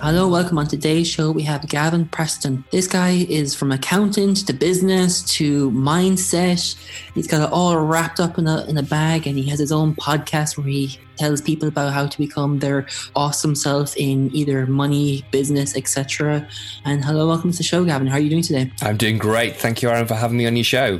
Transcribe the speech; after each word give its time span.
Hello, 0.00 0.26
welcome 0.26 0.56
on 0.56 0.66
today's 0.66 1.06
show. 1.06 1.30
We 1.30 1.42
have 1.42 1.68
Gavin 1.68 2.06
Preston. 2.06 2.64
This 2.70 2.86
guy 2.86 3.26
is 3.28 3.54
from 3.54 3.70
accountant 3.70 4.46
to 4.46 4.54
business 4.54 5.22
to 5.34 5.70
mindset. 5.72 6.76
He's 7.14 7.26
got 7.26 7.46
it 7.46 7.52
all 7.52 7.76
wrapped 7.76 8.20
up 8.20 8.38
in 8.38 8.46
a 8.46 8.64
in 8.64 8.78
a 8.78 8.82
bag, 8.82 9.26
and 9.26 9.36
he 9.36 9.50
has 9.50 9.58
his 9.58 9.70
own 9.70 9.94
podcast 9.96 10.56
where 10.56 10.66
he 10.66 10.98
tells 11.16 11.40
people 11.40 11.68
about 11.68 11.92
how 11.92 12.06
to 12.06 12.18
become 12.18 12.58
their 12.58 12.86
awesome 13.14 13.54
self 13.54 13.96
in 13.96 14.34
either 14.34 14.66
money, 14.66 15.24
business, 15.30 15.76
etc. 15.76 16.46
And 16.84 17.04
hello, 17.04 17.28
welcome 17.28 17.50
to 17.50 17.56
the 17.56 17.62
show, 17.62 17.84
Gavin. 17.84 18.06
How 18.06 18.16
are 18.16 18.20
you 18.20 18.30
doing 18.30 18.42
today? 18.42 18.70
I'm 18.82 18.96
doing 18.96 19.18
great. 19.18 19.56
Thank 19.56 19.82
you, 19.82 19.90
Aaron, 19.90 20.06
for 20.06 20.14
having 20.14 20.36
me 20.36 20.46
on 20.46 20.56
your 20.56 20.64
show. 20.64 20.98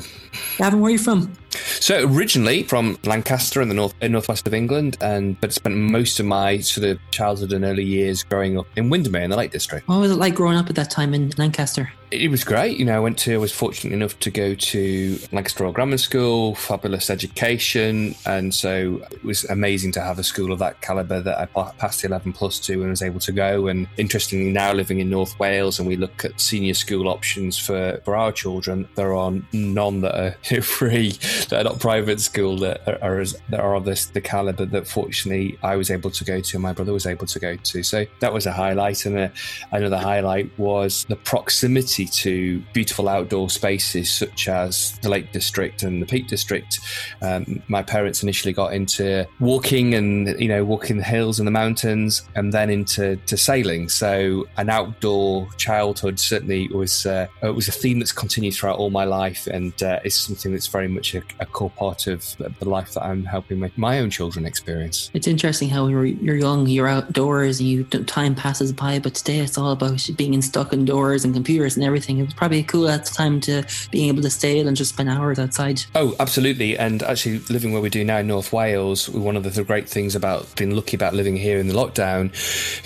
Gavin, 0.58 0.80
where 0.80 0.88
are 0.88 0.92
you 0.92 0.98
from? 0.98 1.32
So 1.80 2.08
originally 2.08 2.62
from 2.64 2.98
Lancaster 3.04 3.62
in 3.62 3.68
the 3.68 3.74
north 3.74 3.94
in 4.00 4.12
northwest 4.12 4.46
of 4.46 4.54
England, 4.54 4.96
and 5.00 5.40
but 5.40 5.52
spent 5.52 5.76
most 5.76 6.18
of 6.18 6.26
my 6.26 6.58
sort 6.58 6.86
of 6.88 6.98
childhood 7.10 7.52
and 7.52 7.64
early 7.64 7.84
years 7.84 8.22
growing 8.22 8.58
up 8.58 8.66
in 8.76 8.90
Windermere 8.90 9.22
in 9.22 9.30
the 9.30 9.36
Lake 9.36 9.52
District. 9.52 9.86
What 9.86 10.00
was 10.00 10.10
it 10.10 10.16
like 10.16 10.34
growing 10.34 10.56
up 10.56 10.68
at 10.68 10.76
that 10.76 10.90
time 10.90 11.14
in 11.14 11.32
Lancaster? 11.38 11.92
It 12.14 12.30
was 12.30 12.44
great. 12.44 12.78
You 12.78 12.84
know, 12.84 12.94
I 12.94 13.00
went 13.00 13.18
to, 13.18 13.34
I 13.34 13.38
was 13.38 13.50
fortunate 13.50 13.92
enough 13.92 14.16
to 14.20 14.30
go 14.30 14.54
to 14.54 15.18
Lancaster 15.32 15.64
Royal 15.64 15.72
Grammar 15.72 15.98
School, 15.98 16.54
fabulous 16.54 17.10
education. 17.10 18.14
And 18.24 18.54
so 18.54 19.02
it 19.10 19.24
was 19.24 19.44
amazing 19.46 19.90
to 19.92 20.00
have 20.00 20.20
a 20.20 20.22
school 20.22 20.52
of 20.52 20.60
that 20.60 20.80
caliber 20.80 21.20
that 21.20 21.36
I 21.36 21.46
passed 21.72 22.02
the 22.02 22.08
11 22.08 22.32
plus 22.32 22.60
to 22.60 22.74
and 22.74 22.90
was 22.90 23.02
able 23.02 23.18
to 23.18 23.32
go. 23.32 23.66
And 23.66 23.88
interestingly, 23.96 24.52
now 24.52 24.72
living 24.72 25.00
in 25.00 25.10
North 25.10 25.36
Wales 25.40 25.80
and 25.80 25.88
we 25.88 25.96
look 25.96 26.24
at 26.24 26.40
senior 26.40 26.74
school 26.74 27.08
options 27.08 27.58
for, 27.58 28.00
for 28.04 28.14
our 28.14 28.30
children, 28.30 28.88
there 28.94 29.12
are 29.12 29.32
none 29.52 30.00
that 30.02 30.14
are 30.14 30.62
free, 30.62 31.10
that 31.48 31.54
are 31.54 31.64
not 31.64 31.80
private 31.80 32.20
school 32.20 32.56
that 32.58 32.86
are, 32.86 33.18
are 33.18 33.24
that 33.48 33.58
are 33.58 33.74
of 33.74 33.84
this, 33.84 34.06
the 34.06 34.20
caliber 34.20 34.66
that 34.66 34.86
fortunately 34.86 35.58
I 35.64 35.74
was 35.74 35.90
able 35.90 36.12
to 36.12 36.24
go 36.24 36.40
to 36.40 36.56
and 36.56 36.62
my 36.62 36.72
brother 36.72 36.92
was 36.92 37.06
able 37.06 37.26
to 37.26 37.40
go 37.40 37.56
to. 37.56 37.82
So 37.82 38.06
that 38.20 38.32
was 38.32 38.46
a 38.46 38.52
highlight. 38.52 39.04
And 39.04 39.18
a, 39.18 39.32
another 39.72 39.98
highlight 39.98 40.56
was 40.60 41.04
the 41.08 41.16
proximity 41.16 42.03
to 42.08 42.60
beautiful 42.72 43.08
outdoor 43.08 43.50
spaces 43.50 44.10
such 44.10 44.48
as 44.48 44.98
the 44.98 45.08
Lake 45.08 45.32
District 45.32 45.82
and 45.82 46.00
the 46.00 46.06
Peak 46.06 46.28
District. 46.28 46.78
Um, 47.22 47.62
my 47.68 47.82
parents 47.82 48.22
initially 48.22 48.52
got 48.52 48.72
into 48.72 49.26
walking 49.40 49.94
and 49.94 50.38
you 50.40 50.48
know 50.48 50.64
walking 50.64 50.98
the 50.98 51.04
hills 51.04 51.38
and 51.38 51.46
the 51.46 51.52
mountains, 51.52 52.22
and 52.34 52.52
then 52.52 52.70
into 52.70 53.16
to 53.16 53.36
sailing. 53.36 53.88
So 53.88 54.46
an 54.56 54.70
outdoor 54.70 55.48
childhood 55.56 56.18
certainly 56.18 56.68
was 56.68 57.06
uh, 57.06 57.26
was 57.42 57.68
a 57.68 57.72
theme 57.72 57.98
that's 57.98 58.12
continued 58.12 58.54
throughout 58.54 58.78
all 58.78 58.90
my 58.90 59.04
life, 59.04 59.46
and 59.46 59.80
uh, 59.82 60.00
is 60.04 60.14
something 60.14 60.52
that's 60.52 60.66
very 60.66 60.88
much 60.88 61.14
a, 61.14 61.22
a, 61.40 61.46
core 61.46 61.70
part 61.70 62.06
of 62.06 62.36
the 62.58 62.68
life 62.68 62.94
that 62.94 63.04
I'm 63.04 63.24
helping 63.24 63.60
my, 63.60 63.70
my 63.76 64.00
own 64.00 64.10
children 64.10 64.46
experience. 64.46 65.10
It's 65.14 65.26
interesting 65.26 65.68
how 65.68 65.86
you're, 65.86 66.04
you're 66.04 66.36
young, 66.36 66.66
you're 66.66 66.88
outdoors, 66.88 67.62
you 67.62 67.84
time 67.84 68.34
passes 68.34 68.72
by, 68.72 68.98
but 68.98 69.14
today 69.14 69.38
it's 69.38 69.56
all 69.56 69.70
about 69.70 70.08
being 70.16 70.40
stuck 70.42 70.72
indoors 70.72 71.24
and 71.24 71.34
computers 71.34 71.76
and 71.76 71.84
everything. 71.84 71.93
It 71.98 72.24
was 72.24 72.34
probably 72.34 72.62
cool 72.62 72.88
at 72.88 73.04
the 73.06 73.14
time 73.14 73.40
to 73.42 73.64
being 73.90 74.08
able 74.08 74.22
to 74.22 74.30
sail 74.30 74.66
and 74.68 74.76
just 74.76 74.90
spend 74.90 75.08
hours 75.08 75.38
outside. 75.38 75.82
Oh, 75.94 76.14
absolutely. 76.18 76.76
And 76.78 77.02
actually, 77.02 77.38
living 77.50 77.72
where 77.72 77.82
we 77.82 77.90
do 77.90 78.04
now 78.04 78.18
in 78.18 78.26
North 78.26 78.52
Wales, 78.52 79.08
one 79.08 79.36
of 79.36 79.42
the 79.42 79.64
great 79.64 79.88
things 79.88 80.14
about 80.14 80.54
being 80.56 80.74
lucky 80.74 80.96
about 80.96 81.14
living 81.14 81.36
here 81.36 81.58
in 81.58 81.68
the 81.68 81.74
lockdown 81.74 82.32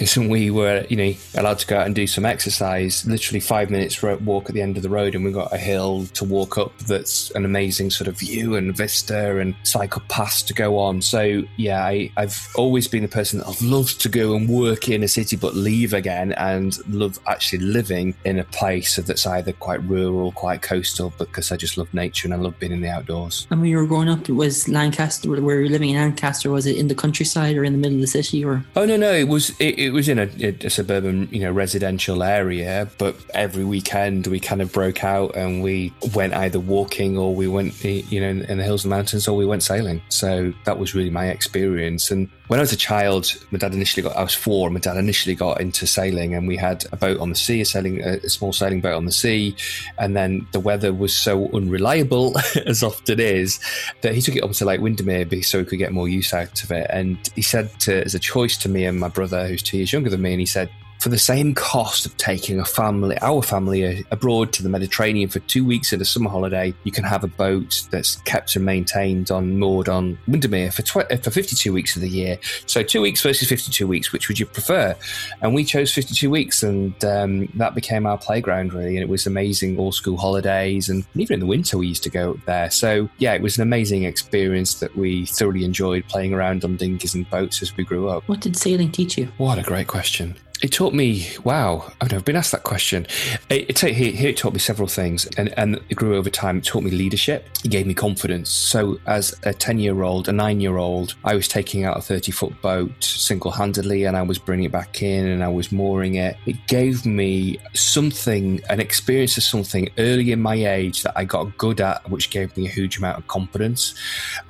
is 0.00 0.16
when 0.16 0.28
we 0.28 0.50
were, 0.50 0.84
you 0.88 0.96
know, 0.96 1.14
allowed 1.34 1.58
to 1.58 1.66
go 1.66 1.78
out 1.78 1.86
and 1.86 1.94
do 1.94 2.06
some 2.06 2.24
exercise. 2.24 3.06
Literally 3.06 3.40
five 3.40 3.70
minutes 3.70 4.02
walk 4.02 4.48
at 4.48 4.54
the 4.54 4.62
end 4.62 4.76
of 4.76 4.82
the 4.82 4.88
road, 4.88 5.14
and 5.14 5.24
we've 5.24 5.34
got 5.34 5.52
a 5.52 5.58
hill 5.58 6.06
to 6.14 6.24
walk 6.24 6.58
up 6.58 6.76
that's 6.78 7.30
an 7.32 7.44
amazing 7.44 7.90
sort 7.90 8.08
of 8.08 8.18
view 8.18 8.56
and 8.56 8.76
vista 8.76 9.38
and 9.38 9.54
cycle 9.62 10.02
paths 10.08 10.42
to 10.42 10.54
go 10.54 10.78
on. 10.78 11.02
So 11.02 11.42
yeah, 11.56 11.84
I, 11.84 12.10
I've 12.16 12.48
always 12.54 12.88
been 12.88 13.02
the 13.02 13.08
person 13.08 13.38
that 13.38 13.48
I've 13.48 13.62
loved 13.62 14.00
to 14.02 14.08
go 14.08 14.34
and 14.34 14.48
work 14.48 14.88
in 14.88 15.02
a 15.02 15.08
city, 15.08 15.36
but 15.36 15.54
leave 15.54 15.92
again 15.92 16.32
and 16.32 16.76
love 16.88 17.18
actually 17.26 17.60
living 17.60 18.14
in 18.24 18.38
a 18.38 18.44
place 18.44 18.87
that's 18.96 19.26
either 19.26 19.52
quite 19.52 19.82
rural, 19.84 20.32
quite 20.32 20.62
coastal, 20.62 21.12
because 21.18 21.52
I 21.52 21.56
just 21.56 21.76
love 21.76 21.92
nature 21.92 22.26
and 22.26 22.34
I 22.34 22.36
love 22.36 22.58
being 22.58 22.72
in 22.72 22.80
the 22.80 22.90
outdoors. 22.90 23.46
And 23.50 23.60
when 23.60 23.70
you 23.70 23.76
were 23.76 23.86
growing 23.86 24.08
up, 24.08 24.28
was 24.28 24.68
Lancaster, 24.68 25.28
where 25.28 25.38
you 25.38 25.64
were 25.64 25.70
living 25.70 25.90
in 25.90 25.96
Lancaster, 25.96 26.50
was 26.50 26.66
it 26.66 26.76
in 26.76 26.88
the 26.88 26.94
countryside 26.94 27.56
or 27.56 27.64
in 27.64 27.72
the 27.72 27.78
middle 27.78 27.96
of 27.96 28.00
the 28.00 28.06
city? 28.06 28.44
Or 28.44 28.64
oh 28.76 28.84
no, 28.84 28.96
no, 28.96 29.12
it 29.12 29.28
was 29.28 29.50
it, 29.58 29.78
it 29.78 29.90
was 29.90 30.08
in 30.08 30.18
a, 30.18 30.28
a, 30.64 30.70
suburban, 30.70 31.28
you 31.30 31.40
know, 31.40 31.52
residential 31.52 32.22
area. 32.22 32.88
But 32.98 33.16
every 33.34 33.64
weekend 33.64 34.26
we 34.26 34.40
kind 34.40 34.62
of 34.62 34.72
broke 34.72 35.04
out 35.04 35.36
and 35.36 35.62
we 35.62 35.92
went 36.14 36.34
either 36.34 36.60
walking 36.60 37.18
or 37.18 37.34
we 37.34 37.48
went, 37.48 37.82
you 37.84 38.20
know, 38.20 38.28
in 38.28 38.58
the 38.58 38.64
hills 38.64 38.84
and 38.84 38.90
mountains, 38.90 39.28
or 39.28 39.36
we 39.36 39.46
went 39.46 39.62
sailing. 39.62 40.02
So 40.08 40.52
that 40.64 40.78
was 40.78 40.94
really 40.94 41.10
my 41.10 41.26
experience. 41.26 42.10
And 42.10 42.28
when 42.48 42.60
I 42.60 42.62
was 42.62 42.72
a 42.72 42.76
child, 42.76 43.34
my 43.50 43.58
dad 43.58 43.74
initially 43.74 44.02
got, 44.02 44.16
I 44.16 44.22
was 44.22 44.34
four, 44.34 44.70
my 44.70 44.80
dad 44.80 44.96
initially 44.96 45.34
got 45.34 45.60
into 45.60 45.86
sailing 45.86 46.34
and 46.34 46.48
we 46.48 46.56
had 46.56 46.84
a 46.92 46.96
boat 46.96 47.20
on 47.20 47.28
the 47.28 47.34
sea, 47.34 47.60
a 47.60 47.64
sailing, 47.64 48.00
a 48.00 48.28
small 48.28 48.52
sailing 48.52 48.77
boat 48.80 48.94
on 48.94 49.04
the 49.04 49.12
sea. 49.12 49.56
And 49.98 50.16
then 50.16 50.46
the 50.52 50.60
weather 50.60 50.92
was 50.92 51.14
so 51.14 51.48
unreliable, 51.52 52.36
as 52.66 52.82
often 52.82 53.20
is, 53.20 53.60
that 54.02 54.14
he 54.14 54.20
took 54.20 54.36
it 54.36 54.44
up 54.44 54.52
to 54.52 54.64
Lake 54.64 54.80
Windermere 54.80 55.42
so 55.42 55.58
he 55.58 55.64
could 55.64 55.78
get 55.78 55.92
more 55.92 56.08
use 56.08 56.32
out 56.32 56.62
of 56.62 56.70
it. 56.70 56.86
And 56.90 57.18
he 57.34 57.42
said 57.42 57.70
to, 57.80 58.04
as 58.04 58.14
a 58.14 58.18
choice 58.18 58.56
to 58.58 58.68
me 58.68 58.84
and 58.84 58.98
my 58.98 59.08
brother, 59.08 59.46
who's 59.46 59.62
two 59.62 59.76
years 59.76 59.92
younger 59.92 60.10
than 60.10 60.22
me, 60.22 60.32
and 60.32 60.40
he 60.40 60.46
said, 60.46 60.70
for 60.98 61.08
the 61.08 61.18
same 61.18 61.54
cost 61.54 62.06
of 62.06 62.16
taking 62.16 62.58
a 62.58 62.64
family, 62.64 63.16
our 63.20 63.42
family, 63.42 64.04
abroad 64.10 64.52
to 64.52 64.62
the 64.62 64.68
Mediterranean 64.68 65.28
for 65.28 65.38
two 65.40 65.64
weeks 65.64 65.92
at 65.92 66.00
a 66.00 66.04
summer 66.04 66.28
holiday, 66.28 66.74
you 66.84 66.92
can 66.92 67.04
have 67.04 67.24
a 67.24 67.28
boat 67.28 67.86
that's 67.90 68.16
kept 68.22 68.56
and 68.56 68.64
maintained 68.64 69.30
on 69.30 69.58
moored 69.58 69.88
on 69.88 70.18
Windermere 70.26 70.70
for 70.72 70.82
tw- 70.82 71.22
for 71.22 71.30
52 71.30 71.72
weeks 71.72 71.94
of 71.94 72.02
the 72.02 72.08
year. 72.08 72.38
So 72.66 72.82
two 72.82 73.00
weeks 73.00 73.22
versus 73.22 73.48
52 73.48 73.86
weeks, 73.86 74.12
which 74.12 74.28
would 74.28 74.38
you 74.38 74.46
prefer? 74.46 74.96
And 75.40 75.54
we 75.54 75.64
chose 75.64 75.92
52 75.94 76.30
weeks, 76.30 76.62
and 76.62 76.92
um, 77.04 77.46
that 77.54 77.74
became 77.74 78.06
our 78.06 78.18
playground 78.18 78.74
really. 78.74 78.96
And 78.96 79.02
it 79.02 79.08
was 79.08 79.26
amazing 79.26 79.78
all 79.78 79.92
school 79.92 80.16
holidays, 80.16 80.88
and 80.88 81.04
even 81.14 81.34
in 81.34 81.40
the 81.40 81.46
winter 81.46 81.78
we 81.78 81.86
used 81.86 82.02
to 82.04 82.10
go 82.10 82.32
up 82.32 82.44
there. 82.44 82.70
So 82.70 83.08
yeah, 83.18 83.34
it 83.34 83.42
was 83.42 83.56
an 83.56 83.62
amazing 83.62 84.04
experience 84.04 84.74
that 84.80 84.96
we 84.96 85.26
thoroughly 85.26 85.64
enjoyed 85.64 86.04
playing 86.08 86.34
around 86.34 86.64
on 86.64 86.76
dinghies 86.76 87.14
and 87.14 87.28
boats 87.30 87.62
as 87.62 87.76
we 87.76 87.84
grew 87.84 88.08
up. 88.08 88.26
What 88.28 88.40
did 88.40 88.56
sailing 88.56 88.90
teach 88.90 89.16
you? 89.16 89.26
What 89.36 89.58
a 89.58 89.62
great 89.62 89.86
question 89.86 90.36
it 90.62 90.72
taught 90.72 90.92
me 90.92 91.26
wow 91.44 91.90
i've 92.00 92.10
never 92.10 92.24
been 92.24 92.36
asked 92.36 92.52
that 92.52 92.62
question. 92.62 93.06
It, 93.48 93.82
it, 93.82 93.84
it, 93.84 94.36
taught 94.36 94.52
me 94.52 94.58
several 94.58 94.88
things 94.88 95.26
and, 95.36 95.52
and 95.58 95.80
it 95.88 95.94
grew 95.94 96.16
over 96.16 96.30
time. 96.30 96.58
It 96.58 96.64
taught 96.64 96.82
me 96.82 96.90
leadership. 96.90 97.48
It 97.64 97.70
gave 97.70 97.86
me 97.86 97.94
confidence. 97.94 98.50
So 98.50 99.00
as 99.06 99.34
a 99.42 99.52
10 99.52 99.78
year 99.78 100.02
old 100.02 100.28
a 100.28 100.32
9 100.32 100.60
year 100.60 100.76
old 100.76 101.14
i 101.24 101.34
was 101.34 101.48
taking 101.48 101.84
out 101.84 101.96
a 101.96 102.00
30 102.00 102.32
foot 102.32 102.62
boat 102.62 102.92
single-handedly 103.02 104.04
and 104.04 104.16
i 104.16 104.22
was 104.22 104.38
bringing 104.38 104.66
it 104.66 104.72
back 104.72 105.02
in 105.02 105.26
and 105.26 105.42
i 105.42 105.48
was 105.48 105.72
mooring 105.72 106.14
it. 106.16 106.36
It 106.46 106.56
gave 106.66 107.04
me 107.06 107.58
something 107.74 108.60
an 108.68 108.80
experience 108.80 109.36
of 109.36 109.42
something 109.42 109.88
early 109.98 110.30
in 110.32 110.40
my 110.40 110.54
age 110.54 111.02
that 111.02 111.14
i 111.16 111.24
got 111.24 111.56
good 111.58 111.80
at 111.80 112.08
which 112.10 112.30
gave 112.30 112.56
me 112.56 112.66
a 112.66 112.70
huge 112.70 112.98
amount 112.98 113.18
of 113.18 113.26
confidence. 113.26 113.94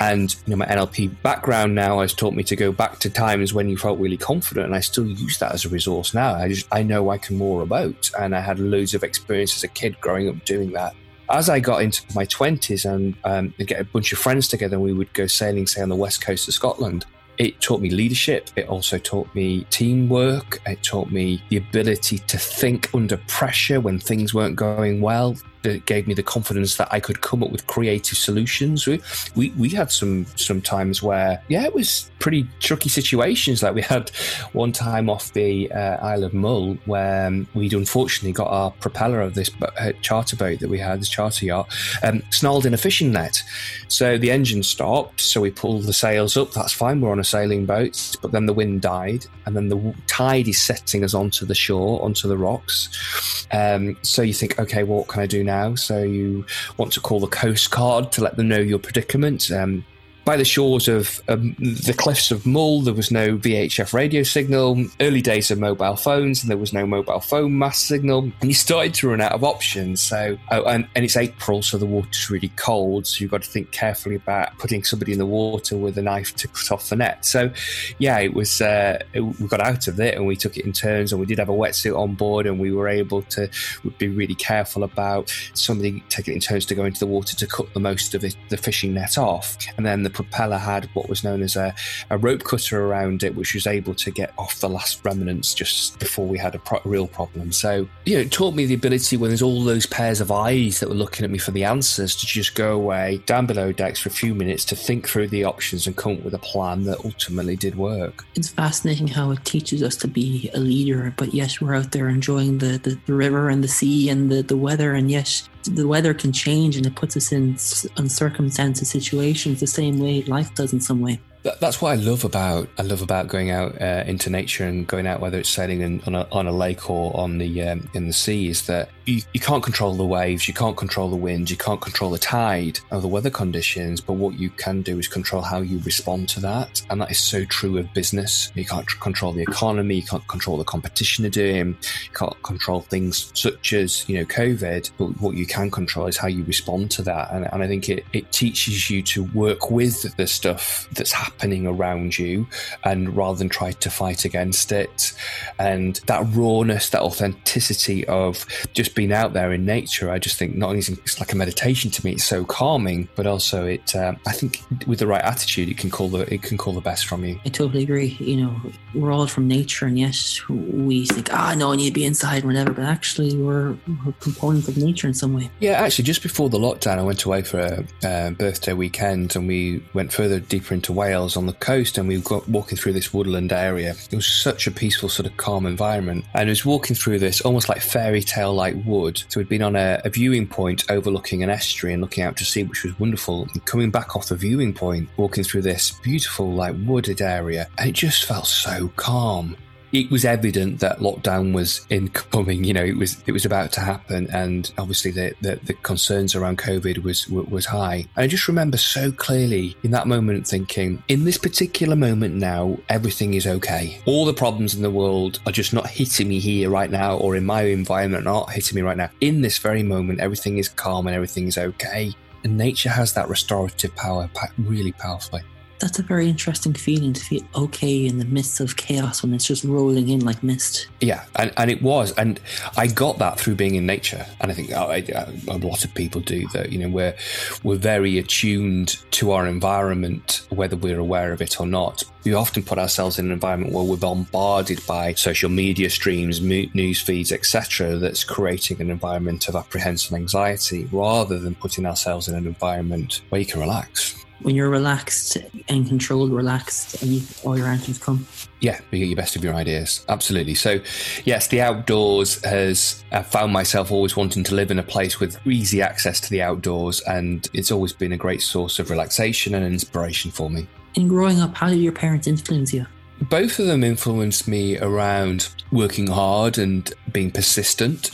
And 0.00 0.34
you 0.46 0.50
know 0.50 0.56
my 0.56 0.66
nlp 0.66 1.22
background 1.22 1.74
now 1.74 2.00
has 2.00 2.12
taught 2.12 2.34
me 2.34 2.42
to 2.44 2.56
go 2.56 2.72
back 2.72 2.98
to 3.00 3.10
times 3.10 3.54
when 3.54 3.68
you 3.68 3.76
felt 3.76 3.98
really 3.98 4.16
confident 4.16 4.66
and 4.66 4.74
i 4.74 4.80
still 4.80 5.06
use 5.06 5.38
that 5.38 5.52
as 5.52 5.64
a 5.64 5.68
resource 5.68 5.97
course 5.98 6.14
now. 6.14 6.34
I 6.34 6.48
just 6.48 6.66
I 6.70 6.84
know 6.84 7.10
I 7.10 7.18
can 7.18 7.36
moor 7.36 7.62
a 7.62 7.66
boat, 7.66 8.10
and 8.20 8.36
I 8.36 8.40
had 8.40 8.60
loads 8.60 8.94
of 8.94 9.02
experience 9.02 9.56
as 9.56 9.64
a 9.64 9.68
kid 9.68 10.00
growing 10.00 10.28
up 10.28 10.44
doing 10.44 10.70
that. 10.72 10.94
As 11.28 11.48
I 11.50 11.58
got 11.58 11.82
into 11.82 12.02
my 12.14 12.24
twenties 12.24 12.84
and 12.84 13.16
um, 13.24 13.52
get 13.58 13.80
a 13.80 13.84
bunch 13.84 14.12
of 14.12 14.18
friends 14.20 14.46
together, 14.46 14.76
and 14.76 14.84
we 14.84 14.92
would 14.92 15.12
go 15.12 15.26
sailing, 15.26 15.66
say 15.66 15.82
on 15.82 15.88
the 15.88 15.96
west 15.96 16.20
coast 16.20 16.46
of 16.46 16.54
Scotland. 16.54 17.04
It 17.38 17.60
taught 17.60 17.80
me 17.80 17.90
leadership. 17.90 18.50
It 18.56 18.68
also 18.68 18.98
taught 18.98 19.32
me 19.32 19.64
teamwork. 19.70 20.60
It 20.66 20.82
taught 20.82 21.10
me 21.10 21.40
the 21.50 21.56
ability 21.56 22.18
to 22.18 22.36
think 22.36 22.92
under 22.94 23.16
pressure 23.28 23.80
when 23.80 24.00
things 24.00 24.34
weren't 24.34 24.56
going 24.56 25.00
well 25.00 25.36
that 25.62 25.86
gave 25.86 26.06
me 26.06 26.14
the 26.14 26.22
confidence 26.22 26.76
that 26.76 26.88
I 26.90 27.00
could 27.00 27.20
come 27.20 27.42
up 27.42 27.50
with 27.50 27.66
creative 27.66 28.18
solutions. 28.18 28.86
We, 28.86 29.00
we, 29.34 29.50
we 29.50 29.68
had 29.70 29.90
some 29.90 30.26
some 30.36 30.60
times 30.60 31.02
where 31.02 31.42
yeah, 31.48 31.64
it 31.64 31.74
was 31.74 32.10
pretty 32.18 32.48
tricky 32.60 32.88
situations. 32.88 33.62
Like 33.62 33.74
we 33.74 33.82
had 33.82 34.10
one 34.52 34.72
time 34.72 35.08
off 35.10 35.32
the 35.32 35.70
uh, 35.72 35.96
Isle 36.02 36.24
of 36.24 36.34
Mull 36.34 36.74
where 36.86 37.26
um, 37.26 37.46
we'd 37.54 37.74
unfortunately 37.74 38.32
got 38.32 38.48
our 38.48 38.70
propeller 38.72 39.20
of 39.20 39.34
this 39.34 39.50
uh, 39.78 39.92
charter 40.02 40.36
boat 40.36 40.60
that 40.60 40.68
we 40.68 40.78
had, 40.78 41.00
this 41.00 41.08
charter 41.08 41.44
yacht, 41.44 41.72
um, 42.02 42.22
snarled 42.30 42.66
in 42.66 42.74
a 42.74 42.78
fishing 42.78 43.12
net. 43.12 43.42
So 43.88 44.18
the 44.18 44.30
engine 44.30 44.62
stopped. 44.62 45.20
So 45.20 45.40
we 45.40 45.50
pulled 45.50 45.84
the 45.84 45.92
sails 45.92 46.36
up. 46.36 46.52
That's 46.52 46.72
fine. 46.72 47.00
We're 47.00 47.10
on 47.10 47.20
a 47.20 47.24
sailing 47.24 47.66
boat. 47.66 48.16
But 48.22 48.32
then 48.32 48.46
the 48.46 48.52
wind 48.52 48.82
died, 48.82 49.26
and 49.46 49.56
then 49.56 49.68
the 49.68 49.94
tide 50.06 50.48
is 50.48 50.60
setting 50.60 51.04
us 51.04 51.14
onto 51.14 51.46
the 51.46 51.54
shore, 51.54 52.02
onto 52.02 52.28
the 52.28 52.36
rocks. 52.36 53.46
Um, 53.52 53.96
so 54.02 54.22
you 54.22 54.34
think, 54.34 54.58
okay, 54.58 54.82
what 54.82 55.08
can 55.08 55.22
I 55.22 55.26
do 55.26 55.44
now? 55.48 55.74
So 55.74 56.02
you 56.02 56.44
want 56.76 56.92
to 56.92 57.00
call 57.00 57.20
the 57.20 57.26
Coast 57.26 57.70
Guard 57.70 58.12
to 58.12 58.22
let 58.22 58.36
them 58.36 58.48
know 58.48 58.58
your 58.58 58.78
predicament. 58.78 59.50
Um, 59.50 59.84
by 60.28 60.36
the 60.36 60.44
shores 60.44 60.88
of 60.88 61.22
um, 61.28 61.56
the 61.58 61.94
cliffs 61.96 62.30
of 62.30 62.44
Mull, 62.44 62.82
there 62.82 62.92
was 62.92 63.10
no 63.10 63.38
VHF 63.38 63.94
radio 63.94 64.22
signal. 64.22 64.84
Early 65.00 65.22
days 65.22 65.50
of 65.50 65.58
mobile 65.58 65.96
phones, 65.96 66.42
and 66.42 66.50
there 66.50 66.58
was 66.58 66.74
no 66.74 66.86
mobile 66.86 67.20
phone 67.20 67.56
mass 67.56 67.78
signal. 67.78 68.24
And 68.42 68.50
you 68.50 68.52
started 68.52 68.92
to 68.96 69.08
run 69.08 69.22
out 69.22 69.32
of 69.32 69.42
options. 69.42 70.02
So, 70.02 70.36
oh, 70.50 70.64
and, 70.64 70.86
and 70.94 71.06
it's 71.06 71.16
April, 71.16 71.62
so 71.62 71.78
the 71.78 71.86
water's 71.86 72.28
really 72.28 72.50
cold. 72.56 73.06
So 73.06 73.22
you've 73.22 73.30
got 73.30 73.42
to 73.42 73.48
think 73.48 73.70
carefully 73.70 74.16
about 74.16 74.58
putting 74.58 74.84
somebody 74.84 75.12
in 75.12 75.18
the 75.18 75.24
water 75.24 75.78
with 75.78 75.96
a 75.96 76.02
knife 76.02 76.36
to 76.36 76.48
cut 76.48 76.72
off 76.72 76.90
the 76.90 76.96
net. 76.96 77.24
So, 77.24 77.50
yeah, 77.96 78.18
it 78.18 78.34
was. 78.34 78.60
Uh, 78.60 79.02
it, 79.14 79.22
we 79.22 79.48
got 79.48 79.62
out 79.62 79.88
of 79.88 79.98
it, 79.98 80.14
and 80.14 80.26
we 80.26 80.36
took 80.36 80.58
it 80.58 80.66
in 80.66 80.74
turns, 80.74 81.10
and 81.10 81.18
we 81.18 81.24
did 81.24 81.38
have 81.38 81.48
a 81.48 81.52
wetsuit 81.52 81.98
on 81.98 82.16
board, 82.16 82.44
and 82.44 82.60
we 82.60 82.70
were 82.70 82.88
able 82.88 83.22
to 83.22 83.48
be 83.96 84.08
really 84.08 84.34
careful 84.34 84.82
about 84.82 85.34
somebody 85.54 86.04
taking 86.10 86.32
it 86.32 86.34
in 86.34 86.40
turns 86.42 86.66
to 86.66 86.74
go 86.74 86.84
into 86.84 87.00
the 87.00 87.06
water 87.06 87.34
to 87.34 87.46
cut 87.46 87.72
the 87.72 87.80
most 87.80 88.14
of 88.14 88.24
it, 88.24 88.36
the 88.50 88.58
fishing 88.58 88.92
net 88.92 89.16
off, 89.16 89.56
and 89.78 89.86
then 89.86 90.02
the 90.02 90.17
propeller 90.18 90.58
had 90.58 90.86
what 90.94 91.08
was 91.08 91.22
known 91.22 91.42
as 91.42 91.54
a, 91.54 91.72
a 92.10 92.18
rope 92.18 92.42
cutter 92.42 92.84
around 92.84 93.22
it, 93.22 93.36
which 93.36 93.54
was 93.54 93.68
able 93.68 93.94
to 93.94 94.10
get 94.10 94.32
off 94.36 94.58
the 94.58 94.68
last 94.68 95.04
remnants 95.04 95.54
just 95.54 95.96
before 96.00 96.26
we 96.26 96.36
had 96.36 96.56
a 96.56 96.58
pro- 96.58 96.80
real 96.84 97.06
problem. 97.06 97.52
So, 97.52 97.88
you 98.04 98.16
know, 98.16 98.22
it 98.22 98.32
taught 98.32 98.54
me 98.54 98.66
the 98.66 98.74
ability 98.74 99.16
when 99.16 99.30
there's 99.30 99.42
all 99.42 99.62
those 99.62 99.86
pairs 99.86 100.20
of 100.20 100.32
eyes 100.32 100.80
that 100.80 100.88
were 100.88 100.96
looking 100.96 101.24
at 101.24 101.30
me 101.30 101.38
for 101.38 101.52
the 101.52 101.62
answers 101.62 102.16
to 102.16 102.26
just 102.26 102.56
go 102.56 102.72
away 102.72 103.22
down 103.26 103.46
below 103.46 103.70
decks 103.70 104.00
for 104.00 104.08
a 104.08 104.12
few 104.12 104.34
minutes 104.34 104.64
to 104.64 104.74
think 104.74 105.08
through 105.08 105.28
the 105.28 105.44
options 105.44 105.86
and 105.86 105.96
come 105.96 106.14
up 106.14 106.24
with 106.24 106.34
a 106.34 106.38
plan 106.38 106.82
that 106.84 106.98
ultimately 107.04 107.54
did 107.54 107.76
work. 107.76 108.24
It's 108.34 108.48
fascinating 108.48 109.06
how 109.06 109.30
it 109.30 109.44
teaches 109.44 109.84
us 109.84 109.94
to 109.98 110.08
be 110.08 110.50
a 110.52 110.58
leader, 110.58 111.14
but 111.16 111.32
yes, 111.32 111.60
we're 111.60 111.76
out 111.76 111.92
there 111.92 112.08
enjoying 112.08 112.58
the, 112.58 112.78
the, 112.78 112.98
the 113.06 113.14
river 113.14 113.48
and 113.50 113.62
the 113.62 113.68
sea 113.68 114.08
and 114.08 114.32
the, 114.32 114.42
the 114.42 114.56
weather, 114.56 114.94
and 114.94 115.10
yes, 115.10 115.48
the 115.74 115.86
weather 115.86 116.14
can 116.14 116.32
change 116.32 116.76
and 116.76 116.86
it 116.86 116.94
puts 116.94 117.16
us 117.16 117.32
in 117.32 117.54
uncircumstances 117.54 118.86
situations 118.86 119.60
the 119.60 119.66
same 119.66 119.98
way 119.98 120.22
life 120.22 120.54
does 120.54 120.72
in 120.72 120.80
some 120.80 121.00
way 121.00 121.20
that's 121.60 121.80
what 121.80 121.92
I 121.92 121.94
love 121.96 122.24
about 122.24 122.68
I 122.78 122.82
love 122.82 123.02
about 123.02 123.28
going 123.28 123.50
out 123.50 123.80
uh, 123.80 124.04
into 124.06 124.30
nature 124.30 124.64
and 124.64 124.86
going 124.86 125.06
out 125.06 125.20
whether 125.20 125.38
it's 125.38 125.48
sailing 125.48 125.80
in, 125.80 126.02
on, 126.06 126.14
a, 126.14 126.26
on 126.32 126.46
a 126.46 126.52
lake 126.52 126.90
or 126.90 127.16
on 127.16 127.38
the 127.38 127.62
um, 127.62 127.88
in 127.94 128.06
the 128.06 128.12
sea 128.12 128.48
is 128.48 128.66
that 128.66 128.90
you, 129.06 129.22
you 129.32 129.40
can't 129.40 129.62
control 129.62 129.94
the 129.94 130.04
waves, 130.04 130.46
you 130.46 130.54
can't 130.54 130.76
control 130.76 131.08
the 131.08 131.16
wind, 131.16 131.50
you 131.50 131.56
can't 131.56 131.80
control 131.80 132.10
the 132.10 132.18
tide 132.18 132.78
or 132.90 133.00
the 133.00 133.08
weather 133.08 133.30
conditions, 133.30 134.00
but 134.00 134.14
what 134.14 134.38
you 134.38 134.50
can 134.50 134.82
do 134.82 134.98
is 134.98 135.08
control 135.08 135.40
how 135.40 135.60
you 135.60 135.80
respond 135.80 136.28
to 136.30 136.40
that, 136.40 136.82
and 136.90 137.00
that 137.00 137.10
is 137.10 137.18
so 137.18 137.44
true 137.46 137.78
of 137.78 137.92
business. 137.94 138.52
You 138.54 138.66
can't 138.66 138.86
control 139.00 139.32
the 139.32 139.42
economy, 139.42 139.96
you 139.96 140.02
can't 140.02 140.26
control 140.28 140.58
the 140.58 140.64
competition 140.64 141.22
they're 141.22 141.30
doing, 141.30 141.68
you 141.68 142.10
can't 142.14 142.40
control 142.42 142.82
things 142.82 143.32
such 143.34 143.72
as 143.72 144.06
you 144.08 144.18
know 144.18 144.26
COVID, 144.26 144.90
but 144.98 145.06
what 145.20 145.36
you 145.36 145.46
can 145.46 145.70
control 145.70 146.06
is 146.06 146.18
how 146.18 146.28
you 146.28 146.44
respond 146.44 146.90
to 146.92 147.02
that, 147.02 147.32
and, 147.32 147.48
and 147.50 147.62
I 147.62 147.66
think 147.66 147.88
it 147.88 148.04
it 148.12 148.30
teaches 148.32 148.90
you 148.90 149.02
to 149.04 149.24
work 149.24 149.70
with 149.70 150.14
the 150.16 150.26
stuff 150.26 150.86
that's 150.92 151.12
happening 151.12 151.37
happening 151.38 151.68
around 151.68 152.18
you 152.18 152.46
and 152.84 153.16
rather 153.16 153.38
than 153.38 153.48
try 153.48 153.70
to 153.70 153.90
fight 153.90 154.24
against 154.24 154.72
it. 154.72 155.12
And 155.58 155.96
that 156.06 156.26
rawness, 156.34 156.90
that 156.90 157.00
authenticity 157.00 158.04
of 158.08 158.44
just 158.72 158.96
being 158.96 159.12
out 159.12 159.34
there 159.34 159.52
in 159.52 159.64
nature, 159.64 160.10
I 160.10 160.18
just 160.18 160.36
think 160.36 160.56
not 160.56 160.70
only 160.70 160.80
is 160.80 160.88
it's 160.88 161.20
like 161.20 161.32
a 161.32 161.36
meditation 161.36 161.92
to 161.92 162.04
me, 162.04 162.12
it's 162.12 162.24
so 162.24 162.44
calming, 162.44 163.08
but 163.14 163.26
also 163.26 163.66
it, 163.66 163.94
uh, 163.94 164.14
I 164.26 164.32
think 164.32 164.62
with 164.88 164.98
the 164.98 165.06
right 165.06 165.22
attitude, 165.22 165.68
it 165.68 165.78
can 165.78 165.90
call 165.90 166.08
the, 166.08 166.32
it 166.32 166.42
can 166.42 166.58
call 166.58 166.72
the 166.72 166.80
best 166.80 167.06
from 167.06 167.24
you. 167.24 167.38
I 167.46 167.50
totally 167.50 167.84
agree. 167.84 168.16
You 168.18 168.38
know, 168.38 168.60
we're 168.94 169.12
all 169.12 169.28
from 169.28 169.46
nature 169.46 169.86
and 169.86 169.96
yes, 169.96 170.46
we 170.48 171.06
think, 171.06 171.32
ah, 171.32 171.54
no, 171.56 171.72
I 171.72 171.76
need 171.76 171.88
to 171.88 171.94
be 171.94 172.04
inside, 172.04 172.44
whenever, 172.44 172.72
but 172.72 172.84
actually 172.84 173.36
we're, 173.36 173.76
we're 174.04 174.12
components 174.18 174.66
of 174.66 174.76
nature 174.76 175.06
in 175.06 175.14
some 175.14 175.34
way. 175.34 175.50
Yeah, 175.60 175.72
actually, 175.72 176.04
just 176.04 176.22
before 176.22 176.48
the 176.48 176.58
lockdown, 176.58 176.98
I 176.98 177.02
went 177.02 177.22
away 177.24 177.42
for 177.42 177.60
a 177.60 177.84
uh, 178.06 178.30
birthday 178.30 178.72
weekend 178.72 179.36
and 179.36 179.46
we 179.46 179.84
went 179.94 180.12
further 180.12 180.40
deeper 180.40 180.74
into 180.74 180.92
Wales 180.92 181.17
on 181.18 181.46
the 181.46 181.52
coast, 181.54 181.98
and 181.98 182.08
we 182.08 182.18
were 182.18 182.40
walking 182.48 182.78
through 182.78 182.92
this 182.92 183.12
woodland 183.12 183.52
area. 183.52 183.94
It 184.10 184.16
was 184.16 184.26
such 184.26 184.66
a 184.66 184.70
peaceful, 184.70 185.08
sort 185.08 185.26
of 185.26 185.36
calm 185.36 185.66
environment, 185.66 186.24
and 186.34 186.48
I 186.48 186.50
was 186.50 186.64
walking 186.64 186.96
through 186.96 187.18
this 187.18 187.40
almost 187.40 187.68
like 187.68 187.80
fairy 187.80 188.22
tale 188.22 188.54
like 188.54 188.76
wood. 188.84 189.22
So 189.28 189.40
we'd 189.40 189.48
been 189.48 189.62
on 189.62 189.76
a, 189.76 190.00
a, 190.04 190.10
viewing 190.10 190.46
point 190.46 190.90
overlooking 190.90 191.42
an 191.42 191.50
estuary 191.50 191.94
and 191.94 192.02
looking 192.02 192.24
out 192.24 192.36
to 192.38 192.44
sea, 192.44 192.64
which 192.64 192.84
was 192.84 192.98
wonderful. 192.98 193.48
And 193.52 193.64
coming 193.64 193.90
back 193.90 194.16
off 194.16 194.28
the 194.28 194.36
viewing 194.36 194.74
point, 194.74 195.08
walking 195.16 195.44
through 195.44 195.62
this 195.62 195.92
beautiful, 196.02 196.52
like 196.52 196.74
wooded 196.84 197.20
area, 197.20 197.68
and 197.78 197.88
it 197.88 197.94
just 197.94 198.24
felt 198.24 198.46
so 198.46 198.88
calm 198.96 199.56
it 199.92 200.10
was 200.10 200.24
evident 200.24 200.80
that 200.80 200.98
lockdown 200.98 201.54
was 201.54 201.86
incoming. 201.90 202.64
You 202.64 202.74
know, 202.74 202.84
it 202.84 202.96
was 202.96 203.22
it 203.26 203.32
was 203.32 203.44
about 203.44 203.72
to 203.72 203.80
happen, 203.80 204.28
and 204.30 204.70
obviously 204.78 205.10
the 205.10 205.34
the, 205.40 205.58
the 205.64 205.74
concerns 205.74 206.34
around 206.34 206.58
COVID 206.58 207.02
was 207.02 207.28
was 207.28 207.66
high. 207.66 208.06
And 208.16 208.24
I 208.24 208.26
just 208.26 208.48
remember 208.48 208.76
so 208.76 209.10
clearly 209.12 209.76
in 209.82 209.90
that 209.92 210.06
moment 210.06 210.46
thinking, 210.46 211.02
in 211.08 211.24
this 211.24 211.38
particular 211.38 211.96
moment 211.96 212.34
now, 212.34 212.78
everything 212.88 213.34
is 213.34 213.46
okay. 213.46 214.00
All 214.06 214.24
the 214.24 214.34
problems 214.34 214.74
in 214.74 214.82
the 214.82 214.90
world 214.90 215.40
are 215.46 215.52
just 215.52 215.72
not 215.72 215.88
hitting 215.88 216.28
me 216.28 216.38
here 216.38 216.70
right 216.70 216.90
now, 216.90 217.16
or 217.16 217.36
in 217.36 217.44
my 217.44 217.62
environment, 217.62 218.24
not 218.24 218.52
hitting 218.52 218.76
me 218.76 218.82
right 218.82 218.96
now. 218.96 219.10
In 219.20 219.40
this 219.40 219.58
very 219.58 219.82
moment, 219.82 220.20
everything 220.20 220.58
is 220.58 220.68
calm 220.68 221.06
and 221.06 221.14
everything 221.14 221.46
is 221.46 221.58
okay. 221.58 222.12
And 222.44 222.56
nature 222.56 222.90
has 222.90 223.12
that 223.14 223.28
restorative 223.28 223.94
power 223.96 224.30
really 224.58 224.92
powerfully. 224.92 225.42
That's 225.80 225.98
a 225.98 226.02
very 226.02 226.28
interesting 226.28 226.74
feeling 226.74 227.12
to 227.12 227.20
feel 227.20 227.42
okay 227.54 228.06
in 228.06 228.18
the 228.18 228.24
midst 228.24 228.58
of 228.60 228.76
chaos 228.76 229.22
when 229.22 229.32
it's 229.32 229.46
just 229.46 229.62
rolling 229.62 230.08
in 230.08 230.20
like 230.20 230.42
mist. 230.42 230.88
Yeah, 231.00 231.24
and, 231.36 231.52
and 231.56 231.70
it 231.70 231.82
was, 231.82 232.12
and 232.12 232.40
I 232.76 232.88
got 232.88 233.18
that 233.18 233.38
through 233.38 233.54
being 233.54 233.76
in 233.76 233.86
nature, 233.86 234.26
and 234.40 234.50
I 234.50 234.54
think 234.54 234.72
uh, 234.72 234.86
I, 234.86 234.96
I, 234.96 235.32
a 235.48 235.58
lot 235.58 235.84
of 235.84 235.94
people 235.94 236.20
do 236.20 236.48
that. 236.48 236.72
You 236.72 236.80
know, 236.80 236.88
we're 236.88 237.14
we're 237.62 237.76
very 237.76 238.18
attuned 238.18 238.98
to 239.12 239.30
our 239.30 239.46
environment, 239.46 240.46
whether 240.50 240.76
we're 240.76 240.98
aware 240.98 241.32
of 241.32 241.40
it 241.40 241.60
or 241.60 241.66
not. 241.66 242.02
We 242.24 242.34
often 242.34 242.64
put 242.64 242.78
ourselves 242.78 243.18
in 243.18 243.26
an 243.26 243.32
environment 243.32 243.72
where 243.72 243.84
we're 243.84 243.96
bombarded 243.96 244.84
by 244.86 245.14
social 245.14 245.48
media 245.48 245.88
streams, 245.88 246.40
news 246.40 247.00
feeds, 247.00 247.30
etc., 247.30 247.96
that's 247.96 248.24
creating 248.24 248.80
an 248.80 248.90
environment 248.90 249.48
of 249.48 249.54
apprehension 249.54 250.16
and 250.16 250.22
anxiety, 250.22 250.88
rather 250.90 251.38
than 251.38 251.54
putting 251.54 251.86
ourselves 251.86 252.26
in 252.26 252.34
an 252.34 252.46
environment 252.46 253.22
where 253.28 253.40
you 253.40 253.46
can 253.46 253.60
relax 253.60 254.24
when 254.42 254.54
you're 254.54 254.70
relaxed 254.70 255.36
and 255.68 255.86
controlled, 255.88 256.32
relaxed, 256.32 257.02
and 257.02 257.10
you, 257.10 257.22
all 257.44 257.56
your 257.56 257.66
answers 257.66 257.98
come. 257.98 258.26
Yeah, 258.60 258.80
you 258.90 258.98
get 259.00 259.08
your 259.08 259.16
best 259.16 259.36
of 259.36 259.44
your 259.44 259.54
ideas. 259.54 260.04
Absolutely. 260.08 260.54
So, 260.54 260.80
yes, 261.24 261.48
the 261.48 261.60
outdoors 261.60 262.42
has 262.44 263.04
I 263.12 263.22
found 263.22 263.52
myself 263.52 263.90
always 263.90 264.16
wanting 264.16 264.44
to 264.44 264.54
live 264.54 264.70
in 264.70 264.78
a 264.78 264.82
place 264.82 265.20
with 265.20 265.44
easy 265.46 265.82
access 265.82 266.20
to 266.20 266.30
the 266.30 266.42
outdoors, 266.42 267.00
and 267.02 267.48
it's 267.52 267.70
always 267.70 267.92
been 267.92 268.12
a 268.12 268.16
great 268.16 268.42
source 268.42 268.78
of 268.78 268.90
relaxation 268.90 269.54
and 269.54 269.64
inspiration 269.64 270.30
for 270.30 270.50
me. 270.50 270.66
In 270.94 271.08
growing 271.08 271.40
up, 271.40 271.54
how 271.54 271.68
did 271.68 271.78
your 271.78 271.92
parents 271.92 272.26
influence 272.26 272.72
you? 272.72 272.86
Both 273.22 273.58
of 273.58 273.66
them 273.66 273.82
influenced 273.82 274.46
me 274.46 274.78
around 274.78 275.48
working 275.72 276.06
hard 276.06 276.56
and 276.56 276.92
being 277.12 277.32
persistent. 277.32 278.10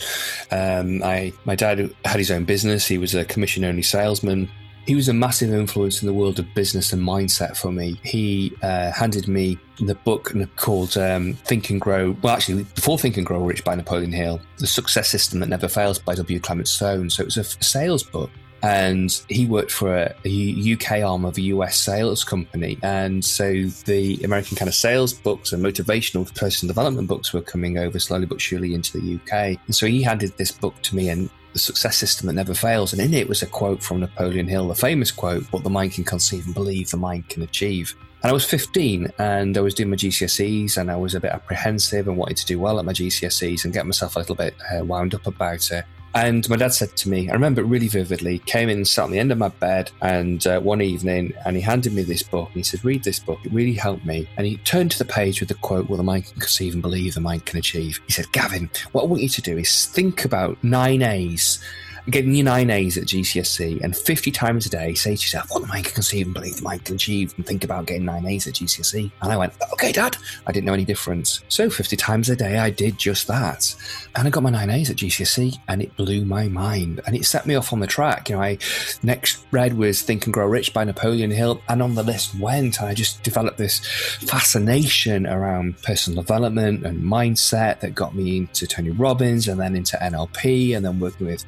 Um, 0.51 1.03
I, 1.03 1.31
my 1.45 1.55
dad 1.55 1.93
had 2.03 2.17
his 2.17 2.31
own 2.31 2.45
business. 2.45 2.87
He 2.87 2.97
was 2.97 3.13
a 3.13 3.23
commission-only 3.23 3.83
salesman 3.83 4.49
he 4.85 4.95
was 4.95 5.09
a 5.09 5.13
massive 5.13 5.51
influence 5.51 6.01
in 6.01 6.07
the 6.07 6.13
world 6.13 6.37
of 6.39 6.53
business 6.53 6.93
and 6.93 7.01
mindset 7.01 7.57
for 7.57 7.71
me. 7.71 7.99
He 8.03 8.53
uh, 8.61 8.91
handed 8.91 9.27
me 9.27 9.57
the 9.79 9.95
book 9.95 10.33
called 10.57 10.95
um, 10.97 11.33
Think 11.33 11.69
and 11.69 11.81
Grow. 11.81 12.15
Well, 12.21 12.35
actually, 12.35 12.63
before 12.63 12.99
Think 12.99 13.17
and 13.17 13.25
Grow 13.25 13.43
Rich 13.43 13.63
by 13.63 13.75
Napoleon 13.75 14.11
Hill, 14.11 14.39
The 14.57 14.67
Success 14.67 15.09
System 15.09 15.39
That 15.39 15.49
Never 15.49 15.67
Fails 15.67 15.97
by 15.97 16.13
W. 16.15 16.39
Clement 16.39 16.67
Stone. 16.67 17.09
So 17.09 17.23
it 17.23 17.25
was 17.25 17.37
a 17.37 17.43
sales 17.43 18.03
book. 18.03 18.29
And 18.61 19.11
he 19.29 19.45
worked 19.45 19.71
for 19.71 19.95
a, 19.95 20.15
a 20.25 20.73
UK 20.73 21.03
arm 21.03 21.25
of 21.25 21.37
a 21.37 21.41
US 21.41 21.77
sales 21.77 22.23
company. 22.23 22.79
And 22.81 23.23
so 23.23 23.65
the 23.85 24.19
American 24.23 24.57
kind 24.57 24.69
of 24.69 24.73
sales 24.73 25.13
books 25.13 25.51
and 25.51 25.63
motivational 25.63 26.33
personal 26.35 26.73
development 26.73 27.07
books 27.07 27.31
were 27.31 27.41
coming 27.41 27.77
over 27.77 27.99
slowly 27.99 28.25
but 28.25 28.41
surely 28.41 28.73
into 28.73 28.99
the 28.99 29.15
UK. 29.15 29.59
And 29.65 29.75
so 29.75 29.85
he 29.85 30.01
handed 30.01 30.35
this 30.37 30.51
book 30.51 30.79
to 30.83 30.95
me 30.95 31.09
and 31.09 31.29
the 31.55 31.59
success 31.59 31.95
system 31.95 32.27
that 32.27 32.33
never 32.33 32.53
fails. 32.53 32.91
And 32.91 33.01
in 33.01 33.13
it 33.13 33.29
was 33.29 33.41
a 33.41 33.45
quote 33.45 33.81
from 33.81 34.01
Napoleon 34.01 34.45
Hill, 34.45 34.67
the 34.67 34.75
famous 34.75 35.09
quote, 35.09 35.45
What 35.53 35.63
the 35.63 35.69
mind 35.69 35.93
can 35.93 36.03
conceive 36.03 36.45
and 36.45 36.53
believe, 36.53 36.89
the 36.89 36.97
mind 36.97 37.29
can 37.29 37.43
achieve. 37.43 37.95
And 38.21 38.29
I 38.29 38.33
was 38.33 38.43
15 38.43 39.07
and 39.19 39.57
I 39.57 39.61
was 39.61 39.73
doing 39.73 39.89
my 39.89 39.95
GCSEs 39.95 40.75
and 40.77 40.91
I 40.91 40.97
was 40.97 41.15
a 41.15 41.19
bit 41.21 41.31
apprehensive 41.31 42.09
and 42.09 42.17
wanted 42.17 42.35
to 42.37 42.45
do 42.45 42.59
well 42.59 42.77
at 42.77 42.83
my 42.83 42.91
GCSEs 42.91 43.63
and 43.63 43.73
get 43.73 43.85
myself 43.85 44.17
a 44.17 44.19
little 44.19 44.35
bit 44.35 44.53
uh, 44.69 44.83
wound 44.83 45.15
up 45.15 45.27
about 45.27 45.71
it. 45.71 45.85
And 46.15 46.47
my 46.49 46.55
dad 46.55 46.73
said 46.73 46.95
to 46.95 47.09
me, 47.09 47.29
I 47.29 47.33
remember 47.33 47.59
it 47.61 47.65
really 47.65 47.89
vividly, 47.89 48.39
came 48.39 48.69
in, 48.69 48.77
and 48.77 48.87
sat 48.87 49.03
on 49.03 49.11
the 49.11 49.19
end 49.19 49.33
of 49.33 49.37
my 49.37 49.49
bed, 49.49 49.91
and 50.01 50.47
uh, 50.47 50.61
one 50.61 50.81
evening, 50.81 51.33
and 51.45 51.57
he 51.57 51.61
handed 51.61 51.91
me 51.91 52.03
this 52.03 52.23
book, 52.23 52.47
and 52.47 52.55
he 52.55 52.63
said, 52.63 52.85
Read 52.85 53.03
this 53.03 53.19
book, 53.19 53.39
it 53.43 53.51
really 53.51 53.73
helped 53.73 54.05
me. 54.05 54.25
And 54.37 54.47
he 54.47 54.55
turned 54.57 54.91
to 54.91 54.97
the 54.97 55.03
page 55.03 55.41
with 55.41 55.49
the 55.49 55.55
quote, 55.55 55.89
Well, 55.89 55.97
the 55.97 56.03
mind 56.03 56.27
can 56.27 56.39
conceive 56.39 56.71
and 56.73 56.81
believe, 56.81 57.15
the 57.15 57.21
mind 57.21 57.45
can 57.45 57.59
achieve. 57.59 57.99
He 58.07 58.13
said, 58.13 58.31
Gavin, 58.31 58.69
what 58.93 59.03
I 59.03 59.07
want 59.07 59.23
you 59.23 59.29
to 59.29 59.41
do 59.41 59.57
is 59.57 59.87
think 59.87 60.23
about 60.23 60.57
nine 60.63 61.01
A's 61.01 61.61
getting 62.09 62.33
your 62.33 62.45
nine 62.45 62.69
A's 62.69 62.97
at 62.97 63.05
GCSE 63.05 63.81
and 63.81 63.95
50 63.95 64.31
times 64.31 64.65
a 64.65 64.69
day 64.69 64.93
say 64.93 65.15
to 65.15 65.21
yourself, 65.21 65.49
what 65.49 65.63
am 65.63 65.71
I 65.71 65.75
going 65.75 65.85
to 65.85 65.93
conceive 65.93 66.27
and 66.27 66.33
believe 66.33 66.57
the 66.57 66.63
mind 66.63 66.85
can 66.85 66.95
achieve 66.95 67.33
and 67.37 67.45
think 67.45 67.63
about 67.63 67.87
getting 67.87 68.05
nine 68.05 68.25
A's 68.25 68.47
at 68.47 68.53
GCSE. 68.53 69.11
And 69.21 69.31
I 69.31 69.37
went, 69.37 69.53
okay, 69.73 69.91
dad. 69.91 70.17
I 70.47 70.51
didn't 70.51 70.65
know 70.65 70.73
any 70.73 70.85
difference. 70.85 71.41
So 71.47 71.69
50 71.69 71.95
times 71.95 72.29
a 72.29 72.35
day, 72.35 72.59
I 72.59 72.69
did 72.69 72.97
just 72.97 73.27
that. 73.27 73.75
And 74.15 74.27
I 74.27 74.31
got 74.31 74.43
my 74.43 74.49
nine 74.49 74.69
A's 74.69 74.89
at 74.89 74.97
GCSE 74.97 75.57
and 75.67 75.81
it 75.81 75.95
blew 75.95 76.25
my 76.25 76.47
mind 76.47 77.01
and 77.05 77.15
it 77.15 77.25
set 77.25 77.45
me 77.45 77.55
off 77.55 77.73
on 77.73 77.79
the 77.79 77.87
track. 77.87 78.29
You 78.29 78.35
know, 78.35 78.41
I 78.41 78.57
next 79.03 79.45
read 79.51 79.77
was 79.77 80.01
Think 80.01 80.25
and 80.25 80.33
Grow 80.33 80.47
Rich 80.47 80.73
by 80.73 80.83
Napoleon 80.83 81.31
Hill 81.31 81.61
and 81.69 81.81
on 81.81 81.95
the 81.95 82.03
list 82.03 82.35
went. 82.35 82.79
And 82.79 82.87
I 82.87 82.93
just 82.93 83.23
developed 83.23 83.57
this 83.57 83.79
fascination 84.21 85.25
around 85.25 85.81
personal 85.81 86.21
development 86.21 86.85
and 86.85 87.01
mindset 87.01 87.79
that 87.79 87.95
got 87.95 88.15
me 88.15 88.37
into 88.37 88.67
Tony 88.67 88.91
Robbins 88.91 89.47
and 89.47 89.59
then 89.59 89.75
into 89.75 89.97
NLP 89.97 90.75
and 90.75 90.85
then 90.85 90.99
working 90.99 91.27
with 91.27 91.45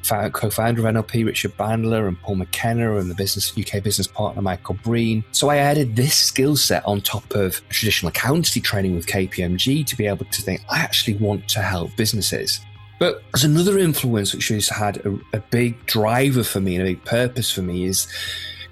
co-founder 0.48 0.86
of 0.86 0.94
NLP, 0.94 1.26
Richard 1.26 1.56
Bandler, 1.56 2.08
and 2.08 2.20
Paul 2.22 2.36
McKenna, 2.36 2.96
and 2.96 3.10
the 3.10 3.14
business 3.14 3.52
UK 3.56 3.82
business 3.82 4.06
partner 4.06 4.40
Michael 4.40 4.76
Breen. 4.82 5.22
So 5.32 5.50
I 5.50 5.56
added 5.56 5.94
this 5.94 6.14
skill 6.14 6.56
set 6.56 6.84
on 6.86 7.00
top 7.00 7.34
of 7.34 7.66
traditional 7.68 8.08
accountancy 8.08 8.60
training 8.60 8.94
with 8.94 9.06
KPMG 9.06 9.86
to 9.86 9.96
be 9.96 10.06
able 10.06 10.24
to 10.24 10.42
think 10.42 10.62
I 10.70 10.80
actually 10.80 11.16
want 11.18 11.48
to 11.50 11.60
help 11.60 11.94
businesses. 11.96 12.60
But 12.98 13.22
as 13.34 13.44
another 13.44 13.78
influence 13.78 14.34
which 14.34 14.48
has 14.48 14.68
had 14.68 14.96
a, 15.06 15.18
a 15.34 15.40
big 15.50 15.84
driver 15.86 16.42
for 16.42 16.60
me 16.60 16.76
and 16.76 16.82
a 16.82 16.94
big 16.94 17.04
purpose 17.04 17.50
for 17.50 17.62
me 17.62 17.84
is 17.84 18.08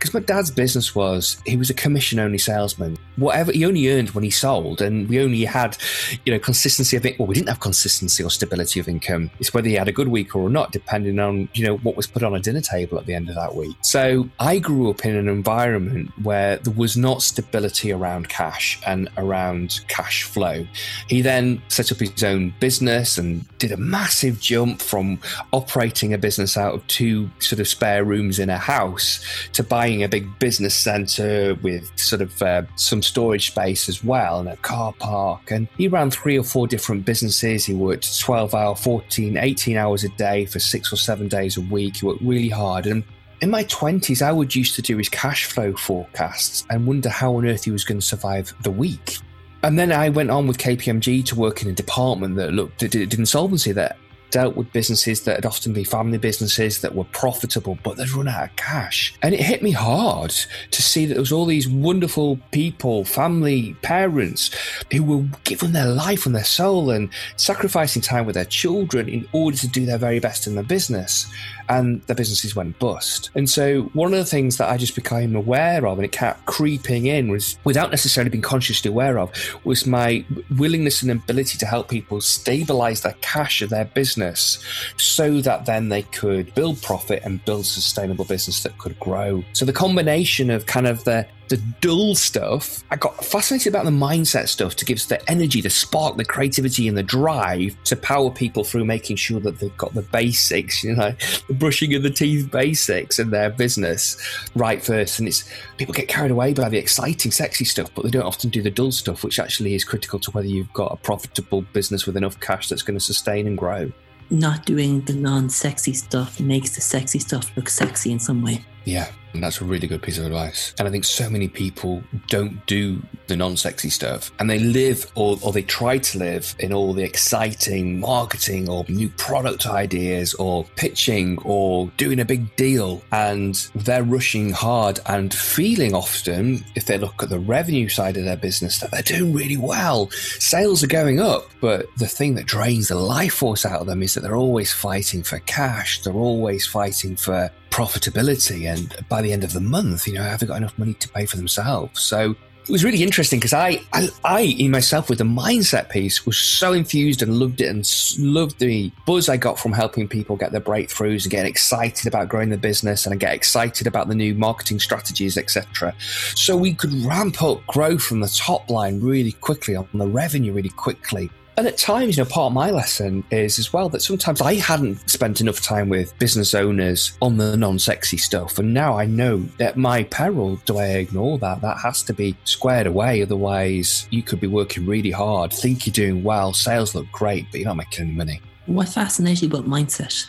because 0.06 0.20
my 0.20 0.34
dad's 0.34 0.50
business 0.50 0.94
was 0.94 1.36
he 1.44 1.56
was 1.56 1.70
a 1.70 1.75
commission 1.75 2.18
only 2.18 2.38
salesman 2.38 2.96
whatever 3.16 3.52
he 3.52 3.64
only 3.64 3.90
earned 3.90 4.10
when 4.10 4.25
he 4.25 4.30
sold, 4.30 4.80
and 4.80 5.08
we 5.08 5.20
only 5.20 5.44
had, 5.44 5.76
you 6.25 6.32
know, 6.32 6.38
consistency 6.38 6.96
of 6.96 7.04
it. 7.04 7.18
Well, 7.18 7.26
we 7.26 7.34
didn't 7.34 7.48
have 7.48 7.60
consistency 7.60 8.22
or 8.22 8.30
stability 8.30 8.80
of 8.80 8.88
income. 8.88 9.30
It's 9.40 9.52
whether 9.52 9.68
he 9.68 9.75
had 9.75 9.88
a 9.88 9.92
good 9.92 10.08
week 10.08 10.36
or 10.36 10.48
not, 10.48 10.72
depending 10.72 11.18
on 11.18 11.48
you 11.54 11.66
know 11.66 11.76
what 11.78 11.96
was 11.96 12.06
put 12.06 12.22
on 12.22 12.34
a 12.34 12.40
dinner 12.40 12.60
table 12.60 12.98
at 12.98 13.06
the 13.06 13.14
end 13.14 13.28
of 13.28 13.34
that 13.34 13.54
week. 13.54 13.76
So 13.82 14.28
I 14.38 14.58
grew 14.58 14.90
up 14.90 15.04
in 15.04 15.16
an 15.16 15.28
environment 15.28 16.10
where 16.22 16.56
there 16.58 16.75
was 16.75 16.96
not 16.96 17.22
stability 17.22 17.92
around 17.92 18.28
cash 18.28 18.80
and 18.86 19.08
around 19.16 19.80
cash 19.88 20.25
flow. 20.25 20.66
He 21.08 21.22
then 21.22 21.62
set 21.68 21.90
up 21.92 21.98
his 21.98 22.22
own 22.22 22.54
business 22.60 23.18
and 23.18 23.46
did 23.58 23.72
a 23.72 23.76
massive 23.76 24.40
jump 24.40 24.80
from 24.80 25.18
operating 25.52 26.12
a 26.12 26.18
business 26.18 26.56
out 26.56 26.75
of 26.75 26.86
two 26.86 27.30
sort 27.38 27.60
of 27.60 27.68
spare 27.68 28.04
rooms 28.04 28.38
in 28.38 28.50
a 28.50 28.58
house 28.58 29.25
to 29.52 29.62
buying 29.62 30.02
a 30.02 30.08
big 30.08 30.26
business 30.38 30.75
center 30.75 31.54
with 31.56 31.90
sort 31.98 32.22
of 32.22 32.42
uh, 32.42 32.62
some 32.76 33.02
storage 33.02 33.48
space 33.48 33.88
as 33.88 34.04
well 34.04 34.40
and 34.40 34.48
a 34.48 34.56
car 34.58 34.92
park. 34.98 35.50
And 35.50 35.68
he 35.76 35.88
ran 35.88 36.10
three 36.10 36.38
or 36.38 36.44
four 36.44 36.66
different 36.66 37.04
businesses. 37.04 37.64
He 37.64 37.75
worked 37.75 38.18
12 38.18 38.54
hour, 38.54 38.75
14, 38.75 39.36
18 39.36 39.76
hours 39.76 40.04
a 40.04 40.08
day 40.10 40.44
for 40.46 40.58
six 40.58 40.92
or 40.92 40.96
seven 40.96 41.28
days 41.28 41.56
a 41.56 41.62
week. 41.62 41.96
He 41.96 42.06
worked 42.06 42.22
really 42.22 42.48
hard. 42.48 42.86
And 42.86 43.04
in 43.42 43.50
my 43.50 43.64
20s, 43.64 44.22
I 44.22 44.32
would 44.32 44.54
used 44.54 44.75
to 44.76 44.82
do 44.82 44.96
his 44.96 45.08
cash 45.08 45.44
flow 45.44 45.75
forecasts 45.75 46.64
and 46.70 46.86
wonder 46.86 47.10
how 47.10 47.36
on 47.36 47.46
earth 47.46 47.64
he 47.64 47.70
was 47.70 47.84
going 47.84 48.00
to 48.00 48.06
survive 48.06 48.54
the 48.62 48.70
week. 48.70 49.18
And 49.66 49.76
then 49.76 49.90
I 49.90 50.11
went 50.11 50.30
on 50.30 50.46
with 50.46 50.58
KPMG 50.58 51.25
to 51.25 51.35
work 51.35 51.61
in 51.61 51.68
a 51.68 51.73
department 51.73 52.37
that 52.37 52.52
looked 52.52 52.85
at 52.85 52.94
insolvency 52.94 53.73
that 53.73 53.96
dealt 54.30 54.54
with 54.54 54.73
businesses 54.73 55.23
that 55.23 55.35
had 55.35 55.46
often 55.46 55.73
been 55.73 55.85
family 55.85 56.18
businesses 56.18 56.82
that 56.82 56.94
were 56.94 57.02
profitable, 57.04 57.76
but 57.82 57.96
they'd 57.96 58.11
run 58.11 58.28
out 58.28 58.44
of 58.44 58.54
cash. 58.54 59.12
And 59.23 59.35
it 59.35 59.40
hit 59.40 59.64
me 59.64 59.73
hard 59.73 60.30
to 60.70 60.82
see 60.82 61.04
that 61.06 61.14
there 61.14 61.20
was 61.20 61.32
all 61.32 61.46
these 61.46 61.68
wonderful 61.68 62.38
people, 62.52 63.04
family, 63.04 63.75
parents 63.82 64.52
who 64.92 65.02
were 65.02 65.25
giving 65.42 65.73
their 65.73 65.88
life 65.88 66.26
and 66.26 66.35
their 66.35 66.44
soul 66.44 66.90
and 66.90 67.08
sacrificing 67.35 68.02
time 68.02 68.25
with 68.25 68.37
their 68.37 68.44
children 68.44 69.08
in 69.08 69.28
order 69.32 69.56
to 69.56 69.66
do 69.66 69.85
their 69.85 69.99
very 69.99 70.20
best 70.20 70.46
in 70.46 70.54
the 70.54 70.62
business 70.62 71.26
and 71.68 72.02
the 72.02 72.14
businesses 72.14 72.54
went 72.54 72.78
bust. 72.78 73.30
And 73.35 73.49
so 73.49 73.82
one 73.92 74.12
of 74.12 74.18
the 74.18 74.25
things 74.25 74.56
that 74.58 74.68
I 74.68 74.76
just 74.76 74.94
became 74.94 75.35
aware 75.37 75.87
of 75.87 75.99
and 75.99 76.04
it 76.04 76.12
kept 76.12 76.46
creeping 76.46 77.06
in 77.06 77.28
was 77.28 77.58
without 77.64 77.90
necessarily 77.90 78.30
being 78.30 78.42
consciously 78.42 78.88
aware 78.88 79.18
of 79.18 79.30
was 79.64 79.87
my 79.87 80.25
willingness 80.56 81.02
and 81.02 81.11
ability 81.11 81.58
to 81.58 81.66
help 81.66 81.88
people 81.88 82.20
stabilize 82.20 83.00
the 83.00 83.14
cash 83.20 83.62
of 83.62 83.70
their 83.70 83.85
business 83.85 84.62
so 84.96 85.40
that 85.40 85.66
then 85.66 85.88
they 85.88 86.02
could 86.02 86.54
build 86.54 86.80
profit 86.82 87.23
and 87.25 87.44
build 87.44 87.66
sustainable 87.66 88.25
business 88.25 88.62
that 88.62 88.76
could 88.78 88.99
grow. 89.00 89.42
So 89.52 89.64
the 89.64 89.73
combination 89.73 90.50
of 90.50 90.66
kind 90.66 90.87
of 90.87 91.04
the 91.04 91.26
the 91.49 91.57
dull 91.81 92.15
stuff. 92.15 92.83
I 92.91 92.97
got 92.97 93.25
fascinated 93.25 93.73
about 93.73 93.85
the 93.85 93.91
mindset 93.91 94.49
stuff 94.49 94.76
to 94.76 94.85
give 94.85 94.97
us 94.97 95.07
the 95.07 95.31
energy, 95.31 95.61
the 95.61 95.71
spark, 95.71 96.17
the 96.17 96.25
creativity, 96.25 96.88
and 96.88 96.97
the 96.97 97.03
drive 97.03 97.76
to 97.85 97.97
power 97.97 98.31
people 98.31 98.65
through 98.65 98.85
making 98.85 99.17
sure 99.17 99.41
that 99.41 99.59
they've 99.59 99.76
got 99.76 99.95
the 99.95 100.03
basics, 100.03 100.83
you 100.83 100.95
know, 100.95 101.15
the 101.49 101.55
brushing 101.55 101.95
of 101.95 102.03
the 102.03 102.11
teeth 102.11 102.50
basics 102.50 103.19
in 103.19 103.31
their 103.31 103.50
business 103.50 104.17
right 104.55 104.83
first. 104.83 105.19
And 105.19 105.29
it's 105.29 105.49
people 105.76 105.95
get 105.95 106.09
carried 106.09 106.31
away 106.31 106.53
by 106.53 106.69
the 106.69 106.79
exciting, 106.79 107.33
sexy 107.33 107.65
stuff, 107.65 107.91
but 107.95 108.05
they 108.05 108.11
don't 108.11 108.26
often 108.26 108.50
do 108.50 108.62
the 108.62 108.71
dull 108.71 108.93
stuff, 108.93 109.23
which 109.25 109.38
actually 109.38 109.75
is 109.75 109.85
critical 109.85 110.19
to 110.21 110.31
whether 110.33 110.49
you've 110.49 110.73
got 110.73 110.93
a 110.93 110.97
profitable 110.97 111.62
business 111.73 112.07
with 112.07 112.17
enough 112.17 112.38
cash 112.41 112.69
that's 112.69 112.83
going 112.83 112.99
to 112.99 113.05
sustain 113.05 113.47
and 113.47 113.59
grow. 113.59 113.91
Not 114.29 114.67
doing 114.67 115.03
the 115.03 115.15
non 115.15 115.49
sexy 115.49 115.93
stuff 115.93 116.41
makes 116.41 116.75
the 116.75 116.81
sexy 116.81 117.21
stuff 117.21 117.57
look 117.57 117.69
sexy 117.69 118.11
in 118.11 118.19
some 118.19 118.43
way 118.43 118.65
Yeah, 118.87 119.11
and 119.35 119.43
that's 119.43 119.61
a 119.61 119.64
really 119.64 119.87
good 119.87 120.00
piece 120.00 120.16
of 120.16 120.25
advice. 120.25 120.75
And 120.78 120.88
I 120.88 120.90
think 120.90 121.05
so 121.05 121.28
many 121.28 121.49
people 121.49 122.02
don't 122.28 122.64
do 122.66 123.02
the 123.26 123.37
non 123.37 123.57
sexy 123.57 123.90
stuff 123.90 124.33
and 124.38 124.49
they 124.49 124.59
live 124.59 125.11
or, 125.14 125.37
or 125.43 125.52
they 125.52 125.62
try 125.62 125.99
to 125.99 126.19
live 126.19 126.55
in 126.59 126.73
all 126.73 126.95
the 126.95 127.02
exciting 127.02 128.00
marketing 128.00 128.69
or 128.69 128.87
new 128.88 129.09
product 129.11 129.66
ideas 129.66 130.33
or 130.35 130.64
pitching 130.76 131.38
or 131.45 131.88
doing 131.99 132.21
a 132.21 132.25
big 132.25 132.55
deal. 132.57 133.02
And 133.12 133.55
they're 133.75 134.05
rushing 134.05 134.50
hard 134.50 135.00
and 135.07 135.35
feeling 135.35 135.95
often, 135.95 136.64
if 136.75 136.87
they 136.87 136.97
look 136.97 137.23
at 137.23 137.28
the 137.28 137.38
revenue 137.38 137.88
side 137.88 138.16
of 138.16 138.25
their 138.25 138.37
business, 138.38 138.78
that 138.78 138.90
they're 138.90 139.02
doing 139.02 139.35
really 139.35 139.59
well. 139.59 140.11
Sales 140.11 140.83
are 140.83 140.88
going 140.88 141.21
up. 141.21 141.45
But 141.61 141.87
the 141.99 142.07
thing 142.07 142.37
that 142.37 142.47
drains 142.47 142.88
the 142.88 142.95
life 142.95 143.35
force 143.35 143.66
out 143.66 143.81
of 143.81 143.87
them 143.87 144.02
is 144.02 144.14
that 144.14 144.21
they're 144.21 144.37
always 144.37 144.73
fighting 144.73 145.23
for 145.23 145.40
cash. 145.40 146.00
They're 146.02 146.14
always 146.14 146.66
fighting 146.66 147.16
for 147.16 147.50
profitability. 147.70 148.70
And 148.70 148.94
by 149.08 149.23
the 149.23 149.32
end 149.32 149.44
of 149.44 149.52
the 149.52 149.61
month, 149.61 150.06
you 150.06 150.14
know, 150.14 150.23
haven't 150.23 150.49
got 150.49 150.56
enough 150.56 150.78
money 150.78 150.94
to 150.94 151.08
pay 151.08 151.26
for 151.26 151.37
themselves. 151.37 152.00
So 152.00 152.35
it 152.68 152.73
was 152.73 152.82
really 152.82 153.04
interesting 153.04 153.38
because 153.38 153.52
I, 153.52 153.80
I, 153.92 154.08
I, 154.25 154.40
in 154.40 154.73
myself, 154.73 155.08
with 155.08 155.18
the 155.18 155.25
mindset 155.25 155.88
piece, 155.88 156.26
was 156.26 156.37
so 156.37 156.73
infused 156.73 157.23
and 157.23 157.38
loved 157.38 157.61
it 157.61 157.68
and 157.68 157.88
loved 158.18 158.58
the 158.58 158.90
buzz 159.06 159.28
I 159.28 159.37
got 159.37 159.56
from 159.56 159.73
helping 159.73 160.08
people 160.08 160.35
get 160.35 160.50
their 160.50 160.61
breakthroughs 160.61 161.23
and 161.23 161.30
getting 161.30 161.49
excited 161.49 162.08
about 162.08 162.28
growing 162.28 162.49
the 162.49 162.58
business 162.58 163.06
and 163.06 163.20
get 163.20 163.32
excited 163.32 163.87
about 163.87 164.08
the 164.08 164.16
new 164.16 164.35
marketing 164.35 164.80
strategies, 164.80 165.38
etc. 165.38 165.94
So 166.35 166.56
we 166.56 166.75
could 166.75 166.92
ramp 167.04 167.40
up 167.40 167.64
growth 167.68 168.02
from 168.02 168.18
the 168.18 168.28
top 168.28 168.68
line 168.68 169.00
really 169.00 169.32
quickly 169.32 169.76
on 169.76 169.87
the 169.94 170.08
revenue 170.08 170.52
really 170.52 170.70
quickly. 170.70 171.30
And 171.58 171.66
at 171.66 171.78
times, 171.78 172.16
you 172.16 172.22
know, 172.22 172.28
part 172.28 172.50
of 172.50 172.52
my 172.52 172.70
lesson 172.70 173.25
is 173.30 173.58
as 173.58 173.72
well 173.72 173.88
that 173.88 174.02
sometimes 174.02 174.42
I 174.42 174.54
hadn't 174.54 175.08
spent 175.08 175.40
enough 175.40 175.62
time 175.62 175.88
with 175.88 176.16
business 176.18 176.54
owners 176.54 177.16
on 177.22 177.38
the 177.38 177.56
non 177.56 177.78
sexy 177.78 178.18
stuff. 178.18 178.58
And 178.58 178.75
now 178.75 178.98
I 178.98 179.06
know 179.06 179.38
that 179.58 179.78
my 179.78 180.04
peril, 180.04 180.56
do 180.66 180.76
I 180.76 180.88
ignore 180.88 181.38
that? 181.38 181.62
That 181.62 181.78
has 181.78 182.02
to 182.04 182.12
be 182.12 182.36
squared 182.44 182.86
away. 182.86 183.22
Otherwise, 183.22 184.06
you 184.10 184.22
could 184.22 184.38
be 184.38 184.46
working 184.46 184.84
really 184.84 185.10
hard, 185.10 185.50
think 185.52 185.86
you're 185.86 185.92
doing 185.94 186.22
well, 186.22 186.52
sales 186.52 186.94
look 186.94 187.10
great, 187.10 187.46
but 187.50 187.60
you're 187.60 187.68
not 187.68 187.78
making 187.78 188.06
any 188.06 188.14
money. 188.14 188.40
What 188.66 188.90
fascinates 188.90 189.40
you 189.40 189.48
about 189.48 189.64
mindset? 189.64 190.26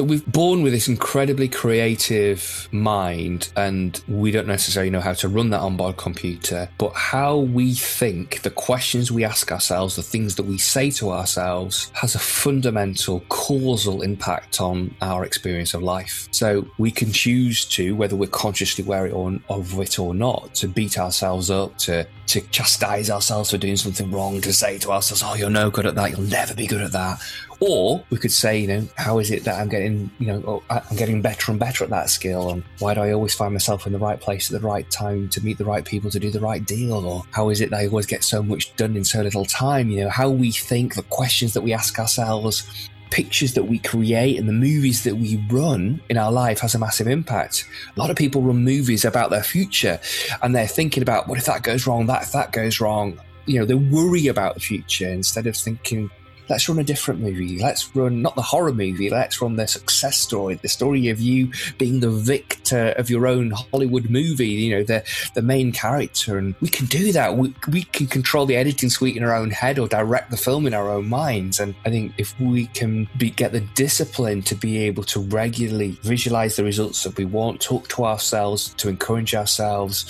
That 0.00 0.04
we're 0.04 0.22
born 0.28 0.62
with 0.62 0.72
this 0.72 0.88
incredibly 0.88 1.46
creative 1.46 2.70
mind 2.72 3.52
and 3.54 4.02
we 4.08 4.30
don't 4.30 4.46
necessarily 4.46 4.88
know 4.88 4.98
how 4.98 5.12
to 5.12 5.28
run 5.28 5.50
that 5.50 5.60
onboard 5.60 5.98
computer, 5.98 6.66
but 6.78 6.90
how 6.94 7.36
we 7.36 7.74
think, 7.74 8.40
the 8.40 8.48
questions 8.48 9.12
we 9.12 9.24
ask 9.24 9.52
ourselves, 9.52 9.96
the 9.96 10.02
things 10.02 10.36
that 10.36 10.44
we 10.44 10.56
say 10.56 10.90
to 10.90 11.10
ourselves 11.10 11.90
has 11.92 12.14
a 12.14 12.18
fundamental 12.18 13.20
causal 13.28 14.00
impact 14.00 14.58
on 14.58 14.94
our 15.02 15.22
experience 15.22 15.74
of 15.74 15.82
life. 15.82 16.28
So 16.30 16.66
we 16.78 16.90
can 16.90 17.12
choose 17.12 17.66
to, 17.66 17.94
whether 17.94 18.16
we're 18.16 18.30
consciously 18.30 18.82
aware 18.82 19.04
of 19.50 19.78
it 19.80 19.98
or 19.98 20.14
not, 20.14 20.54
to 20.54 20.66
beat 20.66 20.98
ourselves 20.98 21.50
up, 21.50 21.76
to 21.80 22.06
to 22.26 22.40
chastise 22.52 23.10
ourselves 23.10 23.50
for 23.50 23.58
doing 23.58 23.76
something 23.76 24.08
wrong, 24.12 24.40
to 24.40 24.52
say 24.52 24.78
to 24.78 24.92
ourselves, 24.92 25.20
"Oh, 25.26 25.34
you're 25.34 25.50
no 25.50 25.68
good 25.68 25.84
at 25.84 25.96
that. 25.96 26.12
You'll 26.12 26.20
never 26.20 26.54
be 26.54 26.68
good 26.68 26.80
at 26.80 26.92
that." 26.92 27.20
Or 27.60 28.02
we 28.08 28.16
could 28.16 28.32
say, 28.32 28.58
you 28.58 28.66
know, 28.66 28.88
how 28.96 29.18
is 29.18 29.30
it 29.30 29.44
that 29.44 29.60
I'm 29.60 29.68
getting, 29.68 30.10
you 30.18 30.28
know, 30.28 30.62
I'm 30.70 30.96
getting 30.96 31.20
better 31.20 31.50
and 31.50 31.60
better 31.60 31.84
at 31.84 31.90
that 31.90 32.08
skill? 32.08 32.50
And 32.50 32.64
why 32.78 32.94
do 32.94 33.02
I 33.02 33.12
always 33.12 33.34
find 33.34 33.52
myself 33.52 33.86
in 33.86 33.92
the 33.92 33.98
right 33.98 34.18
place 34.18 34.50
at 34.50 34.60
the 34.60 34.66
right 34.66 34.90
time 34.90 35.28
to 35.28 35.44
meet 35.44 35.58
the 35.58 35.66
right 35.66 35.84
people 35.84 36.10
to 36.10 36.18
do 36.18 36.30
the 36.30 36.40
right 36.40 36.64
deal? 36.64 37.04
Or 37.04 37.22
how 37.32 37.50
is 37.50 37.60
it 37.60 37.70
that 37.70 37.80
I 37.80 37.86
always 37.86 38.06
get 38.06 38.24
so 38.24 38.42
much 38.42 38.74
done 38.76 38.96
in 38.96 39.04
so 39.04 39.20
little 39.20 39.44
time? 39.44 39.90
You 39.90 40.04
know, 40.04 40.08
how 40.08 40.30
we 40.30 40.52
think, 40.52 40.94
the 40.94 41.02
questions 41.02 41.52
that 41.52 41.60
we 41.60 41.74
ask 41.74 41.98
ourselves, 41.98 42.66
pictures 43.10 43.54
that 43.54 43.64
we 43.64 43.78
create 43.78 44.38
and 44.38 44.48
the 44.48 44.52
movies 44.52 45.04
that 45.04 45.16
we 45.16 45.44
run 45.50 46.00
in 46.08 46.16
our 46.16 46.32
life 46.32 46.60
has 46.60 46.74
a 46.74 46.78
massive 46.78 47.08
impact. 47.08 47.66
A 47.94 48.00
lot 48.00 48.08
of 48.08 48.16
people 48.16 48.40
run 48.40 48.64
movies 48.64 49.04
about 49.04 49.30
their 49.30 49.42
future 49.42 50.00
and 50.42 50.54
they're 50.54 50.66
thinking 50.66 51.02
about 51.02 51.28
what 51.28 51.36
if 51.36 51.44
that 51.44 51.62
goes 51.62 51.86
wrong, 51.86 52.06
that 52.06 52.22
if 52.22 52.32
that 52.32 52.52
goes 52.52 52.80
wrong. 52.80 53.20
You 53.46 53.58
know, 53.58 53.66
they 53.66 53.74
worry 53.74 54.28
about 54.28 54.54
the 54.54 54.60
future 54.60 55.08
instead 55.08 55.46
of 55.46 55.56
thinking, 55.56 56.10
let's 56.50 56.68
run 56.68 56.78
a 56.80 56.84
different 56.84 57.20
movie. 57.20 57.58
Let's 57.58 57.94
run 57.94 58.20
not 58.20 58.34
the 58.34 58.42
horror 58.42 58.72
movie. 58.72 59.08
Let's 59.08 59.40
run 59.40 59.56
the 59.56 59.66
success 59.66 60.18
story, 60.18 60.56
the 60.56 60.68
story 60.68 61.08
of 61.08 61.20
you 61.20 61.52
being 61.78 62.00
the 62.00 62.10
victor 62.10 62.92
of 62.98 63.08
your 63.08 63.26
own 63.26 63.52
Hollywood 63.52 64.10
movie. 64.10 64.48
You 64.48 64.76
know, 64.76 64.82
the 64.82 65.04
the 65.34 65.42
main 65.42 65.72
character, 65.72 66.36
and 66.36 66.54
we 66.60 66.68
can 66.68 66.86
do 66.86 67.12
that. 67.12 67.36
We 67.36 67.54
we 67.72 67.84
can 67.84 68.08
control 68.08 68.44
the 68.44 68.56
editing 68.56 68.90
suite 68.90 69.16
in 69.16 69.22
our 69.22 69.34
own 69.34 69.50
head 69.50 69.78
or 69.78 69.88
direct 69.88 70.30
the 70.30 70.36
film 70.36 70.66
in 70.66 70.74
our 70.74 70.90
own 70.90 71.08
minds. 71.08 71.60
And 71.60 71.74
I 71.86 71.90
think 71.90 72.12
if 72.18 72.38
we 72.40 72.66
can 72.66 73.08
be, 73.16 73.30
get 73.30 73.52
the 73.52 73.60
discipline 73.60 74.42
to 74.42 74.54
be 74.54 74.78
able 74.78 75.04
to 75.04 75.20
regularly 75.20 75.92
visualize 76.02 76.56
the 76.56 76.64
results 76.64 77.04
that 77.04 77.16
we 77.16 77.24
want, 77.24 77.60
talk 77.60 77.88
to 77.88 78.04
ourselves, 78.04 78.74
to 78.74 78.88
encourage 78.88 79.34
ourselves, 79.34 80.06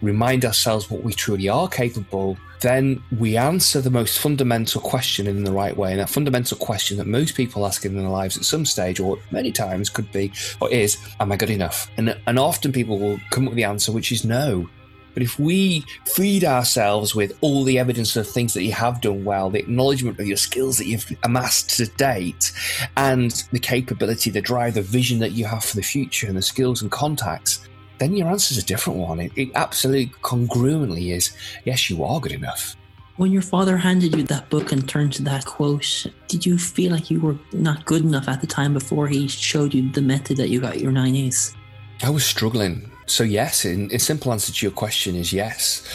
remind 0.00 0.44
ourselves 0.44 0.90
what 0.90 1.04
we 1.04 1.12
truly 1.12 1.48
are 1.48 1.68
capable 1.68 2.38
then 2.62 3.02
we 3.18 3.36
answer 3.36 3.80
the 3.80 3.90
most 3.90 4.18
fundamental 4.18 4.80
question 4.80 5.26
in 5.26 5.44
the 5.44 5.52
right 5.52 5.76
way. 5.76 5.90
And 5.90 6.00
that 6.00 6.08
fundamental 6.08 6.56
question 6.56 6.96
that 6.96 7.06
most 7.06 7.34
people 7.36 7.66
ask 7.66 7.84
in 7.84 7.96
their 7.96 8.08
lives 8.08 8.36
at 8.36 8.44
some 8.44 8.64
stage, 8.64 9.00
or 9.00 9.18
many 9.30 9.52
times, 9.52 9.90
could 9.90 10.10
be 10.12 10.32
or 10.60 10.70
is, 10.70 10.96
Am 11.20 11.32
I 11.32 11.36
good 11.36 11.50
enough? 11.50 11.90
And, 11.96 12.16
and 12.26 12.38
often 12.38 12.72
people 12.72 12.98
will 12.98 13.20
come 13.30 13.44
up 13.44 13.50
with 13.50 13.56
the 13.56 13.64
answer, 13.64 13.92
which 13.92 14.12
is 14.12 14.24
no. 14.24 14.68
But 15.14 15.22
if 15.22 15.38
we 15.38 15.84
feed 16.06 16.44
ourselves 16.44 17.14
with 17.14 17.36
all 17.42 17.64
the 17.64 17.78
evidence 17.78 18.16
of 18.16 18.26
things 18.26 18.54
that 18.54 18.62
you 18.62 18.72
have 18.72 19.00
done 19.00 19.24
well, 19.24 19.50
the 19.50 19.58
acknowledgement 19.58 20.18
of 20.18 20.26
your 20.26 20.38
skills 20.38 20.78
that 20.78 20.86
you've 20.86 21.06
amassed 21.24 21.76
to 21.76 21.86
date, 21.86 22.52
and 22.96 23.30
the 23.52 23.58
capability, 23.58 24.30
the 24.30 24.40
drive, 24.40 24.74
the 24.74 24.82
vision 24.82 25.18
that 25.18 25.32
you 25.32 25.44
have 25.44 25.64
for 25.64 25.76
the 25.76 25.82
future, 25.82 26.26
and 26.26 26.36
the 26.36 26.42
skills 26.42 26.80
and 26.80 26.90
contacts, 26.90 27.68
then 28.02 28.16
your 28.16 28.28
answer 28.28 28.52
is 28.52 28.58
a 28.58 28.66
different 28.66 28.98
one. 28.98 29.20
It, 29.20 29.32
it 29.36 29.50
absolutely 29.54 30.06
congruently 30.22 31.14
is 31.14 31.30
yes, 31.64 31.88
you 31.88 32.02
are 32.02 32.20
good 32.20 32.32
enough. 32.32 32.76
When 33.16 33.30
your 33.30 33.42
father 33.42 33.76
handed 33.76 34.16
you 34.16 34.24
that 34.24 34.50
book 34.50 34.72
and 34.72 34.88
turned 34.88 35.12
to 35.14 35.22
that 35.22 35.44
quote, 35.44 36.06
did 36.26 36.44
you 36.44 36.58
feel 36.58 36.90
like 36.90 37.10
you 37.10 37.20
were 37.20 37.38
not 37.52 37.84
good 37.84 38.02
enough 38.02 38.26
at 38.26 38.40
the 38.40 38.46
time 38.46 38.72
before 38.72 39.06
he 39.06 39.28
showed 39.28 39.72
you 39.72 39.88
the 39.92 40.02
method 40.02 40.38
that 40.38 40.48
you 40.48 40.60
got 40.60 40.80
your 40.80 40.90
nine 40.90 41.14
A's? 41.14 41.54
I 42.02 42.10
was 42.10 42.24
struggling. 42.24 42.90
So, 43.06 43.22
yes, 43.22 43.64
in, 43.64 43.90
in 43.90 43.98
simple 44.00 44.32
answer 44.32 44.52
to 44.52 44.66
your 44.66 44.72
question 44.72 45.14
is 45.14 45.32
yes. 45.32 45.86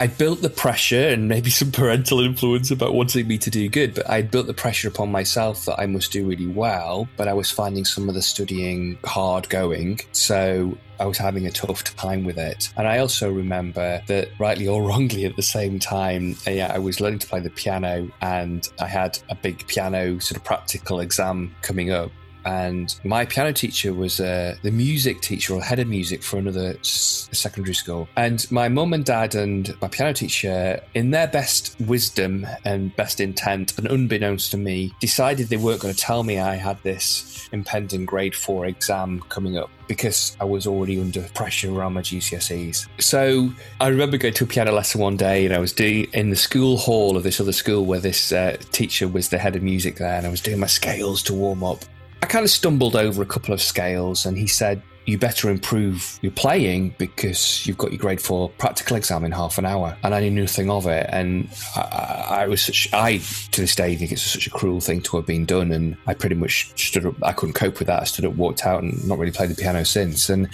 I 0.00 0.06
built 0.06 0.40
the 0.40 0.48
pressure 0.48 1.08
and 1.08 1.28
maybe 1.28 1.50
some 1.60 1.70
parental 1.70 2.20
influence 2.20 2.70
about 2.70 2.94
wanting 2.94 3.28
me 3.28 3.36
to 3.36 3.50
do 3.50 3.68
good, 3.68 3.94
but 3.94 4.08
I 4.08 4.22
built 4.22 4.46
the 4.46 4.54
pressure 4.54 4.88
upon 4.88 5.12
myself 5.12 5.66
that 5.66 5.78
I 5.78 5.84
must 5.84 6.10
do 6.10 6.26
really 6.26 6.46
well. 6.46 7.06
But 7.18 7.28
I 7.28 7.34
was 7.34 7.50
finding 7.50 7.84
some 7.84 8.08
of 8.08 8.14
the 8.14 8.22
studying 8.22 8.98
hard 9.04 9.48
going. 9.50 10.00
So 10.12 10.76
I 10.98 11.04
was 11.04 11.18
having 11.18 11.46
a 11.46 11.50
tough 11.50 11.84
time 11.84 12.24
with 12.24 12.38
it. 12.38 12.72
And 12.78 12.88
I 12.88 12.98
also 12.98 13.30
remember 13.30 14.02
that, 14.06 14.28
rightly 14.38 14.66
or 14.66 14.82
wrongly, 14.88 15.26
at 15.26 15.36
the 15.36 15.42
same 15.42 15.78
time, 15.78 16.36
uh, 16.46 16.50
I 16.50 16.78
was 16.78 17.00
learning 17.00 17.18
to 17.20 17.26
play 17.26 17.40
the 17.40 17.50
piano 17.50 18.10
and 18.22 18.66
I 18.80 18.86
had 18.86 19.18
a 19.28 19.34
big 19.34 19.66
piano 19.66 20.18
sort 20.18 20.38
of 20.38 20.44
practical 20.44 21.00
exam 21.00 21.54
coming 21.60 21.90
up 21.90 22.10
and 22.44 22.94
my 23.04 23.24
piano 23.24 23.52
teacher 23.52 23.92
was 23.92 24.20
uh, 24.20 24.56
the 24.62 24.70
music 24.70 25.20
teacher 25.20 25.54
or 25.54 25.62
head 25.62 25.78
of 25.78 25.88
music 25.88 26.22
for 26.22 26.38
another 26.38 26.76
s- 26.80 27.28
secondary 27.32 27.74
school. 27.74 28.08
And 28.16 28.50
my 28.50 28.68
mum 28.68 28.92
and 28.92 29.04
dad 29.04 29.34
and 29.34 29.74
my 29.80 29.88
piano 29.88 30.12
teacher, 30.12 30.80
in 30.94 31.10
their 31.10 31.26
best 31.28 31.76
wisdom 31.80 32.46
and 32.64 32.94
best 32.96 33.20
intent, 33.20 33.76
and 33.78 33.86
unbeknownst 33.86 34.50
to 34.52 34.56
me, 34.56 34.92
decided 35.00 35.48
they 35.48 35.56
weren't 35.56 35.80
going 35.80 35.94
to 35.94 36.00
tell 36.00 36.22
me 36.22 36.38
I 36.38 36.54
had 36.54 36.82
this 36.82 37.48
impending 37.52 38.04
grade 38.04 38.34
four 38.34 38.66
exam 38.66 39.20
coming 39.28 39.58
up 39.58 39.70
because 39.88 40.36
I 40.40 40.44
was 40.44 40.68
already 40.68 41.00
under 41.00 41.22
pressure 41.34 41.74
around 41.74 41.94
my 41.94 42.02
GCSEs. 42.02 42.86
So 43.00 43.50
I 43.80 43.88
remember 43.88 44.18
going 44.18 44.34
to 44.34 44.44
a 44.44 44.46
piano 44.46 44.70
lesson 44.70 45.00
one 45.00 45.16
day 45.16 45.44
and 45.44 45.52
I 45.52 45.58
was 45.58 45.72
doing 45.72 46.04
in 46.12 46.30
the 46.30 46.36
school 46.36 46.76
hall 46.76 47.16
of 47.16 47.24
this 47.24 47.40
other 47.40 47.52
school 47.52 47.84
where 47.84 47.98
this 47.98 48.30
uh, 48.32 48.56
teacher 48.70 49.08
was 49.08 49.30
the 49.30 49.38
head 49.38 49.56
of 49.56 49.62
music 49.62 49.96
there 49.96 50.14
and 50.14 50.26
I 50.26 50.30
was 50.30 50.40
doing 50.40 50.60
my 50.60 50.68
scales 50.68 51.24
to 51.24 51.34
warm 51.34 51.64
up. 51.64 51.84
I 52.22 52.26
kind 52.26 52.44
of 52.44 52.50
stumbled 52.50 52.96
over 52.96 53.22
a 53.22 53.26
couple 53.26 53.54
of 53.54 53.62
scales, 53.62 54.26
and 54.26 54.36
he 54.36 54.46
said, 54.46 54.82
you 55.06 55.18
better 55.18 55.50
improve 55.50 56.18
your 56.22 56.32
playing 56.32 56.94
because 56.98 57.66
you've 57.66 57.78
got 57.78 57.90
your 57.90 57.98
grade 57.98 58.20
four 58.20 58.48
practical 58.50 58.96
exam 58.96 59.24
in 59.24 59.32
half 59.32 59.58
an 59.58 59.66
hour. 59.66 59.96
And 60.04 60.14
I 60.14 60.20
knew 60.20 60.30
nothing 60.30 60.70
of 60.70 60.86
it. 60.86 61.06
And 61.10 61.48
I, 61.74 62.42
I, 62.42 62.46
was 62.46 62.62
such, 62.62 62.88
I 62.92 63.18
to 63.50 63.60
this 63.60 63.74
day 63.74 63.96
think 63.96 64.12
it's 64.12 64.22
such 64.22 64.46
a 64.46 64.50
cruel 64.50 64.80
thing 64.80 65.00
to 65.02 65.16
have 65.16 65.26
been 65.26 65.46
done. 65.46 65.72
And 65.72 65.96
I 66.06 66.14
pretty 66.14 66.36
much 66.36 66.72
stood 66.78 67.06
up, 67.06 67.14
I 67.22 67.32
couldn't 67.32 67.54
cope 67.54 67.78
with 67.78 67.88
that. 67.88 68.02
I 68.02 68.04
stood 68.04 68.24
up, 68.24 68.34
walked 68.34 68.64
out, 68.66 68.82
and 68.82 69.04
not 69.06 69.18
really 69.18 69.32
played 69.32 69.50
the 69.50 69.56
piano 69.56 69.84
since. 69.84 70.28
And 70.28 70.48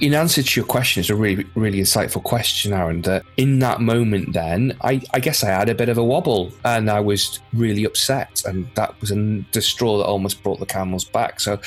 in 0.00 0.14
answer 0.14 0.42
to 0.42 0.60
your 0.60 0.66
question, 0.66 1.00
it's 1.00 1.10
a 1.10 1.16
really, 1.16 1.46
really 1.54 1.78
insightful 1.78 2.22
question, 2.22 2.72
Aaron. 2.72 3.02
That 3.02 3.24
in 3.36 3.60
that 3.60 3.80
moment, 3.80 4.34
then 4.34 4.76
I, 4.82 5.00
I 5.14 5.20
guess 5.20 5.42
I 5.42 5.50
had 5.50 5.68
a 5.68 5.74
bit 5.74 5.88
of 5.88 5.96
a 5.96 6.04
wobble 6.04 6.52
and 6.64 6.90
I 6.90 7.00
was 7.00 7.40
really 7.54 7.84
upset, 7.84 8.42
and 8.44 8.68
that 8.74 9.00
was 9.00 9.10
a, 9.10 9.44
the 9.52 9.62
straw 9.62 9.98
that 9.98 10.04
almost 10.04 10.42
brought 10.42 10.60
the 10.60 10.66
camels 10.66 11.04
back. 11.04 11.40
So, 11.40 11.58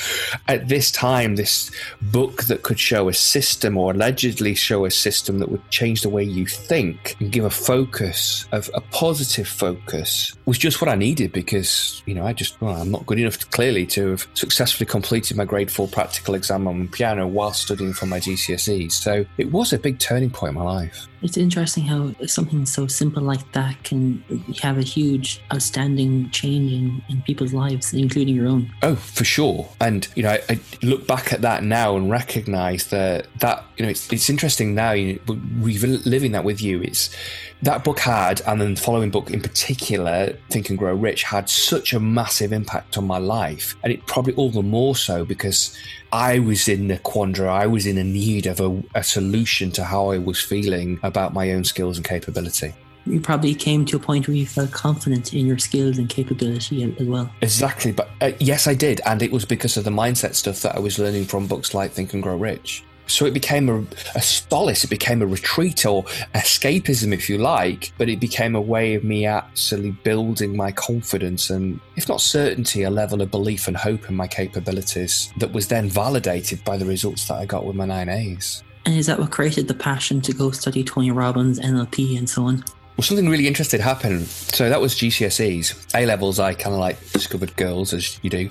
at 0.48 0.68
this 0.68 0.90
time, 0.90 1.36
this 1.36 1.70
book 2.02 2.44
that 2.44 2.62
could 2.62 2.78
show 2.78 3.08
a 3.08 3.14
system 3.14 3.76
or 3.76 3.92
allegedly 3.92 4.54
show 4.54 4.84
a 4.84 4.90
system 4.90 5.38
that 5.40 5.50
would 5.50 5.68
change 5.70 6.02
the 6.02 6.08
way 6.08 6.22
you 6.22 6.46
think 6.46 7.16
and 7.20 7.32
give 7.32 7.44
a 7.44 7.50
focus 7.50 8.46
of 8.52 8.70
a 8.74 8.80
positive 8.80 9.48
focus 9.48 10.36
was 10.46 10.58
just 10.58 10.80
what 10.80 10.88
I 10.88 10.94
needed 10.94 11.32
because 11.32 12.02
you 12.06 12.14
know 12.14 12.24
I 12.24 12.32
just 12.32 12.60
well, 12.60 12.76
I'm 12.76 12.90
not 12.90 13.06
good 13.06 13.18
enough 13.18 13.38
to, 13.38 13.46
clearly 13.46 13.86
to 13.86 14.10
have 14.10 14.26
successfully 14.34 14.86
completed 14.86 15.36
my 15.36 15.44
grade 15.44 15.70
four 15.70 15.88
practical 15.88 16.34
exam 16.34 16.68
on 16.68 16.88
piano 16.88 17.26
while 17.26 17.52
studying 17.52 17.92
for 17.92 18.06
my 18.06 18.19
GCSEs. 18.20 18.92
So 18.92 19.24
it 19.38 19.50
was 19.50 19.72
a 19.72 19.78
big 19.78 19.98
turning 19.98 20.30
point 20.30 20.50
in 20.50 20.62
my 20.62 20.64
life. 20.64 21.08
It's 21.22 21.36
interesting 21.36 21.84
how 21.84 22.14
something 22.26 22.64
so 22.66 22.86
simple 22.86 23.22
like 23.22 23.52
that 23.52 23.82
can 23.84 24.24
have 24.62 24.78
a 24.78 24.82
huge, 24.82 25.42
outstanding 25.52 26.30
change 26.30 26.72
in, 26.72 27.02
in 27.08 27.22
people's 27.22 27.52
lives, 27.52 27.92
including 27.92 28.34
your 28.34 28.48
own. 28.48 28.72
Oh, 28.82 28.96
for 28.96 29.24
sure. 29.24 29.68
And, 29.80 30.08
you 30.14 30.22
know, 30.22 30.30
I, 30.30 30.42
I 30.48 30.60
look 30.82 31.06
back 31.06 31.32
at 31.32 31.42
that 31.42 31.62
now 31.62 31.96
and 31.96 32.10
recognize 32.10 32.86
that, 32.88 33.26
that 33.40 33.64
you 33.76 33.84
know, 33.84 33.90
it's, 33.90 34.10
it's 34.12 34.30
interesting 34.30 34.74
now, 34.74 34.92
you 34.92 35.20
know, 35.26 35.40
reliving 35.60 36.32
that 36.32 36.44
with 36.44 36.62
you. 36.62 36.82
It's, 36.82 37.14
that 37.62 37.84
book 37.84 37.98
had, 37.98 38.40
and 38.46 38.60
then 38.60 38.74
the 38.74 38.80
following 38.80 39.10
book 39.10 39.30
in 39.30 39.42
particular, 39.42 40.34
Think 40.48 40.70
and 40.70 40.78
Grow 40.78 40.94
Rich, 40.94 41.24
had 41.24 41.50
such 41.50 41.92
a 41.92 42.00
massive 42.00 42.52
impact 42.52 42.96
on 42.96 43.06
my 43.06 43.18
life. 43.18 43.76
And 43.82 43.92
it 43.92 44.06
probably 44.06 44.32
all 44.34 44.50
the 44.50 44.62
more 44.62 44.96
so 44.96 45.24
because 45.26 45.76
I 46.12 46.38
was 46.38 46.68
in 46.68 46.90
a 46.90 46.98
quandary, 46.98 47.48
I 47.48 47.66
was 47.66 47.86
in 47.86 47.98
a 47.98 48.04
need 48.04 48.46
of 48.46 48.60
a, 48.60 48.82
a 48.94 49.04
solution 49.04 49.70
to 49.72 49.84
how 49.84 50.10
I 50.10 50.18
was 50.18 50.42
feeling 50.42 50.98
about 51.10 51.34
my 51.34 51.52
own 51.52 51.64
skills 51.64 51.96
and 51.96 52.06
capability 52.06 52.72
you 53.06 53.20
probably 53.20 53.54
came 53.54 53.84
to 53.86 53.96
a 53.96 54.00
point 54.00 54.28
where 54.28 54.36
you 54.36 54.46
felt 54.46 54.70
confident 54.70 55.32
in 55.34 55.46
your 55.46 55.58
skills 55.58 55.98
and 55.98 56.08
capability 56.08 56.82
as 56.82 57.06
well. 57.06 57.30
Exactly, 57.40 57.92
but 57.92 58.10
uh, 58.20 58.32
yes, 58.38 58.66
I 58.66 58.74
did, 58.74 59.00
and 59.06 59.22
it 59.22 59.32
was 59.32 59.44
because 59.44 59.76
of 59.76 59.84
the 59.84 59.90
mindset 59.90 60.34
stuff 60.34 60.60
that 60.62 60.76
I 60.76 60.78
was 60.78 60.98
learning 60.98 61.24
from 61.24 61.46
books 61.46 61.74
like 61.74 61.92
Think 61.92 62.14
and 62.14 62.22
Grow 62.22 62.36
Rich. 62.36 62.84
So 63.06 63.26
it 63.26 63.34
became 63.34 63.68
a, 63.68 63.84
a 64.14 64.22
solace, 64.22 64.84
it 64.84 64.90
became 64.90 65.20
a 65.20 65.26
retreat 65.26 65.84
or 65.84 66.04
escapism, 66.34 67.12
if 67.12 67.28
you 67.28 67.38
like, 67.38 67.92
but 67.98 68.08
it 68.08 68.20
became 68.20 68.54
a 68.54 68.60
way 68.60 68.94
of 68.94 69.02
me 69.02 69.26
actually 69.26 69.90
building 69.90 70.56
my 70.56 70.70
confidence 70.70 71.50
and, 71.50 71.80
if 71.96 72.08
not 72.08 72.20
certainty, 72.20 72.84
a 72.84 72.90
level 72.90 73.20
of 73.20 73.32
belief 73.32 73.66
and 73.66 73.76
hope 73.76 74.08
in 74.08 74.14
my 74.14 74.28
capabilities 74.28 75.32
that 75.38 75.52
was 75.52 75.66
then 75.66 75.88
validated 75.88 76.62
by 76.64 76.76
the 76.76 76.84
results 76.84 77.26
that 77.26 77.34
I 77.34 77.46
got 77.46 77.66
with 77.66 77.74
my 77.74 77.86
nine 77.86 78.08
A's. 78.08 78.62
And 78.86 78.96
is 78.96 79.06
that 79.06 79.18
what 79.18 79.30
created 79.30 79.68
the 79.68 79.74
passion 79.74 80.20
to 80.22 80.32
go 80.32 80.50
study 80.50 80.82
Tony 80.82 81.10
Robbins, 81.10 81.60
NLP, 81.60 82.16
and 82.18 82.28
so 82.28 82.44
on? 82.44 82.64
Well, 82.96 83.04
something 83.04 83.28
really 83.28 83.46
interesting 83.46 83.80
happened. 83.80 84.26
So 84.26 84.68
that 84.68 84.80
was 84.80 84.94
GCSEs. 84.94 85.94
A 85.94 86.04
levels, 86.06 86.38
I 86.38 86.54
kind 86.54 86.74
of 86.74 86.80
like 86.80 86.98
discovered 87.12 87.56
girls, 87.56 87.94
as 87.94 88.18
you 88.22 88.30
do. 88.30 88.50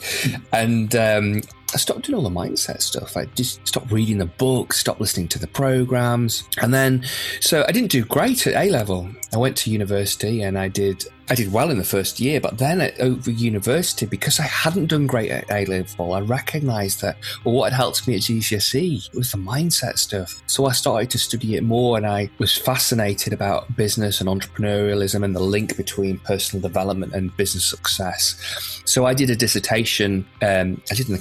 And 0.51 0.95
um, 0.95 1.41
I 1.73 1.77
stopped 1.77 2.03
doing 2.03 2.15
all 2.15 2.23
the 2.23 2.29
mindset 2.29 2.81
stuff. 2.81 3.15
I 3.15 3.25
just 3.25 3.65
stopped 3.67 3.91
reading 3.91 4.17
the 4.17 4.25
books, 4.25 4.79
stopped 4.79 4.99
listening 4.99 5.27
to 5.29 5.39
the 5.39 5.47
programs. 5.47 6.43
And 6.61 6.73
then, 6.73 7.05
so 7.41 7.63
I 7.67 7.71
didn't 7.71 7.91
do 7.91 8.03
great 8.05 8.47
at 8.47 8.55
A 8.55 8.69
level. 8.71 9.09
I 9.33 9.37
went 9.37 9.55
to 9.57 9.69
university 9.69 10.41
and 10.41 10.57
I 10.57 10.67
did 10.67 11.05
I 11.31 11.35
did 11.35 11.53
well 11.53 11.69
in 11.69 11.77
the 11.77 11.83
first 11.83 12.19
year, 12.19 12.41
but 12.41 12.57
then 12.57 12.81
at 12.81 12.99
over 12.99 13.29
university, 13.29 14.07
because 14.07 14.39
I 14.39 14.43
hadn't 14.43 14.87
done 14.87 15.05
great 15.05 15.29
at 15.29 15.45
A 15.51 15.63
level, 15.65 16.13
I 16.13 16.21
recognised 16.21 17.01
that 17.01 17.17
well, 17.45 17.53
what 17.53 17.71
had 17.71 17.77
helped 17.77 18.07
me 18.07 18.15
at 18.15 18.21
GCSE 18.21 19.13
was 19.15 19.31
the 19.31 19.37
mindset 19.37 19.99
stuff. 19.99 20.41
So 20.47 20.65
I 20.65 20.71
started 20.71 21.11
to 21.11 21.19
study 21.19 21.55
it 21.55 21.63
more, 21.63 21.97
and 21.97 22.07
I 22.07 22.31
was 22.39 22.57
fascinated 22.57 23.31
about 23.31 23.75
business 23.75 24.21
and 24.21 24.27
entrepreneurialism 24.27 25.23
and 25.23 25.35
the 25.35 25.39
link 25.39 25.77
between 25.77 26.17
personal 26.17 26.67
development 26.67 27.13
and 27.13 27.35
business 27.37 27.65
success. 27.65 28.81
So 28.85 29.05
I 29.05 29.13
did 29.13 29.29
a 29.29 29.35
dissertation. 29.35 30.25
Um, 30.41 30.81
I 30.89 30.95
did 30.95 31.09
an 31.09 31.15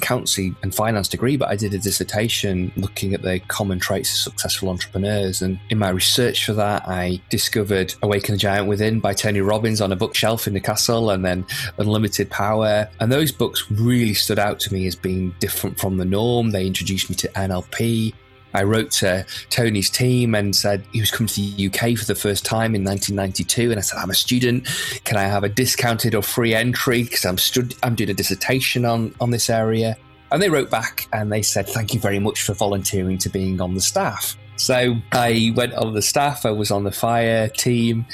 and 0.63 0.73
finance 0.73 1.07
degree, 1.07 1.37
but 1.37 1.49
I 1.49 1.55
did 1.55 1.73
a 1.73 1.79
dissertation 1.79 2.71
looking 2.75 3.13
at 3.13 3.21
the 3.21 3.39
common 3.47 3.79
traits 3.79 4.11
of 4.11 4.33
successful 4.33 4.69
entrepreneurs. 4.69 5.41
And 5.41 5.59
in 5.69 5.77
my 5.77 5.89
research 5.89 6.45
for 6.45 6.53
that, 6.53 6.87
I 6.87 7.21
discovered 7.29 7.93
Awaken 8.01 8.33
the 8.33 8.39
Giant 8.39 8.67
Within 8.67 8.99
by 8.99 9.13
Tony 9.13 9.41
Robbins 9.41 9.81
on 9.81 9.91
a 9.91 9.95
bookshelf 9.95 10.47
in 10.47 10.53
the 10.53 10.59
castle 10.59 11.09
and 11.11 11.23
then 11.23 11.45
Unlimited 11.77 12.29
Power. 12.29 12.89
And 12.99 13.11
those 13.11 13.31
books 13.31 13.69
really 13.71 14.13
stood 14.13 14.39
out 14.39 14.59
to 14.61 14.73
me 14.73 14.87
as 14.87 14.95
being 14.95 15.35
different 15.39 15.79
from 15.79 15.97
the 15.97 16.05
norm. 16.05 16.51
They 16.51 16.65
introduced 16.65 17.09
me 17.09 17.15
to 17.17 17.27
NLP. 17.29 18.13
I 18.53 18.63
wrote 18.63 18.91
to 18.91 19.25
Tony's 19.49 19.89
team 19.89 20.33
and 20.33 20.55
said 20.55 20.83
he 20.91 20.99
was 20.99 21.11
coming 21.11 21.27
to 21.27 21.35
the 21.35 21.67
UK 21.67 21.97
for 21.97 22.05
the 22.05 22.15
first 22.15 22.45
time 22.45 22.73
in 22.75 22.83
1992, 22.83 23.69
and 23.69 23.77
I 23.77 23.81
said 23.81 23.99
I'm 23.99 24.09
a 24.09 24.15
student. 24.15 24.65
Can 25.03 25.17
I 25.17 25.23
have 25.23 25.43
a 25.43 25.49
discounted 25.49 26.15
or 26.15 26.23
free 26.23 26.55
entry 26.55 27.03
because 27.03 27.25
I'm 27.25 27.37
stud- 27.37 27.75
I'm 27.83 27.95
doing 27.95 28.09
a 28.09 28.13
dissertation 28.13 28.85
on 28.85 29.13
on 29.21 29.31
this 29.31 29.49
area? 29.49 29.97
And 30.31 30.41
they 30.41 30.49
wrote 30.49 30.69
back 30.69 31.07
and 31.13 31.31
they 31.31 31.41
said 31.41 31.67
thank 31.67 31.93
you 31.93 31.99
very 31.99 32.19
much 32.19 32.43
for 32.43 32.53
volunteering 32.53 33.17
to 33.19 33.29
being 33.29 33.61
on 33.61 33.73
the 33.73 33.81
staff. 33.81 34.37
So 34.57 34.95
I 35.13 35.53
went 35.55 35.73
on 35.75 35.93
the 35.93 36.01
staff. 36.01 36.45
I 36.45 36.51
was 36.51 36.69
on 36.69 36.83
the 36.83 36.91
fire 36.91 37.47
team, 37.47 38.05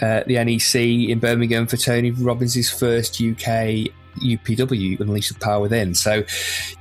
uh, 0.00 0.24
the 0.26 0.42
NEC 0.44 0.74
in 1.08 1.20
Birmingham 1.20 1.68
for 1.68 1.76
Tony 1.76 2.10
Robbins' 2.10 2.68
first 2.70 3.20
UK 3.20 3.92
UPW 4.16 5.00
Unleash 5.00 5.28
the 5.28 5.38
Power 5.38 5.60
Within. 5.60 5.94
So 5.94 6.24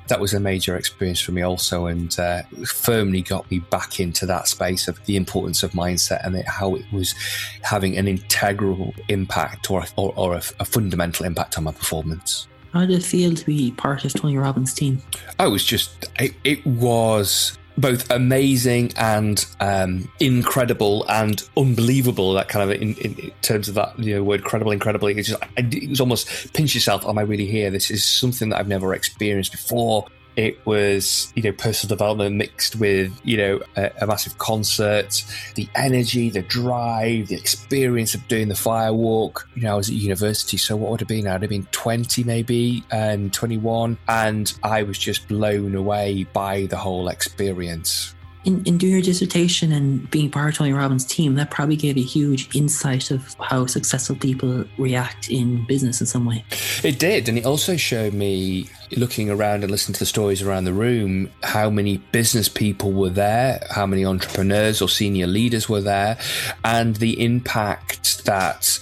that 0.08 0.19
was 0.19 0.34
a 0.34 0.39
major 0.39 0.75
experience 0.75 1.21
for 1.21 1.32
me 1.32 1.41
also, 1.41 1.86
and 1.86 2.17
uh, 2.19 2.43
firmly 2.65 3.21
got 3.21 3.49
me 3.51 3.60
back 3.60 3.99
into 3.99 4.25
that 4.25 4.47
space 4.47 4.88
of 4.88 5.04
the 5.06 5.15
importance 5.15 5.63
of 5.63 5.71
mindset 5.71 6.25
and 6.25 6.36
how 6.47 6.75
it 6.75 6.86
was 6.91 7.13
having 7.62 7.97
an 7.97 8.08
integral 8.08 8.93
impact 9.08 9.69
or, 9.71 9.86
or, 9.95 10.13
or 10.15 10.34
a, 10.34 10.41
a 10.60 10.65
fundamental 10.65 11.25
impact 11.25 11.58
on 11.58 11.63
my 11.65 11.71
performance. 11.71 12.47
How 12.73 12.81
did 12.81 12.91
it 12.91 13.03
feel 13.03 13.36
to 13.36 13.45
be 13.45 13.71
part 13.71 14.05
of 14.05 14.13
Tony 14.13 14.38
Robbins' 14.38 14.73
team? 14.73 15.01
I 15.39 15.47
was 15.47 15.63
just, 15.63 16.10
it, 16.19 16.34
it 16.43 16.65
was 16.65 17.57
both 17.77 18.10
amazing 18.12 18.93
and 18.97 19.45
um, 19.60 20.10
incredible 20.19 21.05
and 21.10 21.43
unbelievable. 21.57 22.34
That 22.34 22.47
kind 22.47 22.69
of 22.69 22.81
in, 22.81 22.95
in, 22.95 23.31
terms 23.41 23.67
of 23.67 23.75
that 23.75 23.97
you 23.99 24.15
know 24.15 24.23
word 24.23 24.43
credible, 24.43 24.71
incredibly. 24.71 25.17
It, 25.17 25.23
just, 25.23 25.41
it 25.57 25.89
was 25.89 25.99
almost 25.99 26.53
pinch 26.53 26.73
yourself. 26.73 27.05
Am 27.05 27.17
I 27.17 27.21
really 27.21 27.45
here? 27.45 27.69
This 27.71 27.91
is 27.91 28.05
something 28.05 28.49
that 28.49 28.60
I've 28.60 28.67
never 28.67 28.93
experienced 28.93 29.51
before. 29.51 30.07
It 30.36 30.65
was, 30.65 31.32
you 31.36 31.44
know, 31.44 31.52
personal 31.52 31.89
development 31.89 32.36
mixed 32.36 32.76
with, 32.78 33.20
you 33.24 33.38
know, 33.38 33.62
a, 33.76 33.91
a, 34.02 34.08
massive 34.08 34.38
concert, 34.38 35.24
the 35.56 35.67
energy, 35.76 36.30
the 36.30 36.41
drive, 36.41 37.28
the 37.28 37.36
experience 37.36 38.15
of 38.15 38.28
doing 38.28 38.48
the 38.48 38.56
firewalk. 38.56 39.44
You 39.56 39.63
know, 39.63 39.74
I 39.74 39.76
was 39.76 39.89
at 39.89 39.96
university, 39.96 40.58
so 40.58 40.76
what 40.76 40.91
would 40.91 41.02
it 41.02 41.08
been? 41.08 41.28
I'd 41.28 41.41
have 41.41 41.50
been 41.50 41.67
20 41.72 42.24
maybe 42.24 42.84
and 42.91 43.34
21. 43.34 43.98
And 44.08 44.54
I 44.63 44.84
was 44.84 44.98
just 44.98 45.28
blown 45.28 45.76
away 45.76 46.26
by 46.34 46.65
the 46.67 46.78
whole 46.78 47.10
experience 47.10 48.15
in, 48.43 48.63
in 48.65 48.77
doing 48.77 48.93
your 48.93 49.01
dissertation 49.01 49.71
and 49.71 50.10
being 50.10 50.32
part 50.32 50.49
of 50.49 50.56
Tony 50.56 50.73
Robbins' 50.73 51.06
team, 51.06 51.36
that 51.36 51.51
probably 51.51 51.75
gave 51.75 51.97
a 51.97 52.01
huge 52.01 52.54
insight 52.56 53.12
of 53.12 53.36
how 53.39 53.65
successful 53.65 54.15
people 54.15 54.65
react 54.77 55.30
in 55.30 55.65
business 55.65 56.01
in 56.01 56.08
some 56.08 56.25
way. 56.25 56.43
It 56.84 56.99
did. 56.99 57.30
And 57.30 57.38
it 57.38 57.45
also 57.45 57.77
showed 57.77 58.13
me, 58.13 58.69
looking 58.97 59.30
around 59.30 59.63
and 59.63 59.71
listening 59.71 59.93
to 59.93 59.99
the 59.99 60.06
stories 60.06 60.41
around 60.41 60.65
the 60.65 60.73
room, 60.73 61.30
how 61.43 61.69
many 61.69 61.97
business 62.12 62.49
people 62.49 62.91
were 62.91 63.10
there, 63.10 63.65
how 63.69 63.86
many 63.86 64.06
entrepreneurs 64.06 64.82
or 64.82 64.89
senior 64.89 65.27
leaders 65.27 65.69
were 65.69 65.82
there, 65.82 66.17
and 66.63 66.97
the 66.97 67.23
impact 67.23 68.25
that 68.25 68.80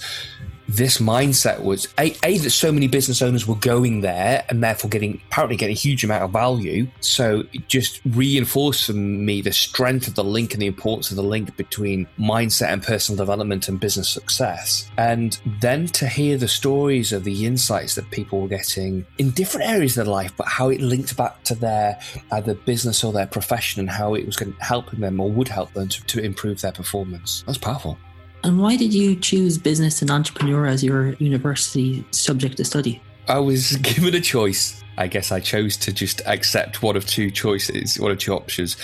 this 0.70 0.98
mindset 0.98 1.62
was 1.62 1.88
a, 1.98 2.14
a, 2.24 2.38
that 2.38 2.50
so 2.50 2.70
many 2.70 2.86
business 2.86 3.22
owners 3.22 3.46
were 3.46 3.56
going 3.56 4.02
there 4.02 4.44
and 4.48 4.62
therefore 4.62 4.88
getting 4.88 5.20
apparently 5.26 5.56
getting 5.56 5.74
a 5.74 5.78
huge 5.78 6.04
amount 6.04 6.22
of 6.22 6.30
value. 6.30 6.86
So 7.00 7.42
it 7.52 7.66
just 7.68 8.00
reinforced 8.04 8.86
for 8.86 8.92
me 8.92 9.40
the 9.40 9.52
strength 9.52 10.06
of 10.06 10.14
the 10.14 10.22
link 10.22 10.52
and 10.52 10.62
the 10.62 10.66
importance 10.66 11.10
of 11.10 11.16
the 11.16 11.24
link 11.24 11.56
between 11.56 12.06
mindset 12.18 12.68
and 12.68 12.82
personal 12.82 13.16
development 13.16 13.68
and 13.68 13.80
business 13.80 14.08
success. 14.08 14.88
And 14.96 15.40
then 15.60 15.86
to 15.88 16.06
hear 16.06 16.36
the 16.36 16.48
stories 16.48 17.12
of 17.12 17.24
the 17.24 17.46
insights 17.46 17.96
that 17.96 18.08
people 18.10 18.40
were 18.40 18.48
getting 18.48 19.04
in 19.18 19.30
different 19.30 19.68
areas 19.68 19.98
of 19.98 20.04
their 20.04 20.12
life, 20.12 20.32
but 20.36 20.46
how 20.46 20.68
it 20.68 20.80
linked 20.80 21.16
back 21.16 21.42
to 21.44 21.56
their 21.56 21.98
either 22.30 22.54
business 22.54 23.02
or 23.02 23.12
their 23.12 23.26
profession 23.26 23.80
and 23.80 23.90
how 23.90 24.14
it 24.14 24.24
was 24.24 24.36
going 24.36 24.52
to 24.52 24.64
helping 24.64 25.00
them 25.00 25.18
or 25.18 25.30
would 25.30 25.48
help 25.48 25.72
them 25.72 25.88
to, 25.88 26.04
to 26.04 26.20
improve 26.20 26.60
their 26.60 26.72
performance. 26.72 27.42
That's 27.46 27.58
powerful. 27.58 27.98
And 28.42 28.58
why 28.58 28.76
did 28.76 28.94
you 28.94 29.16
choose 29.16 29.58
business 29.58 30.00
and 30.02 30.10
entrepreneur 30.10 30.66
as 30.66 30.82
your 30.82 31.12
university 31.14 32.04
subject 32.10 32.56
to 32.56 32.64
study? 32.64 33.02
I 33.28 33.38
was 33.38 33.76
given 33.82 34.14
a 34.14 34.20
choice. 34.20 34.82
I 34.98 35.06
guess 35.06 35.32
I 35.32 35.40
chose 35.40 35.78
to 35.78 35.92
just 35.92 36.20
accept 36.26 36.82
one 36.82 36.94
of 36.94 37.06
two 37.06 37.30
choices, 37.30 37.98
one 37.98 38.10
of 38.10 38.18
two 38.18 38.34
options. 38.34 38.76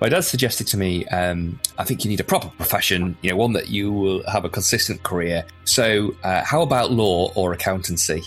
My 0.00 0.08
dad 0.08 0.24
suggested 0.24 0.66
to 0.68 0.76
me, 0.76 1.06
um, 1.06 1.60
I 1.78 1.84
think 1.84 2.04
you 2.04 2.10
need 2.10 2.18
a 2.18 2.24
proper 2.24 2.48
profession, 2.48 3.16
you 3.22 3.30
know, 3.30 3.36
one 3.36 3.52
that 3.52 3.68
you 3.68 3.92
will 3.92 4.28
have 4.28 4.44
a 4.44 4.48
consistent 4.48 5.02
career. 5.04 5.44
So, 5.64 6.14
uh, 6.24 6.42
how 6.44 6.62
about 6.62 6.90
law 6.90 7.32
or 7.34 7.52
accountancy? 7.52 8.24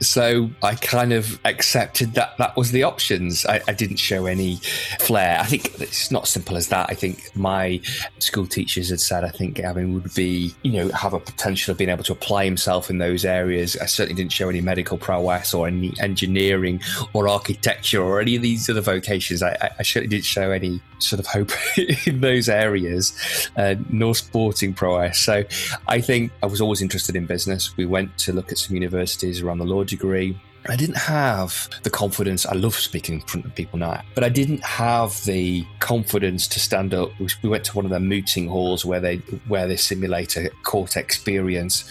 So 0.00 0.50
I 0.62 0.74
kind 0.74 1.12
of 1.12 1.40
accepted 1.44 2.14
that 2.14 2.36
that 2.38 2.56
was 2.56 2.72
the 2.72 2.82
options. 2.82 3.46
I, 3.46 3.60
I, 3.66 3.72
didn't 3.72 3.96
show 3.96 4.26
any 4.26 4.56
flair. 5.00 5.38
I 5.40 5.44
think 5.44 5.80
it's 5.80 6.10
not 6.10 6.28
simple 6.28 6.56
as 6.56 6.68
that. 6.68 6.88
I 6.90 6.94
think 6.94 7.30
my 7.34 7.80
school 8.18 8.46
teachers 8.46 8.90
had 8.90 9.00
said, 9.00 9.24
I 9.24 9.30
think 9.30 9.54
Gavin 9.54 9.94
would 9.94 10.14
be, 10.14 10.54
you 10.62 10.72
know, 10.72 10.88
have 10.90 11.14
a 11.14 11.20
potential 11.20 11.72
of 11.72 11.78
being 11.78 11.90
able 11.90 12.04
to 12.04 12.12
apply 12.12 12.44
himself 12.44 12.90
in 12.90 12.98
those 12.98 13.24
areas. 13.24 13.76
I 13.76 13.86
certainly 13.86 14.20
didn't 14.20 14.32
show 14.32 14.48
any 14.48 14.60
medical 14.60 14.98
prowess 14.98 15.54
or 15.54 15.66
any 15.66 15.94
engineering 16.00 16.80
or 17.12 17.28
architecture 17.28 18.02
or 18.02 18.20
any 18.20 18.36
of 18.36 18.42
these 18.42 18.68
other 18.68 18.80
vocations. 18.80 19.42
I, 19.42 19.70
I 19.78 19.82
certainly 19.82 20.08
didn't 20.08 20.26
show 20.26 20.50
any 20.50 20.80
sort 20.98 21.20
of 21.20 21.26
hope 21.26 21.50
in 22.06 22.20
those 22.20 22.48
areas, 22.48 23.12
uh, 23.56 23.74
nor 23.90 24.14
sporting 24.14 24.74
prowess. 24.74 25.18
So 25.18 25.44
I 25.86 26.00
think 26.00 26.32
I 26.42 26.46
was 26.46 26.60
always 26.60 26.82
interested 26.82 27.16
in 27.16 27.26
business. 27.26 27.76
We 27.76 27.86
went 27.86 28.16
to 28.18 28.32
look 28.32 28.52
at 28.52 28.58
some 28.58 28.74
universities 28.74 29.40
around 29.40 29.58
the 29.58 29.66
law 29.66 29.84
degree. 29.84 30.38
I 30.68 30.76
didn't 30.76 30.96
have 30.96 31.68
the 31.82 31.90
confidence. 31.90 32.46
I 32.46 32.54
love 32.54 32.74
speaking 32.74 33.16
in 33.16 33.20
front 33.22 33.46
of 33.46 33.54
people 33.54 33.78
now, 33.78 34.02
but 34.14 34.24
I 34.24 34.28
didn't 34.28 34.64
have 34.64 35.24
the 35.24 35.64
confidence 35.80 36.46
to 36.48 36.60
stand 36.60 36.94
up. 36.94 37.10
We 37.42 37.48
went 37.48 37.64
to 37.64 37.76
one 37.76 37.84
of 37.84 37.90
their 37.90 38.00
mooting 38.00 38.48
halls 38.48 38.84
where 38.84 39.00
they 39.00 39.16
where 39.48 39.66
they 39.66 39.76
simulate 39.76 40.36
a 40.36 40.50
court 40.62 40.96
experience, 40.96 41.90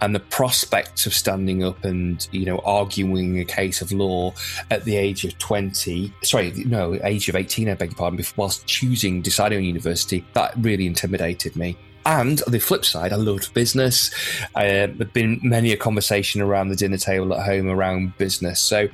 and 0.00 0.14
the 0.14 0.20
prospect 0.20 1.06
of 1.06 1.14
standing 1.14 1.64
up 1.64 1.84
and 1.84 2.26
you 2.32 2.44
know 2.44 2.58
arguing 2.64 3.40
a 3.40 3.44
case 3.44 3.80
of 3.80 3.92
law 3.92 4.32
at 4.70 4.84
the 4.84 4.96
age 4.96 5.24
of 5.24 5.38
twenty, 5.38 6.12
sorry, 6.22 6.52
no, 6.66 6.98
age 7.04 7.28
of 7.28 7.36
eighteen, 7.36 7.68
I 7.68 7.74
beg 7.74 7.90
your 7.90 7.96
pardon, 7.96 8.24
whilst 8.36 8.66
choosing 8.66 9.22
deciding 9.22 9.58
on 9.58 9.64
university, 9.64 10.24
that 10.34 10.54
really 10.58 10.86
intimidated 10.86 11.56
me. 11.56 11.76
And 12.06 12.42
on 12.46 12.52
the 12.52 12.58
flip 12.58 12.84
side, 12.84 13.12
I 13.12 13.16
loved 13.16 13.52
business. 13.54 14.10
Uh, 14.54 14.88
there've 14.92 15.12
been 15.12 15.40
many 15.42 15.72
a 15.72 15.76
conversation 15.76 16.40
around 16.40 16.68
the 16.68 16.76
dinner 16.76 16.98
table 16.98 17.34
at 17.34 17.44
home 17.44 17.68
around 17.68 18.16
business. 18.18 18.60
So 18.60 18.88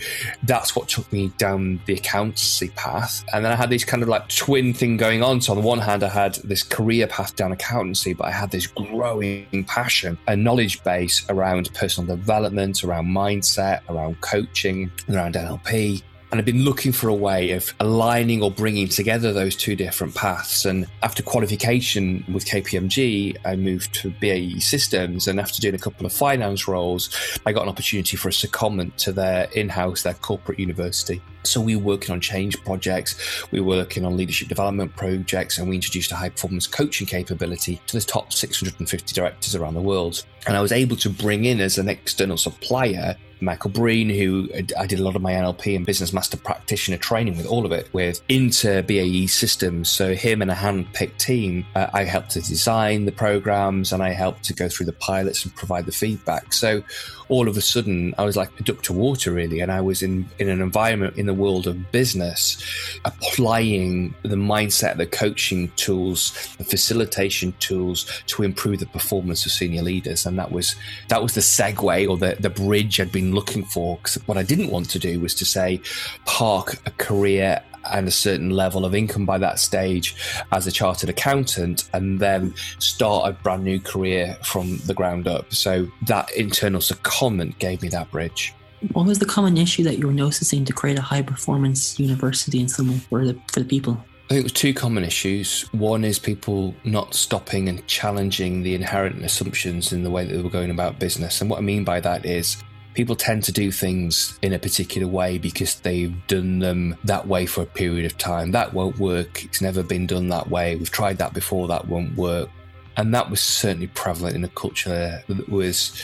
that's 0.45 0.77
what 0.77 0.89
took 0.89 1.13
me 1.13 1.33
down 1.39 1.81
the 1.87 1.95
accountancy 1.95 2.69
path. 2.71 3.25
And 3.33 3.45
then 3.45 3.53
I 3.53 3.57
had 3.57 3.71
this 3.71 3.85
kind 3.85 4.03
of 4.03 4.09
like 4.09 4.29
twin 4.29 4.73
thing 4.73 4.97
going 4.97 5.23
on. 5.23 5.41
So 5.41 5.53
on 5.53 5.61
the 5.61 5.67
one 5.67 5.79
hand, 5.79 6.03
I 6.03 6.09
had 6.09 6.35
this 6.37 6.63
career 6.63 7.07
path 7.07 7.37
down 7.37 7.53
accountancy, 7.53 8.13
but 8.13 8.27
I 8.27 8.31
had 8.31 8.51
this 8.51 8.67
growing 8.67 9.65
passion 9.67 10.17
and 10.27 10.45
knowledge 10.45 10.83
base 10.85 11.25
around 11.29 11.73
personal 11.75 12.17
development, 12.17 12.85
around 12.85 13.07
mindset, 13.07 13.81
around 13.89 14.21
coaching, 14.21 14.91
around 15.09 15.35
NLP. 15.35 16.03
And 16.31 16.39
I've 16.39 16.47
been 16.47 16.65
looking 16.65 16.93
for 16.93 17.09
a 17.09 17.15
way 17.15 17.51
of 17.53 17.75
aligning 17.81 18.41
or 18.41 18.53
bringing 18.53 18.89
together 18.89 19.33
those 19.33 19.57
two 19.57 19.75
different 19.75 20.15
paths. 20.15 20.65
And 20.65 20.87
after 21.03 21.25
qualification 21.25 22.25
with 22.33 22.45
KPMG, 22.45 23.37
I 23.45 23.57
moved 23.57 23.93
to 23.95 24.11
BAE 24.11 24.61
Systems. 24.61 25.27
And 25.27 25.41
after 25.41 25.61
doing 25.61 25.75
a 25.75 25.79
couple 25.79 26.07
of 26.07 26.13
finance 26.13 26.69
roles, 26.69 27.11
I 27.47 27.53
got 27.53 27.65
an 27.65 27.69
opportunity 27.69 28.17
for 28.17 28.29
a 28.29 28.33
secondment 28.33 28.95
to 28.99 29.13
their 29.13 29.49
in 29.55 29.69
house, 29.69 30.03
their 30.03 30.15
corporate 30.15 30.61
university. 30.61 31.21
So 31.43 31.61
we 31.61 31.77
were 31.77 31.83
working 31.83 32.13
on 32.13 32.21
change 32.21 32.63
projects, 32.65 33.45
we 33.51 33.61
were 33.61 33.67
working 33.67 34.05
on 34.05 34.17
leadership 34.17 34.49
development 34.49 34.95
projects, 34.97 35.59
and 35.59 35.69
we 35.69 35.77
introduced 35.77 36.13
a 36.13 36.17
high 36.17 36.29
performance 36.29 36.67
coaching 36.67 37.07
capability 37.07 37.81
to 37.87 37.99
the 37.99 38.05
top 38.05 38.33
650 38.33 39.15
directors 39.15 39.55
around 39.55 39.75
the 39.75 39.81
world. 39.81 40.25
And 40.47 40.57
I 40.57 40.61
was 40.61 40.73
able 40.73 40.97
to 40.97 41.11
bring 41.11 41.45
in 41.45 41.61
as 41.61 41.79
an 41.79 41.89
external 41.89 42.37
supplier 42.37 43.17
Michael 43.41 43.71
Breen, 43.71 44.09
who 44.11 44.49
I 44.79 44.87
did 44.87 44.99
a 44.99 45.03
lot 45.03 45.17
of 45.17 45.23
my 45.23 45.33
NLP 45.33 45.77
and 45.77 45.87
business 45.87 46.13
master 46.13 46.37
practitioner 46.37 46.99
training 46.99 47.37
with, 47.37 47.47
all 47.47 47.65
of 47.65 47.73
it 47.73 47.89
with 47.93 48.21
into 48.29 48.83
BAE 48.83 49.27
systems. 49.27 49.91
So 49.91 50.15
him 50.15 50.43
and 50.43 50.51
a 50.51 50.55
hand-picked 50.55 51.19
team, 51.19 51.65
uh, 51.75 51.89
I 51.93 52.05
helped 52.05 52.31
to 52.33 52.41
design 52.41 53.05
the 53.05 53.13
programs 53.13 53.93
and 53.93 54.03
I 54.03 54.11
helped 54.11 54.45
to 54.45 54.55
go 54.55 54.69
through 54.69 54.87
the 54.87 54.93
pilots 54.93 55.45
and 55.45 55.55
provide 55.55 55.87
the 55.87 55.93
feedback. 55.93 56.53
So 56.53 56.83
all 57.29 57.49
of 57.49 57.57
a 57.57 57.61
sudden, 57.61 58.15
I 58.19 58.25
was 58.25 58.37
like 58.37 58.51
a 58.59 58.63
duck 58.63 58.83
to 58.83 58.93
water, 58.93 59.33
really, 59.33 59.61
and 59.61 59.71
I 59.71 59.81
was 59.81 60.03
in 60.03 60.29
in 60.39 60.49
an 60.49 60.61
environment 60.61 61.17
in 61.17 61.27
the 61.31 61.35
world 61.35 61.69
of 61.69 61.93
business, 61.93 62.61
applying 63.05 64.13
the 64.23 64.35
mindset, 64.35 64.97
the 64.97 65.07
coaching 65.07 65.71
tools, 65.77 66.33
the 66.59 66.65
facilitation 66.65 67.55
tools 67.61 68.05
to 68.27 68.43
improve 68.43 68.81
the 68.81 68.87
performance 68.87 69.47
of 69.47 69.53
senior 69.53 69.83
leaders, 69.83 70.27
and 70.27 70.37
that 70.37 70.51
was 70.51 70.75
that 71.09 71.23
was 71.23 71.35
the 71.35 71.41
segue 71.41 72.09
or 72.11 72.17
the 72.17 72.37
the 72.41 72.51
bridge 72.51 72.99
I'd 72.99 73.13
been 73.13 73.33
looking 73.33 73.65
for. 73.65 73.97
Because 73.99 74.17
what 74.27 74.37
I 74.37 74.43
didn't 74.43 74.71
want 74.71 74.91
to 74.91 74.99
do 74.99 75.21
was 75.21 75.35
to 75.37 75.45
say 75.45 75.81
park 76.25 76.81
a 76.85 76.91
career 76.91 77.63
and 77.93 78.09
a 78.09 78.11
certain 78.11 78.51
level 78.51 78.85
of 78.85 78.95
income 78.95 79.25
by 79.25 79.39
that 79.39 79.59
stage 79.59 80.17
as 80.53 80.67
a 80.67 80.73
chartered 80.73 81.09
accountant 81.09 81.89
and 81.93 82.21
then 82.21 82.55
start 82.79 83.29
a 83.29 83.33
brand 83.43 83.65
new 83.65 83.81
career 83.81 84.37
from 84.43 84.79
the 84.87 84.95
ground 84.95 85.27
up. 85.27 85.53
So 85.55 85.89
that 86.07 86.31
internal 86.33 86.81
secondment 86.81 87.59
gave 87.59 87.83
me 87.83 87.89
that 87.89 88.11
bridge. 88.11 88.53
What 88.93 89.07
was 89.07 89.19
the 89.19 89.27
common 89.27 89.57
issue 89.57 89.83
that 89.85 89.99
you 89.99 90.07
were 90.07 90.13
noticing 90.13 90.65
to 90.65 90.73
create 90.73 90.99
a 90.99 91.03
high 91.03 91.23
performance 91.23 91.99
university 91.99 92.61
in 92.61 92.69
some 92.69 92.99
for 93.01 93.25
the 93.25 93.39
for 93.53 93.61
the 93.61 93.67
people? 93.67 94.03
I 94.31 94.35
think 94.35 94.41
it 94.41 94.45
was 94.45 94.53
two 94.53 94.73
common 94.73 95.05
issues. 95.05 95.63
One 95.73 96.05
is 96.05 96.19
people 96.19 96.75
not 96.85 97.15
stopping 97.15 97.69
and 97.69 97.85
challenging 97.89 98.63
the 98.63 98.77
inherent 98.77 99.25
assumptions 99.25 99.93
in 99.93 100.05
the 100.05 100.11
way 100.11 100.25
that 100.25 100.33
they 100.33 100.41
were 100.41 100.49
going 100.49 100.71
about 100.71 101.01
business. 101.01 101.41
And 101.41 101.51
what 101.51 101.59
I 101.59 101.63
mean 101.63 101.85
by 101.85 101.99
that 102.01 102.25
is 102.25 102.63
people 102.95 103.17
tend 103.17 103.43
to 103.45 103.53
do 103.53 103.73
things 103.73 104.39
in 104.43 104.53
a 104.53 104.59
particular 104.59 105.09
way 105.09 105.39
because 105.39 105.77
they've 105.81 106.15
done 106.27 106.61
them 106.61 106.97
that 107.05 107.27
way 107.27 107.45
for 107.45 107.63
a 107.63 107.67
period 107.67 108.07
of 108.07 108.17
time. 108.19 108.53
That 108.53 108.73
won't 108.73 108.99
work. 108.99 109.45
It's 109.45 109.61
never 109.61 109.83
been 109.83 110.07
done 110.07 110.29
that 110.29 110.49
way. 110.49 110.77
We've 110.77 110.91
tried 110.91 111.19
that 111.19 111.35
before. 111.35 111.67
That 111.69 111.89
won't 111.89 112.17
work. 112.17 112.49
And 112.97 113.15
that 113.15 113.31
was 113.31 113.41
certainly 113.41 113.89
prevalent 113.89 114.37
in 114.37 114.45
a 114.45 114.49
culture 114.49 115.25
that 115.27 115.49
was 115.49 116.01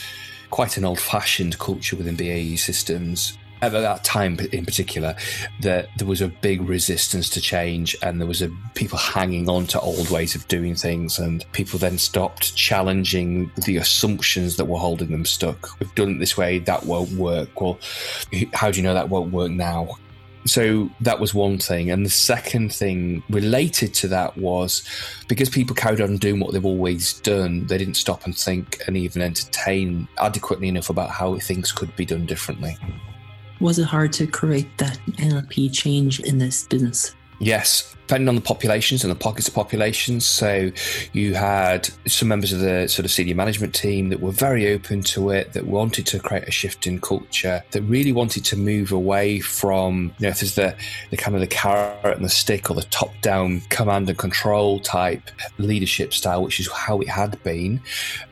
quite 0.49 0.77
an 0.77 0.85
old 0.85 0.99
fashioned 0.99 1.57
culture 1.59 1.95
within 1.95 2.15
BAE 2.15 2.55
systems. 2.57 3.37
At 3.59 3.71
that 3.71 4.03
time 4.03 4.37
in 4.51 4.65
particular 4.65 5.15
that 5.61 5.89
there 5.97 6.07
was 6.07 6.21
a 6.21 6.27
big 6.27 6.61
resistance 6.61 7.27
to 7.31 7.41
change 7.41 7.97
and 8.03 8.21
there 8.21 8.27
was 8.27 8.43
a 8.43 8.51
people 8.75 8.99
hanging 8.99 9.49
on 9.49 9.65
to 9.67 9.79
old 9.79 10.11
ways 10.11 10.35
of 10.35 10.47
doing 10.47 10.75
things 10.75 11.17
and 11.17 11.43
people 11.53 11.79
then 11.79 11.97
stopped 11.97 12.55
challenging 12.55 13.51
the 13.65 13.77
assumptions 13.77 14.57
that 14.57 14.65
were 14.65 14.77
holding 14.77 15.09
them 15.09 15.25
stuck. 15.25 15.79
We've 15.79 15.95
done 15.95 16.11
it 16.11 16.19
this 16.19 16.37
way 16.37 16.59
that 16.59 16.85
won't 16.85 17.13
work. 17.13 17.59
Well 17.59 17.79
how 18.53 18.69
do 18.69 18.77
you 18.77 18.83
know 18.83 18.93
that 18.93 19.09
won't 19.09 19.33
work 19.33 19.49
now 19.49 19.97
so 20.49 20.89
that 21.01 21.19
was 21.19 21.33
one 21.33 21.57
thing. 21.57 21.91
And 21.91 22.05
the 22.05 22.09
second 22.09 22.73
thing 22.73 23.23
related 23.29 23.93
to 23.95 24.07
that 24.09 24.37
was 24.37 24.87
because 25.27 25.49
people 25.49 25.75
carried 25.75 26.01
on 26.01 26.17
doing 26.17 26.39
what 26.39 26.53
they've 26.53 26.65
always 26.65 27.13
done, 27.21 27.67
they 27.67 27.77
didn't 27.77 27.95
stop 27.95 28.25
and 28.25 28.37
think 28.37 28.79
and 28.87 28.95
even 28.95 29.21
entertain 29.21 30.07
adequately 30.19 30.67
enough 30.67 30.89
about 30.89 31.09
how 31.09 31.37
things 31.39 31.71
could 31.71 31.93
be 31.95 32.05
done 32.05 32.25
differently. 32.25 32.77
Was 33.59 33.79
it 33.79 33.85
hard 33.85 34.13
to 34.13 34.27
create 34.27 34.77
that 34.77 34.99
NLP 35.13 35.73
change 35.73 36.19
in 36.19 36.37
this 36.37 36.67
business? 36.67 37.15
Yes, 37.39 37.96
depending 38.07 38.29
on 38.29 38.35
the 38.35 38.41
populations 38.41 39.03
and 39.03 39.11
the 39.11 39.19
pockets 39.19 39.49
of 39.49 39.53
populations. 39.53 40.25
So 40.25 40.71
you 41.11 41.33
had 41.33 41.89
some 42.07 42.29
members 42.29 42.53
of 42.53 42.61
the 42.61 42.87
sort 42.87 43.03
of 43.03 43.11
senior 43.11 43.35
management 43.35 43.75
team 43.75 44.07
that 44.09 44.21
were 44.21 44.31
very 44.31 44.71
open 44.73 45.01
to 45.03 45.31
it, 45.31 45.51
that 45.51 45.65
wanted 45.65 46.07
to 46.07 46.19
create 46.19 46.47
a 46.47 46.51
shift 46.51 46.87
in 46.87 47.01
culture, 47.01 47.61
that 47.71 47.81
really 47.81 48.13
wanted 48.13 48.45
to 48.45 48.55
move 48.55 48.93
away 48.93 49.41
from, 49.41 50.13
you 50.19 50.23
know, 50.23 50.29
if 50.29 50.39
there's 50.39 50.55
the, 50.55 50.73
the 51.09 51.17
kind 51.17 51.35
of 51.35 51.41
the 51.41 51.47
carrot 51.47 52.15
and 52.15 52.23
the 52.23 52.29
stick 52.29 52.69
or 52.69 52.75
the 52.75 52.83
top 52.83 53.11
down 53.21 53.59
command 53.69 54.07
and 54.07 54.17
control 54.17 54.79
type 54.79 55.29
leadership 55.57 56.13
style, 56.13 56.41
which 56.41 56.61
is 56.61 56.71
how 56.71 57.01
it 57.01 57.09
had 57.09 57.41
been. 57.43 57.81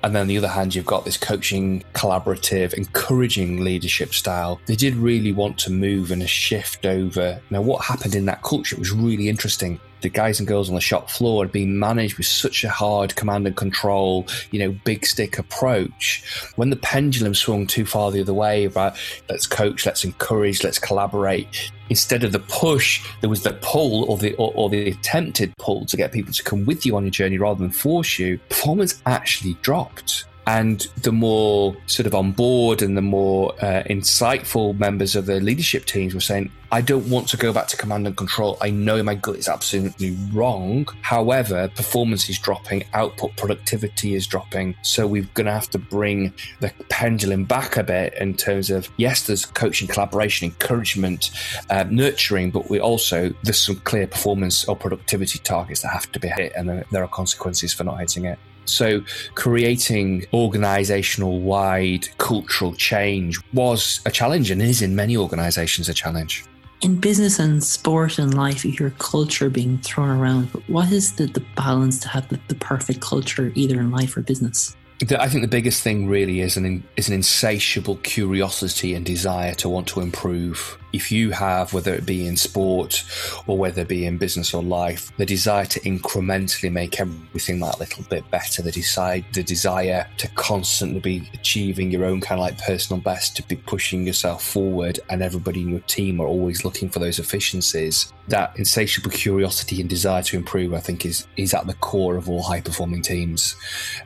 And 0.06 0.16
then 0.16 0.22
on 0.22 0.28
the 0.28 0.38
other 0.38 0.48
hand, 0.48 0.74
you've 0.74 0.86
got 0.86 1.04
this 1.04 1.18
coaching, 1.18 1.84
collaborative, 1.94 2.74
encouraging 2.76 3.62
leadership 3.62 4.14
style. 4.14 4.62
They 4.68 4.78
did 4.78 4.96
really 4.96 5.34
want 5.34 5.58
to 5.60 5.70
move 5.70 6.12
and 6.12 6.24
a 6.24 6.28
shift 6.28 6.86
over. 6.86 7.42
Now, 7.50 7.62
what 7.62 7.84
happened 7.84 8.16
in 8.16 8.24
that 8.28 8.42
culture 8.42 8.78
was 8.78 8.94
really 8.94 9.28
interesting 9.28 9.64
the 10.06 10.10
guys 10.10 10.39
and 10.39 10.47
girls 10.47 10.69
on 10.69 10.75
the 10.75 10.82
shop 10.82 11.10
floor 11.10 11.43
had 11.43 11.51
been 11.51 11.80
managed 11.80 12.17
with 12.17 12.28
such 12.28 12.63
a 12.63 12.69
hard 12.69 13.15
command 13.15 13.47
and 13.47 13.56
control, 13.56 14.28
you 14.51 14.60
know, 14.60 14.78
big 14.84 15.04
stick 15.04 15.39
approach. 15.39 16.23
When 16.58 16.69
the 16.69 16.75
pendulum 16.75 17.34
swung 17.34 17.65
too 17.65 17.86
far 17.86 18.12
the 18.12 18.21
other 18.21 18.34
way, 18.34 18.65
about 18.65 18.97
let's 19.30 19.47
coach, 19.47 19.84
let's 19.84 20.06
encourage, 20.06 20.63
let's 20.63 20.78
collaborate. 20.78 21.71
Instead 21.89 22.23
of 22.23 22.32
the 22.32 22.39
push, 22.39 23.04
there 23.21 23.32
was 23.32 23.41
the 23.41 23.54
pull 23.62 24.06
or 24.10 24.17
the 24.17 24.36
or, 24.36 24.51
or 24.56 24.69
the 24.69 24.89
attempted 24.89 25.51
pull 25.58 25.86
to 25.88 25.97
get 25.97 26.12
people 26.12 26.34
to 26.34 26.43
come 26.43 26.65
with 26.65 26.86
you 26.86 26.95
on 26.95 27.04
your 27.04 27.12
journey 27.12 27.39
rather 27.39 27.60
than 27.60 27.71
force 27.71 28.19
you. 28.19 28.38
Performance 28.49 29.01
actually 29.08 29.56
dropped. 29.63 30.25
And 30.47 30.82
the 31.01 31.12
more 31.12 31.75
sort 31.88 32.06
of 32.06 32.13
on 32.13 32.32
board 32.32 32.84
and 32.84 32.95
the 32.95 33.01
more 33.01 33.56
uh, 33.63 33.82
insightful 33.89 34.78
members 34.78 35.15
of 35.15 35.25
the 35.25 35.39
leadership 35.39 35.86
teams 35.86 36.13
were 36.13 36.21
saying, 36.21 36.51
I 36.76 36.82
don't 36.82 37.10
want 37.10 37.30
to 37.30 37.38
go 37.38 37.54
back 37.54 37.70
to 37.70 37.78
command 37.78 38.06
and 38.06 38.18
control. 38.18 38.58
I 38.60 38.70
know 38.70 39.02
my 39.02 39.16
gut 39.16 39.38
is 39.38 39.48
absolutely 39.48 40.18
wrong. 40.34 40.86
However, 41.04 41.70
performance 41.70 42.28
is 42.28 42.38
dropping, 42.38 42.84
output 42.94 43.38
productivity 43.38 44.14
is 44.14 44.28
dropping. 44.28 44.76
So 44.82 45.08
we're 45.08 45.30
going 45.36 45.46
to 45.46 45.54
have 45.54 45.70
to 45.70 45.80
bring 45.80 46.34
the 46.60 46.74
pendulum 46.90 47.46
back 47.46 47.78
a 47.78 47.84
bit 47.84 48.14
in 48.16 48.34
terms 48.34 48.70
of, 48.72 48.90
yes, 48.98 49.26
there's 49.26 49.46
coaching, 49.46 49.88
collaboration, 49.88 50.50
encouragement, 50.50 51.32
uh, 51.70 51.86
nurturing, 51.90 52.52
but 52.52 52.70
we 52.70 52.82
also, 52.82 53.34
there's 53.44 53.58
some 53.58 53.78
clear 53.78 54.06
performance 54.06 54.66
or 54.66 54.76
productivity 54.76 55.40
targets 55.40 55.82
that 55.82 55.94
have 55.94 56.12
to 56.12 56.20
be 56.20 56.28
hit 56.28 56.52
and 56.58 56.84
there 56.92 57.04
are 57.06 57.08
consequences 57.08 57.74
for 57.74 57.86
not 57.86 58.02
hitting 58.02 58.26
it. 58.26 58.38
So, 58.66 59.02
creating 59.36 60.26
organizational 60.34 61.40
wide 61.40 62.10
cultural 62.18 62.74
change 62.74 63.40
was 63.54 64.02
a 64.08 64.12
challenge 64.12 64.50
and 64.52 64.60
is 64.62 64.82
in 64.82 64.94
many 64.94 65.16
organizations 65.16 65.88
a 65.88 65.94
challenge. 65.94 66.44
In 66.82 67.00
business 67.00 67.40
and 67.40 67.64
sport 67.64 68.20
and 68.20 68.34
life, 68.34 68.66
you 68.66 68.72
hear 68.72 68.92
culture 69.00 69.50
being 69.50 69.78
thrown 69.80 70.10
around. 70.10 70.52
But 70.52 70.70
what 70.70 70.92
is 70.92 71.14
the, 71.16 71.26
the 71.26 71.44
balance 71.56 72.00
to 72.00 72.10
have 72.10 72.28
the, 72.30 72.40
the 72.48 72.56
perfect 72.56 73.02
culture, 73.02 73.52
either 73.56 73.80
in 73.80 73.92
life 73.92 74.16
or 74.18 74.22
business? 74.22 74.76
I 75.20 75.28
think 75.28 75.42
the 75.42 75.48
biggest 75.50 75.84
thing 75.84 76.08
really 76.08 76.40
is 76.40 76.56
an 76.56 76.84
is 76.96 77.10
an 77.10 77.14
insatiable 77.14 77.98
curiosity 77.98 78.94
and 78.94 79.06
desire 79.06 79.54
to 79.56 79.68
want 79.68 79.88
to 79.88 80.00
improve 80.00 80.78
if 80.95 81.12
you 81.12 81.31
have, 81.31 81.73
whether 81.73 81.93
it 81.93 82.05
be 82.05 82.25
in 82.25 82.38
sport 82.38 83.03
or 83.47 83.58
whether 83.58 83.81
it 83.81 83.88
be 83.88 84.05
in 84.05 84.17
business 84.17 84.53
or 84.53 84.63
life, 84.63 85.12
the 85.17 85.25
desire 85.25 85.65
to 85.65 85.79
incrementally 85.81 86.71
make 86.71 86.99
everything 86.99 87.60
that 87.60 87.79
little 87.79 88.03
bit 88.05 88.29
better, 88.31 88.62
the 88.62 88.71
decide 88.71 89.25
the 89.34 89.43
desire 89.43 90.08
to 90.17 90.27
constantly 90.29 90.99
be 90.99 91.29
achieving 91.34 91.91
your 91.91 92.05
own 92.05 92.21
kind 92.21 92.39
of 92.39 92.45
like 92.45 92.58
personal 92.58 93.01
best, 93.01 93.36
to 93.36 93.43
be 93.43 93.55
pushing 93.55 94.08
yourself 94.08 94.43
forward, 94.43 94.99
and 95.10 95.21
everybody 95.21 95.62
in 95.62 95.69
your 95.69 95.79
team 95.81 96.21
are 96.21 96.27
always 96.27 96.63
looking 96.63 96.89
for 96.89 96.99
those 96.99 97.19
efficiencies. 97.19 98.13
That 98.29 98.58
insatiable 98.58 99.12
curiosity 99.12 99.81
and 99.81 99.89
desire 99.89 100.23
to 100.23 100.38
improve, 100.38 100.73
I 100.73 100.79
think, 100.79 101.05
is 101.05 101.27
is 101.38 101.53
at 101.53 101.67
the 101.67 101.73
core 101.75 102.15
of 102.15 102.29
all 102.29 102.41
high 102.41 102.62
performing 102.62 103.01
teams, 103.01 103.55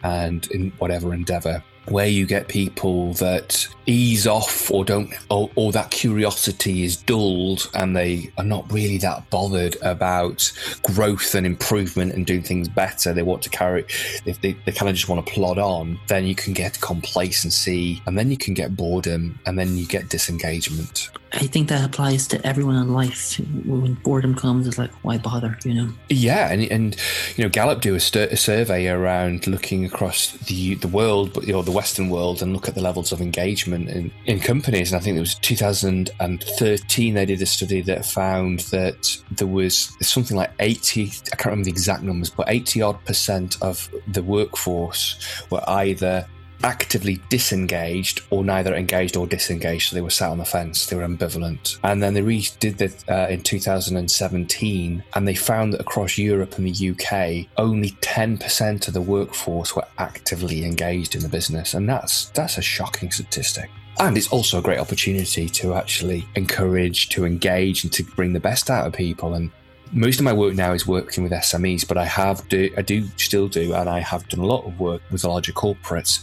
and 0.03 0.45
in 0.51 0.71
whatever 0.79 1.13
endeavor 1.13 1.63
where 1.85 2.07
you 2.07 2.25
get 2.25 2.47
people 2.47 3.13
that 3.13 3.67
ease 3.85 4.27
off 4.27 4.69
or 4.69 4.85
don't 4.85 5.11
or, 5.29 5.49
or, 5.55 5.71
that 5.71 5.89
curiosity 5.89 6.83
is 6.83 6.97
dulled 6.97 7.69
and 7.73 7.95
they 7.95 8.31
are 8.37 8.43
not 8.43 8.71
really 8.71 8.97
that 8.97 9.27
bothered 9.29 9.75
about 9.81 10.51
growth 10.83 11.33
and 11.33 11.45
improvement 11.45 12.13
and 12.13 12.25
doing 12.25 12.43
things 12.43 12.69
better. 12.69 13.13
They 13.13 13.23
want 13.23 13.41
to 13.43 13.49
carry 13.49 13.85
if 14.25 14.39
they, 14.41 14.53
they 14.65 14.71
kind 14.71 14.89
of 14.89 14.95
just 14.95 15.09
want 15.09 15.25
to 15.25 15.31
plod 15.31 15.57
on 15.57 15.99
then 16.07 16.25
you 16.25 16.35
can 16.35 16.53
get 16.53 16.79
complacency 16.81 18.01
and 18.05 18.17
then 18.17 18.29
you 18.29 18.37
can 18.37 18.53
get 18.53 18.75
boredom 18.75 19.39
and 19.45 19.57
then 19.57 19.77
you 19.77 19.85
get 19.87 20.09
disengagement 20.09 21.09
I 21.33 21.47
think 21.47 21.69
that 21.69 21.85
applies 21.85 22.27
to 22.29 22.45
everyone 22.45 22.75
in 22.75 22.93
life. 22.93 23.37
When 23.65 23.93
boredom 23.95 24.35
comes, 24.35 24.67
it's 24.67 24.77
like, 24.77 24.91
why 25.03 25.17
bother? 25.17 25.57
You 25.63 25.73
know? 25.73 25.89
Yeah, 26.09 26.51
and 26.51 26.63
and 26.63 26.95
you 27.35 27.43
know, 27.43 27.49
Gallup 27.49 27.81
do 27.81 27.95
a, 27.95 27.99
st- 27.99 28.31
a 28.31 28.37
survey 28.37 28.87
around 28.87 29.45
looking 29.45 29.85
across 29.85 30.31
the 30.37 30.75
the 30.75 30.87
world, 30.87 31.33
but 31.33 31.45
you 31.45 31.53
know, 31.53 31.61
the 31.61 31.71
Western 31.71 32.09
world, 32.09 32.41
and 32.41 32.53
look 32.53 32.67
at 32.67 32.75
the 32.75 32.81
levels 32.81 33.11
of 33.11 33.21
engagement 33.21 33.89
in 33.89 34.11
in 34.25 34.39
companies. 34.39 34.91
And 34.91 34.99
I 34.99 35.03
think 35.03 35.17
it 35.17 35.21
was 35.21 35.35
2013 35.35 37.13
they 37.13 37.25
did 37.25 37.41
a 37.41 37.45
study 37.45 37.81
that 37.81 38.05
found 38.05 38.61
that 38.71 39.17
there 39.31 39.47
was 39.47 39.95
something 40.01 40.35
like 40.35 40.51
80. 40.59 41.11
I 41.31 41.35
can't 41.35 41.45
remember 41.45 41.65
the 41.65 41.71
exact 41.71 42.03
numbers, 42.03 42.29
but 42.29 42.49
80 42.49 42.81
odd 42.81 43.05
percent 43.05 43.61
of 43.61 43.89
the 44.07 44.23
workforce 44.23 45.43
were 45.51 45.63
either 45.67 46.27
actively 46.63 47.21
disengaged 47.29 48.23
or 48.29 48.43
neither 48.43 48.75
engaged 48.75 49.17
or 49.17 49.27
disengaged. 49.27 49.89
So 49.89 49.95
they 49.95 50.01
were 50.01 50.09
sat 50.09 50.29
on 50.29 50.37
the 50.37 50.45
fence. 50.45 50.85
They 50.85 50.95
were 50.95 51.07
ambivalent. 51.07 51.79
And 51.83 52.01
then 52.01 52.13
they 52.13 52.21
redid 52.21 52.77
this 52.77 53.03
uh, 53.09 53.27
in 53.29 53.41
2017 53.41 55.03
and 55.13 55.27
they 55.27 55.35
found 55.35 55.73
that 55.73 55.81
across 55.81 56.17
Europe 56.17 56.57
and 56.57 56.67
the 56.67 56.89
UK, 56.91 57.47
only 57.57 57.91
10% 58.01 58.87
of 58.87 58.93
the 58.93 59.01
workforce 59.01 59.75
were 59.75 59.87
actively 59.97 60.65
engaged 60.65 61.15
in 61.15 61.21
the 61.21 61.29
business. 61.29 61.73
And 61.73 61.87
that's, 61.87 62.29
that's 62.29 62.57
a 62.57 62.61
shocking 62.61 63.11
statistic. 63.11 63.69
And 63.99 64.17
it's 64.17 64.29
also 64.29 64.59
a 64.59 64.61
great 64.61 64.79
opportunity 64.79 65.49
to 65.49 65.73
actually 65.73 66.25
encourage, 66.35 67.09
to 67.09 67.25
engage, 67.25 67.83
and 67.83 67.91
to 67.91 68.03
bring 68.03 68.31
the 68.31 68.39
best 68.39 68.69
out 68.69 68.87
of 68.87 68.93
people. 68.93 69.33
And 69.33 69.51
most 69.91 70.19
of 70.19 70.25
my 70.25 70.33
work 70.33 70.55
now 70.55 70.73
is 70.73 70.85
working 70.87 71.23
with 71.23 71.31
SMEs, 71.31 71.87
but 71.87 71.97
I 71.97 72.05
have 72.05 72.47
do 72.49 72.69
I 72.77 72.81
do 72.81 73.07
still 73.17 73.47
do, 73.47 73.73
and 73.73 73.89
I 73.89 73.99
have 73.99 74.27
done 74.29 74.41
a 74.41 74.45
lot 74.45 74.65
of 74.65 74.79
work 74.79 75.01
with 75.11 75.23
larger 75.23 75.51
corporates 75.51 76.19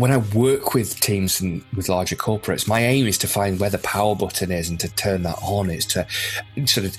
when 0.00 0.10
I 0.10 0.16
work 0.16 0.72
with 0.72 0.98
teams 0.98 1.42
and 1.42 1.62
with 1.76 1.90
larger 1.90 2.16
corporates, 2.16 2.66
my 2.66 2.80
aim 2.80 3.06
is 3.06 3.18
to 3.18 3.26
find 3.26 3.60
where 3.60 3.68
the 3.68 3.78
power 3.78 4.16
button 4.16 4.50
is 4.50 4.70
and 4.70 4.80
to 4.80 4.88
turn 4.94 5.24
that 5.24 5.38
on. 5.42 5.68
Is 5.68 5.84
to 5.86 6.06
sort 6.64 6.86
of 6.86 6.96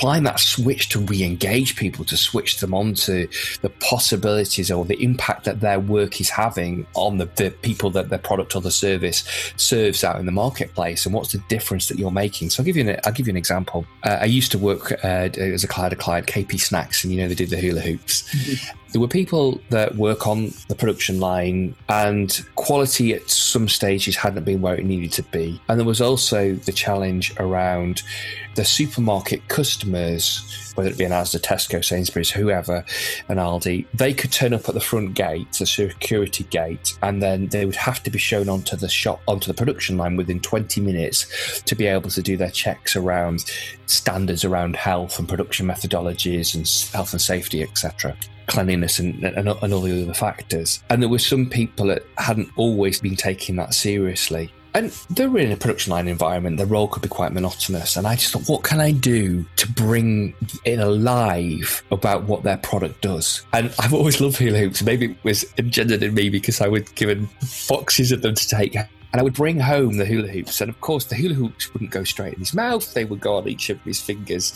find 0.00 0.26
that 0.26 0.40
switch 0.40 0.88
to 0.88 0.98
re-engage 0.98 1.76
people, 1.76 2.04
to 2.06 2.16
switch 2.16 2.58
them 2.58 2.74
onto 2.74 3.28
the 3.62 3.70
possibilities 3.78 4.68
or 4.68 4.84
the 4.84 5.00
impact 5.00 5.44
that 5.44 5.60
their 5.60 5.78
work 5.78 6.20
is 6.20 6.28
having 6.28 6.88
on 6.94 7.18
the, 7.18 7.26
the 7.36 7.52
people 7.62 7.88
that 7.90 8.08
their 8.08 8.18
product 8.18 8.56
or 8.56 8.60
the 8.60 8.72
service 8.72 9.22
serves 9.56 10.02
out 10.02 10.18
in 10.18 10.26
the 10.26 10.32
marketplace, 10.32 11.06
and 11.06 11.14
what's 11.14 11.30
the 11.30 11.42
difference 11.48 11.86
that 11.86 12.00
you're 12.00 12.10
making. 12.10 12.50
So 12.50 12.62
I'll 12.62 12.66
give 12.66 12.76
you 12.76 12.88
an, 12.88 12.98
I'll 13.04 13.12
give 13.12 13.28
you 13.28 13.32
an 13.32 13.36
example. 13.36 13.86
Uh, 14.02 14.18
I 14.22 14.24
used 14.24 14.50
to 14.50 14.58
work 14.58 14.90
uh, 15.04 15.28
as 15.38 15.62
a 15.62 15.68
client, 15.68 15.92
a 15.92 15.96
client, 15.96 16.26
KP 16.26 16.58
Snacks, 16.60 17.04
and 17.04 17.12
you 17.12 17.20
know 17.20 17.28
they 17.28 17.36
did 17.36 17.50
the 17.50 17.58
hula 17.60 17.80
hoops. 17.80 18.22
Mm-hmm. 18.34 18.79
There 18.92 19.00
were 19.00 19.08
people 19.08 19.60
that 19.70 19.94
work 19.94 20.26
on 20.26 20.52
the 20.66 20.74
production 20.74 21.20
line 21.20 21.76
and 21.88 22.44
quality 22.56 23.14
at 23.14 23.30
some 23.30 23.68
stages 23.68 24.16
hadn't 24.16 24.42
been 24.44 24.60
where 24.60 24.74
it 24.74 24.84
needed 24.84 25.12
to 25.12 25.22
be. 25.22 25.60
And 25.68 25.78
there 25.78 25.86
was 25.86 26.00
also 26.00 26.54
the 26.54 26.72
challenge 26.72 27.32
around 27.38 28.02
the 28.56 28.64
supermarket 28.64 29.46
customers, 29.46 30.72
whether 30.74 30.90
it 30.90 30.98
be 30.98 31.04
an 31.04 31.12
Asda, 31.12 31.40
Tesco, 31.40 31.84
Sainsbury's, 31.84 32.32
whoever, 32.32 32.84
an 33.28 33.36
Aldi, 33.36 33.86
they 33.94 34.12
could 34.12 34.32
turn 34.32 34.52
up 34.52 34.68
at 34.68 34.74
the 34.74 34.80
front 34.80 35.14
gate, 35.14 35.52
the 35.52 35.66
security 35.66 36.42
gate, 36.44 36.98
and 37.02 37.22
then 37.22 37.46
they 37.46 37.64
would 37.64 37.76
have 37.76 38.02
to 38.02 38.10
be 38.10 38.18
shown 38.18 38.48
onto 38.48 38.76
the 38.76 38.88
shop, 38.88 39.22
onto 39.28 39.46
the 39.46 39.54
production 39.54 39.98
line 39.98 40.16
within 40.16 40.40
20 40.40 40.80
minutes 40.80 41.62
to 41.62 41.76
be 41.76 41.86
able 41.86 42.10
to 42.10 42.22
do 42.22 42.36
their 42.36 42.50
checks 42.50 42.96
around 42.96 43.44
standards 43.86 44.44
around 44.44 44.74
health 44.74 45.18
and 45.20 45.28
production 45.28 45.66
methodologies 45.66 46.56
and 46.56 46.92
health 46.92 47.12
and 47.12 47.22
safety, 47.22 47.62
etc 47.62 48.16
cleanliness 48.50 48.98
and, 48.98 49.22
and, 49.24 49.48
and 49.48 49.72
all 49.72 49.80
the 49.80 50.02
other 50.02 50.14
factors. 50.14 50.82
And 50.90 51.00
there 51.00 51.08
were 51.08 51.18
some 51.18 51.48
people 51.48 51.86
that 51.86 52.02
hadn't 52.18 52.50
always 52.56 53.00
been 53.00 53.16
taking 53.16 53.56
that 53.56 53.72
seriously. 53.72 54.52
And 54.74 54.90
they're 55.10 55.36
in 55.38 55.50
a 55.50 55.56
production 55.56 55.90
line 55.90 56.06
environment, 56.06 56.56
their 56.56 56.66
role 56.66 56.86
could 56.86 57.02
be 57.02 57.08
quite 57.08 57.32
monotonous. 57.32 57.96
And 57.96 58.06
I 58.06 58.14
just 58.14 58.32
thought, 58.32 58.48
what 58.48 58.62
can 58.62 58.80
I 58.80 58.92
do 58.92 59.44
to 59.56 59.68
bring 59.72 60.34
it 60.64 60.78
alive 60.78 61.82
about 61.90 62.24
what 62.24 62.44
their 62.44 62.58
product 62.58 63.00
does? 63.00 63.44
And 63.52 63.74
I've 63.80 63.94
always 63.94 64.20
loved 64.20 64.36
hula 64.36 64.58
hoops. 64.58 64.82
Maybe 64.82 65.06
it 65.06 65.16
was 65.24 65.44
engendered 65.58 66.02
in 66.02 66.14
me 66.14 66.28
because 66.28 66.60
I 66.60 66.68
was 66.68 66.88
given 66.90 67.28
boxes 67.68 68.12
of 68.12 68.22
them 68.22 68.34
to 68.36 68.48
take 68.48 68.76
and 69.12 69.20
I 69.20 69.24
would 69.24 69.34
bring 69.34 69.58
home 69.58 69.96
the 69.96 70.04
hula 70.04 70.28
hoops. 70.28 70.60
And 70.60 70.70
of 70.70 70.80
course, 70.80 71.04
the 71.04 71.16
hula 71.16 71.34
hoops 71.34 71.72
wouldn't 71.72 71.90
go 71.90 72.04
straight 72.04 72.34
in 72.34 72.40
his 72.40 72.54
mouth, 72.54 72.94
they 72.94 73.04
would 73.04 73.20
go 73.20 73.36
on 73.36 73.48
each 73.48 73.70
of 73.70 73.80
his 73.82 74.00
fingers. 74.00 74.52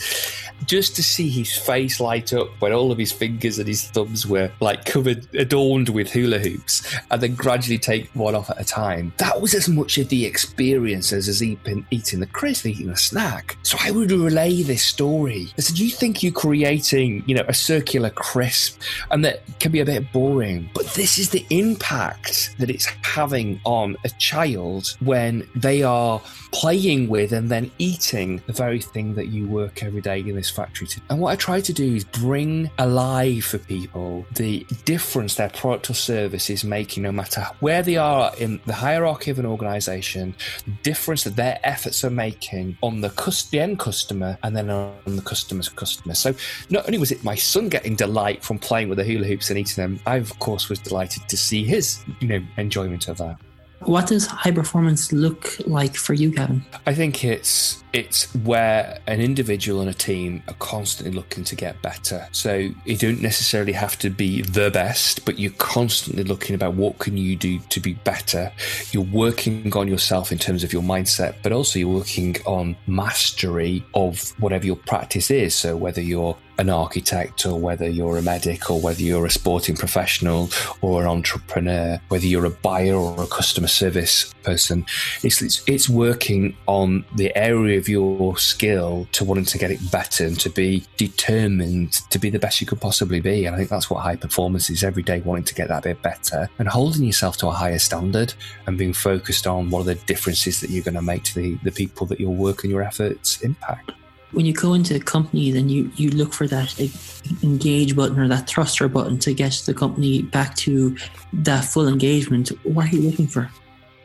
Just 0.65 0.95
to 0.95 1.03
see 1.03 1.29
his 1.29 1.55
face 1.55 1.99
light 1.99 2.33
up 2.33 2.49
when 2.59 2.71
all 2.71 2.91
of 2.91 2.97
his 2.97 3.11
fingers 3.11 3.59
and 3.59 3.67
his 3.67 3.87
thumbs 3.89 4.25
were 4.25 4.51
like 4.61 4.85
covered, 4.85 5.27
adorned 5.35 5.89
with 5.89 6.11
hula 6.11 6.39
hoops, 6.39 6.95
and 7.11 7.21
then 7.21 7.35
gradually 7.35 7.77
take 7.77 8.09
one 8.13 8.35
off 8.35 8.49
at 8.49 8.61
a 8.61 8.65
time. 8.65 9.13
That 9.17 9.41
was 9.41 9.53
as 9.53 9.67
much 9.67 9.97
of 9.97 10.09
the 10.09 10.25
experience 10.25 11.11
as, 11.11 11.27
as 11.27 11.43
eating, 11.43 11.85
eating 11.91 12.19
the 12.19 12.27
crisp, 12.27 12.65
eating 12.65 12.89
a 12.89 12.97
snack. 12.97 13.57
So 13.63 13.77
I 13.81 13.91
would 13.91 14.11
relay 14.11 14.63
this 14.63 14.83
story. 14.83 15.49
I 15.57 15.61
said, 15.61 15.77
You 15.77 15.89
think 15.89 16.23
you're 16.23 16.31
creating, 16.31 17.23
you 17.27 17.35
know, 17.35 17.45
a 17.47 17.53
circular 17.53 18.09
crisp 18.09 18.81
and 19.11 19.25
that 19.25 19.41
can 19.59 19.71
be 19.71 19.81
a 19.81 19.85
bit 19.85 20.11
boring, 20.13 20.69
but 20.73 20.85
this 20.93 21.17
is 21.17 21.29
the 21.29 21.45
impact 21.49 22.55
that 22.59 22.69
it's 22.69 22.85
having 23.03 23.59
on 23.65 23.97
a 24.03 24.09
child 24.09 24.44
child 24.45 24.95
when 24.99 25.47
they 25.55 25.83
are 25.83 26.21
playing 26.51 27.07
with 27.09 27.33
and 27.33 27.49
then 27.49 27.69
eating 27.79 28.41
the 28.47 28.53
very 28.53 28.79
thing 28.79 29.13
that 29.15 29.27
you 29.27 29.47
work 29.47 29.83
every 29.83 30.01
day 30.01 30.19
in 30.19 30.35
this 30.35 30.49
factory 30.49 30.87
to. 30.87 31.01
And 31.09 31.19
what 31.19 31.31
I 31.31 31.35
try 31.35 31.61
to 31.61 31.73
do 31.73 31.95
is 31.95 32.03
bring 32.03 32.69
alive 32.77 33.43
for 33.43 33.57
people 33.57 34.25
the 34.35 34.65
difference 34.85 35.35
their 35.35 35.49
product 35.49 35.89
or 35.89 35.93
service 35.93 36.49
is 36.49 36.63
making, 36.63 37.03
no 37.03 37.11
matter 37.11 37.45
where 37.59 37.83
they 37.83 37.97
are 37.97 38.31
in 38.37 38.59
the 38.65 38.73
hierarchy 38.73 39.31
of 39.31 39.39
an 39.39 39.45
organization, 39.45 40.35
the 40.65 40.71
difference 40.83 41.23
that 41.23 41.35
their 41.35 41.59
efforts 41.63 42.03
are 42.03 42.09
making 42.09 42.77
on 42.81 43.01
the, 43.01 43.09
cus- 43.11 43.49
the 43.49 43.59
end 43.59 43.79
customer 43.79 44.37
and 44.43 44.55
then 44.55 44.69
on 44.69 45.15
the 45.15 45.21
customer's 45.21 45.69
customer. 45.69 46.13
So 46.13 46.33
not 46.69 46.85
only 46.85 46.97
was 46.97 47.11
it 47.11 47.23
my 47.23 47.35
son 47.35 47.69
getting 47.69 47.95
delight 47.95 48.43
from 48.43 48.59
playing 48.59 48.89
with 48.89 48.97
the 48.97 49.03
hula 49.03 49.25
hoops 49.25 49.49
and 49.49 49.59
eating 49.59 49.81
them, 49.81 49.99
I 50.05 50.17
of 50.17 50.37
course 50.39 50.69
was 50.69 50.79
delighted 50.79 51.27
to 51.27 51.37
see 51.37 51.63
his, 51.63 52.03
you 52.19 52.27
know, 52.27 52.41
enjoyment 52.57 53.07
of 53.07 53.17
that. 53.17 53.37
What 53.79 54.07
does 54.07 54.25
high 54.25 54.51
performance 54.51 55.11
look 55.11 55.57
like 55.67 55.95
for 55.95 56.13
you, 56.13 56.31
Gavin? 56.31 56.65
I 56.85 56.93
think 56.93 57.23
it's 57.23 57.83
it's 57.93 58.33
where 58.35 58.99
an 59.07 59.21
individual 59.21 59.79
and 59.79 59.89
a 59.89 59.93
team 59.93 60.43
are 60.49 60.55
constantly 60.55 61.15
looking 61.15 61.45
to 61.45 61.55
get 61.55 61.81
better. 61.81 62.27
So 62.33 62.69
you 62.83 62.97
don't 62.97 63.21
necessarily 63.21 63.71
have 63.71 63.97
to 63.99 64.09
be 64.09 64.41
the 64.41 64.69
best, 64.69 65.23
but 65.23 65.39
you're 65.39 65.53
constantly 65.53 66.23
looking 66.23 66.55
about 66.55 66.73
what 66.73 66.99
can 66.99 67.15
you 67.15 67.37
do 67.37 67.59
to 67.59 67.79
be 67.79 67.93
better. 67.93 68.51
You're 68.91 69.03
working 69.03 69.73
on 69.77 69.87
yourself 69.87 70.33
in 70.33 70.37
terms 70.37 70.63
of 70.63 70.73
your 70.73 70.81
mindset, 70.81 71.35
but 71.41 71.53
also 71.53 71.79
you're 71.79 71.87
working 71.87 72.35
on 72.45 72.75
mastery 72.85 73.85
of 73.93 74.33
whatever 74.41 74.65
your 74.65 74.75
practice 74.75 75.31
is. 75.31 75.55
So 75.55 75.77
whether 75.77 76.01
you're 76.01 76.37
an 76.57 76.69
architect 76.69 77.45
or 77.45 77.59
whether 77.59 77.87
you're 77.87 78.17
a 78.17 78.21
medic 78.21 78.69
or 78.69 78.79
whether 78.79 79.01
you're 79.01 79.25
a 79.25 79.29
sporting 79.29 79.75
professional 79.75 80.49
or 80.81 81.01
an 81.01 81.07
entrepreneur, 81.07 81.99
whether 82.09 82.25
you're 82.25 82.45
a 82.45 82.49
buyer 82.49 82.95
or 82.95 83.23
a 83.23 83.27
customer 83.27 83.67
service 83.67 84.33
person, 84.43 84.85
it's, 85.23 85.41
it's, 85.41 85.63
it's 85.67 85.89
working 85.89 86.55
on 86.67 87.05
the 87.15 87.35
area 87.35 87.77
of 87.77 87.89
your 87.89 88.37
skill 88.37 89.07
to 89.11 89.23
wanting 89.23 89.45
to 89.45 89.57
get 89.57 89.71
it 89.71 89.79
better 89.91 90.25
and 90.25 90.39
to 90.39 90.49
be 90.49 90.83
determined 90.97 91.93
to 92.09 92.19
be 92.19 92.29
the 92.29 92.39
best 92.39 92.61
you 92.61 92.67
could 92.67 92.81
possibly 92.81 93.19
be. 93.19 93.45
And 93.45 93.55
I 93.55 93.57
think 93.57 93.69
that's 93.69 93.89
what 93.89 94.01
high 94.01 94.15
performance 94.15 94.69
is 94.69 94.83
every 94.83 95.03
day 95.03 95.21
wanting 95.21 95.45
to 95.45 95.55
get 95.55 95.67
that 95.69 95.83
bit 95.83 96.01
better 96.01 96.49
and 96.59 96.67
holding 96.67 97.03
yourself 97.03 97.37
to 97.37 97.47
a 97.47 97.51
higher 97.51 97.79
standard 97.79 98.33
and 98.67 98.77
being 98.77 98.93
focused 98.93 99.47
on 99.47 99.69
what 99.69 99.81
are 99.81 99.95
the 99.95 99.95
differences 99.95 100.61
that 100.61 100.69
you're 100.69 100.83
going 100.83 100.95
to 100.95 101.01
make 101.01 101.23
to 101.23 101.35
the, 101.35 101.55
the 101.63 101.71
people 101.71 102.07
that 102.07 102.19
your 102.19 102.33
work 102.33 102.63
and 102.63 102.71
your 102.71 102.83
efforts 102.83 103.41
impact 103.41 103.91
when 104.35 104.45
you 104.45 104.53
go 104.53 104.73
into 104.73 104.99
companies 104.99 105.55
and 105.55 105.71
you, 105.71 105.89
you 105.95 106.09
look 106.11 106.33
for 106.33 106.45
that 106.47 106.77
engage 107.41 107.95
button 107.95 108.19
or 108.19 108.27
that 108.27 108.47
thruster 108.47 108.87
button 108.87 109.17
to 109.19 109.33
get 109.33 109.53
the 109.65 109.73
company 109.73 110.23
back 110.23 110.55
to 110.57 110.95
that 111.33 111.63
full 111.63 111.87
engagement, 111.87 112.49
what 112.63 112.85
are 112.85 112.95
you 112.95 113.01
looking 113.01 113.27
for? 113.27 113.49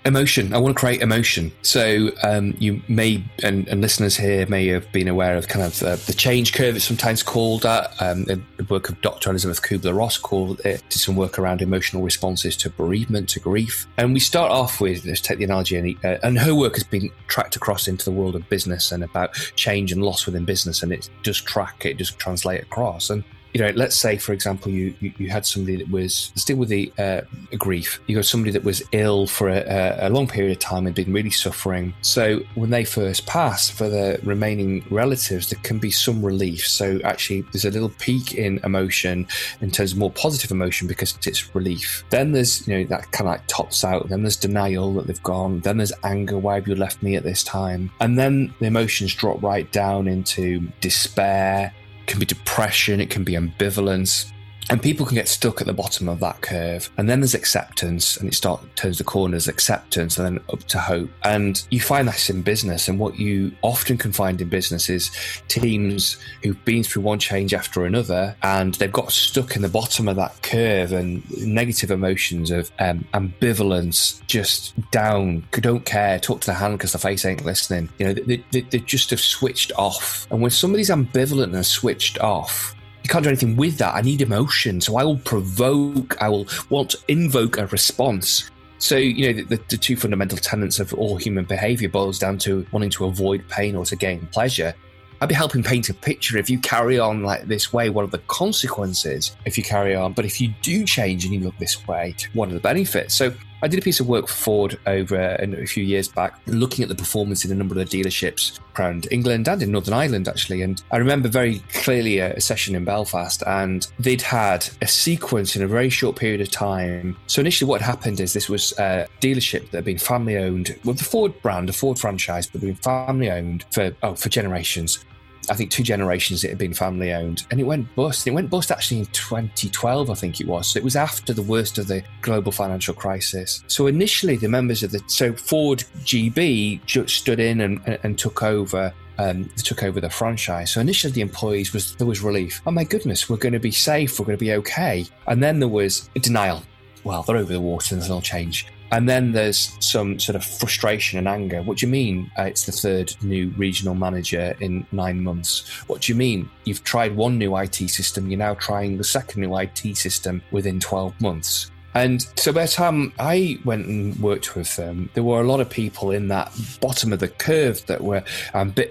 Emotion. 0.07 0.55
I 0.55 0.59
want 0.59 0.75
to 0.75 0.81
create 0.81 1.03
emotion. 1.03 1.53
So 1.61 2.11
um, 2.23 2.57
you 2.59 2.81
may, 2.89 3.23
and, 3.43 3.69
and, 3.69 3.83
listeners 3.83 4.17
here 4.17 4.47
may 4.47 4.67
have 4.69 4.91
been 4.93 5.09
aware 5.09 5.37
of 5.37 5.49
kind 5.49 5.63
of 5.63 5.83
uh, 5.83 5.97
the 5.97 6.15
change 6.15 6.55
curve. 6.55 6.75
It's 6.75 6.87
sometimes 6.87 7.23
called 7.23 7.63
that. 7.63 8.01
Um, 8.01 8.25
the 8.25 8.41
work 8.71 8.89
of 8.89 8.99
Dr. 9.03 9.29
Elizabeth 9.29 9.61
Kubler 9.61 9.95
Ross 9.95 10.17
called 10.17 10.61
it. 10.61 10.83
Did 10.89 11.01
some 11.01 11.17
work 11.17 11.39
around 11.39 11.61
emotional 11.61 12.03
responses 12.03 12.57
to 12.59 12.71
bereavement, 12.71 13.29
to 13.31 13.41
grief. 13.41 13.87
And 13.99 14.15
we 14.15 14.21
start 14.21 14.51
off 14.51 14.81
with 14.81 15.05
let's 15.05 15.21
take 15.21 15.37
the 15.37 15.45
analogy, 15.45 15.77
and, 15.77 16.05
uh, 16.05 16.17
and 16.23 16.39
her 16.39 16.55
work 16.55 16.77
has 16.77 16.85
been 16.85 17.11
tracked 17.29 17.57
across 17.57 17.87
into 17.87 18.07
the 18.07 18.13
world 18.13 18.35
of 18.35 18.49
business 18.49 18.93
and 18.93 19.05
about 19.05 19.35
change 19.55 19.93
and 19.93 20.03
loss 20.03 20.25
within 20.25 20.47
business, 20.47 20.83
and 20.83 20.93
it 20.93 21.11
does 21.23 21.43
track 21.43 21.85
it, 21.85 21.99
just 21.99 22.19
translate 22.19 22.63
across. 22.63 23.11
And 23.11 23.23
you 23.53 23.61
know, 23.61 23.71
let's 23.75 23.97
say, 23.97 24.17
for 24.17 24.33
example, 24.33 24.71
you, 24.71 24.95
you, 25.01 25.13
you 25.19 25.29
had 25.29 25.45
somebody 25.45 25.77
that 25.77 25.91
was 25.91 26.33
still 26.37 26.57
with 26.57 26.69
the 26.69 26.93
uh, 26.99 27.23
grief. 27.59 28.01
You 28.07 28.17
got 28.17 28.25
somebody 28.25 28.53
that 28.53 28.65
was 28.65 28.83
ill 28.93 29.27
for 29.27 29.49
a, 29.49 29.97
a, 30.01 30.11
long 30.11 30.29
period 30.29 30.53
of 30.53 30.59
time 30.59 30.87
and 30.87 30.95
been 30.95 31.13
really 31.13 31.31
suffering. 31.31 31.95
So 32.03 32.41
when 32.55 32.71
they 32.71 32.85
first 32.85 33.27
pass, 33.27 33.71
for 33.71 33.89
the 33.89 34.21
remaining 34.23 34.85
relatives, 34.91 35.51
there 35.51 35.61
can 35.63 35.79
be 35.79 35.91
some 35.91 36.25
relief. 36.25 36.67
So 36.67 37.01
actually, 37.05 37.43
there's 37.53 37.65
a 37.65 37.71
little 37.71 37.93
peak 37.99 38.35
in 38.35 38.59
emotion 38.65 39.27
in 39.61 39.71
terms 39.71 39.93
of 39.93 39.99
more 39.99 40.11
positive 40.11 40.51
emotion 40.51 40.87
because 40.87 41.17
it's 41.27 41.55
relief. 41.55 42.05
Then 42.11 42.33
there's 42.33 42.67
you 42.69 42.79
know 42.79 42.85
that 42.85 43.11
kind 43.13 43.29
of 43.29 43.35
like 43.35 43.47
tops 43.47 43.85
out. 43.85 44.09
Then 44.09 44.23
there's 44.23 44.37
denial 44.37 44.95
that 44.95 45.07
they've 45.07 45.23
gone. 45.23 45.61
Then 45.61 45.79
there's 45.79 45.93
anger. 46.05 46.39
Why 46.39 46.55
have 46.55 46.69
you 46.69 46.75
left 46.75 47.03
me 47.03 47.17
at 47.17 47.23
this 47.23 47.43
time? 47.43 47.91
And 48.01 48.19
then 48.19 48.55
the 48.61 48.67
emotions 48.67 49.15
drop 49.15 49.43
right 49.43 49.71
down 49.73 50.09
into 50.09 50.61
despair 50.81 51.73
can 52.11 52.19
be 52.19 52.27
depression, 52.27 53.01
it 53.01 53.09
can 53.09 53.25
be 53.25 53.33
ambivalence. 53.33 54.33
And 54.71 54.81
people 54.81 55.05
can 55.05 55.17
get 55.17 55.29
stuck 55.29 55.61
at 55.61 55.67
the 55.67 55.73
bottom 55.73 56.09
of 56.09 56.21
that 56.21 56.41
curve. 56.41 56.91
And 56.97 57.09
then 57.09 57.21
there's 57.21 57.35
acceptance, 57.35 58.17
and 58.17 58.29
it 58.29 58.35
starts 58.35 58.65
turns 58.77 58.99
the 58.99 59.05
corners, 59.05 59.49
acceptance, 59.49 60.17
and 60.17 60.27
then 60.27 60.45
up 60.53 60.61
to 60.65 60.79
hope. 60.79 61.11
And 61.25 61.63
you 61.71 61.81
find 61.81 62.07
that 62.07 62.31
in 62.31 62.43
business. 62.43 62.89
And 62.89 62.99
what 62.99 63.19
you 63.19 63.53
often 63.63 63.99
can 63.99 64.13
find 64.13 64.41
in 64.41 64.49
business 64.49 64.89
is 64.89 65.11
teams 65.49 66.19
who've 66.43 66.65
been 66.65 66.85
through 66.85 67.03
one 67.03 67.19
change 67.19 67.53
after 67.53 67.85
another, 67.85 68.37
and 68.43 68.75
they've 68.75 68.93
got 68.93 69.11
stuck 69.11 69.57
in 69.57 69.63
the 69.63 69.69
bottom 69.69 70.09
of 70.09 70.17
that 70.17 70.41
curve, 70.43 70.93
and 70.93 71.29
negative 71.45 71.91
emotions 71.91 72.51
of 72.51 72.71
um, 72.79 73.05
ambivalence, 73.13 74.25
just 74.27 74.75
down, 74.93 75.45
don't 75.51 75.85
care, 75.85 76.19
talk 76.21 76.41
to 76.41 76.47
the 76.47 76.55
hand 76.55 76.79
because 76.79 76.93
the 76.93 76.99
face 76.99 77.25
ain't 77.25 77.45
listening. 77.45 77.89
You 77.99 78.07
know, 78.07 78.13
they, 78.15 78.45
they, 78.53 78.61
they 78.61 78.79
just 78.79 79.11
have 79.11 79.21
switched 79.21 79.73
off. 79.77 80.27
And 80.31 80.41
when 80.41 80.51
somebody's 80.51 80.91
ambivalent 80.91 81.55
and 81.55 81.67
switched 81.67 82.19
off, 82.21 82.75
can't 83.11 83.25
do 83.25 83.29
anything 83.29 83.57
with 83.57 83.77
that. 83.79 83.95
I 83.95 84.03
need 84.03 84.23
emotion. 84.23 84.81
So 84.81 84.97
I 84.97 85.05
will 85.05 85.19
provoke, 85.19 86.17
I 86.23 86.29
will 86.29 86.47
want 86.71 86.91
to 86.91 86.99
invoke 87.09 87.59
a 87.59 87.67
response. 87.67 88.49
So, 88.79 88.97
you 88.97 89.35
know, 89.35 89.43
the, 89.43 89.61
the, 89.69 89.77
two 89.77 89.97
fundamental 89.97 90.39
tenets 90.39 90.79
of 90.79 90.95
all 90.95 91.17
human 91.17 91.45
behavior 91.45 91.89
boils 91.89 92.19
down 92.19 92.39
to 92.39 92.65
wanting 92.73 92.89
to 92.91 93.07
avoid 93.07 93.47
pain 93.49 93.77
or 93.77 93.85
to 93.85 93.97
gain 93.97 94.27
pleasure. 94.29 94.73
I'd 95.21 95.29
be 95.29 95.35
helping 95.35 95.63
paint 95.63 95.91
a 95.91 95.95
picture. 95.95 96.39
If 96.39 96.49
you 96.49 96.59
carry 96.61 96.99
on 96.99 97.23
like 97.23 97.47
this 97.47 97.75
way, 97.75 97.91
what 97.91 98.05
are 98.05 98.09
the 98.09 98.23
consequences 98.29 99.37
if 99.45 99.59
you 99.59 99.65
carry 99.65 99.95
on? 99.95 100.15
But 100.15 100.25
if 100.25 100.41
you 100.41 100.55
do 100.63 100.87
change 100.87 101.25
and 101.27 101.35
you 101.35 101.41
look 101.41 101.59
this 101.59 101.87
way, 101.87 102.15
what 102.33 102.49
are 102.49 102.55
the 102.55 102.61
benefits? 102.61 103.17
So 103.17 103.35
I 103.63 103.69
did 103.69 103.79
a 103.79 103.83
piece 103.83 104.01
of 104.01 104.09
work 104.09 104.27
for 104.27 104.35
Ford 104.35 104.79
over 104.87 105.21
uh, 105.21 105.37
a 105.41 105.67
few 105.67 105.85
years 105.85 106.09
back, 106.09 106.41
looking 106.47 106.83
at 106.83 106.89
the 106.89 106.95
performance 106.95 107.45
in 107.45 107.53
a 107.53 107.55
number 107.55 107.79
of 107.79 107.91
the 107.91 108.03
dealerships 108.03 108.59
around 108.79 109.07
England 109.11 109.49
and 109.49 109.63
in 109.63 109.71
Northern 109.73 109.95
Ireland, 109.95 110.29
actually. 110.29 110.63
And 110.63 110.83
I 110.91 110.97
remember 110.97 111.29
very 111.29 111.59
clearly 111.73 112.19
a, 112.19 112.35
a 112.35 112.41
session 112.41 112.75
in 112.75 112.85
Belfast, 112.85 113.43
and 113.47 113.87
they'd 113.99 114.23
had 114.23 114.69
a 114.81 114.87
sequence 114.87 115.57
in 115.57 115.63
a 115.63 115.69
very 115.69 115.91
short 115.91 116.17
period 116.17 116.41
of 116.41 116.51
time. 116.51 117.17
So 117.27 117.41
initially, 117.41 117.69
what 117.69 117.83
happened 117.83 118.21
is 118.21 118.33
this 118.33 118.49
was 118.49 118.73
a 118.79 119.07
dealership 119.21 119.71
that 119.71 119.79
had 119.79 119.85
been 119.85 119.99
family 119.99 120.37
owned, 120.37 120.77
with 120.85 120.99
the 120.99 121.05
Ford 121.05 121.41
brand, 121.43 121.69
a 121.69 121.73
Ford 121.73 121.99
franchise, 121.99 122.47
but 122.47 122.61
been 122.61 122.75
family 122.77 123.31
owned 123.31 123.65
for 123.71 123.95
oh 124.03 124.15
for 124.15 124.29
generations. 124.29 125.05
I 125.51 125.55
think 125.55 125.71
two 125.71 125.83
generations 125.83 126.45
it 126.45 126.51
had 126.51 126.59
been 126.59 126.73
family 126.73 127.13
owned, 127.13 127.45
and 127.51 127.61
it 127.61 127.65
went 127.65 127.95
bust. 127.97 128.27
It 128.27 128.31
went 128.31 128.49
bust 128.49 128.71
actually 128.71 129.01
in 129.01 129.07
2012, 129.07 130.09
I 130.11 130.15
think 130.15 130.41
it 130.41 130.47
was. 130.47 130.69
So 130.69 130.79
it 130.79 130.85
was 130.85 130.97
after 130.97 131.33
the 131.33 131.43
worst 131.43 131.79
of 131.79 131.89
the 131.89 132.03
global 132.23 132.53
financial 132.53 132.95
crisis. 132.95 133.65
So 133.67 133.87
initially, 133.87 134.37
the 134.37 134.49
members 134.49 134.83
of 134.83 134.93
the 134.93 135.03
so 135.07 135.33
Ford 135.33 135.85
GB 136.05 137.09
stood 137.09 137.41
in 137.41 137.61
and, 137.63 137.81
and, 137.87 137.99
and 138.03 138.19
took 138.19 138.43
over 138.43 138.93
um, 139.19 139.51
took 139.57 139.83
over 139.83 140.01
the 140.01 140.09
franchise. 140.09 140.71
So 140.71 140.81
initially, 140.81 141.13
the 141.13 141.21
employees 141.21 141.73
was 141.73 141.95
there 141.97 142.07
was 142.07 142.23
relief. 142.23 142.63
Oh 142.67 142.71
my 142.71 142.85
goodness, 142.85 143.29
we're 143.29 143.37
going 143.37 143.53
to 143.53 143.61
be 143.61 143.73
safe. 143.73 144.19
We're 144.19 144.27
going 144.27 144.39
to 144.39 144.45
be 144.45 144.53
okay. 144.55 145.05
And 145.27 145.43
then 145.43 145.59
there 145.59 145.69
was 145.69 146.09
denial. 146.15 146.63
Well, 147.05 147.23
they're 147.23 147.37
over 147.37 147.53
the 147.53 147.61
water 147.61 147.95
and 147.95 148.03
they'll 148.05 148.21
change. 148.21 148.67
And 148.93 149.09
then 149.09 149.33
there's 149.33 149.77
some 149.79 150.19
sort 150.19 150.37
of 150.37 150.45
frustration 150.45 151.19
and 151.19 151.29
anger. 151.29 151.63
What 151.63 151.79
do 151.79 151.87
you 151.87 151.93
mean 151.93 152.31
uh, 152.39 152.43
it's 152.43 152.67
the 152.67 152.73
third 152.73 153.15
new 153.23 153.51
regional 153.57 153.95
manager 153.95 154.57
in 154.61 154.87
nine 154.91 155.23
months? 155.23 155.69
What 155.87 156.03
do 156.03 156.13
you 156.13 156.17
mean 156.17 156.51
you've 156.65 156.83
tried 156.83 157.15
one 157.15 157.39
new 157.39 157.57
IT 157.57 157.77
system, 157.77 158.29
you're 158.29 158.39
now 158.39 158.55
trying 158.55 158.97
the 158.97 159.05
second 159.05 159.43
new 159.43 159.57
IT 159.57 159.97
system 159.97 160.43
within 160.51 160.81
12 160.81 161.21
months? 161.21 161.71
And 161.95 162.23
so 162.37 162.53
by 162.53 162.67
the 162.67 162.73
time 162.73 163.13
I 163.19 163.59
went 163.65 163.87
and 163.87 164.19
worked 164.21 164.55
with 164.55 164.77
them, 164.77 165.11
there 165.15 165.25
were 165.25 165.41
a 165.41 165.47
lot 165.47 165.61
of 165.61 165.69
people 165.69 166.13
in 166.13 166.29
that 166.29 166.53
bottom 166.81 167.13
of 167.13 167.19
the 167.19 167.29
curve 167.29 167.85
that 167.87 168.01
were 168.01 168.23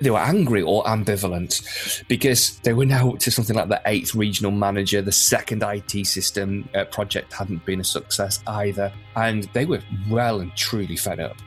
they 0.01 0.09
were 0.09 0.19
angry 0.19 0.61
or 0.61 0.83
ambivalent 0.83 2.03
because 2.07 2.59
they 2.59 2.73
were 2.73 2.85
now 2.85 3.13
to 3.13 3.31
something 3.31 3.55
like 3.55 3.69
the 3.69 3.81
eighth 3.85 4.15
regional 4.15 4.51
manager. 4.51 5.01
The 5.01 5.11
second 5.11 5.63
IT 5.63 6.05
system 6.05 6.67
uh, 6.75 6.85
project 6.85 7.31
hadn't 7.33 7.65
been 7.65 7.79
a 7.79 7.85
success 7.85 8.41
either, 8.47 8.91
and 9.15 9.45
they 9.53 9.65
were 9.65 9.81
well 10.09 10.41
and 10.41 10.53
truly 10.55 10.97
fed 10.97 11.19
up. 11.19 11.37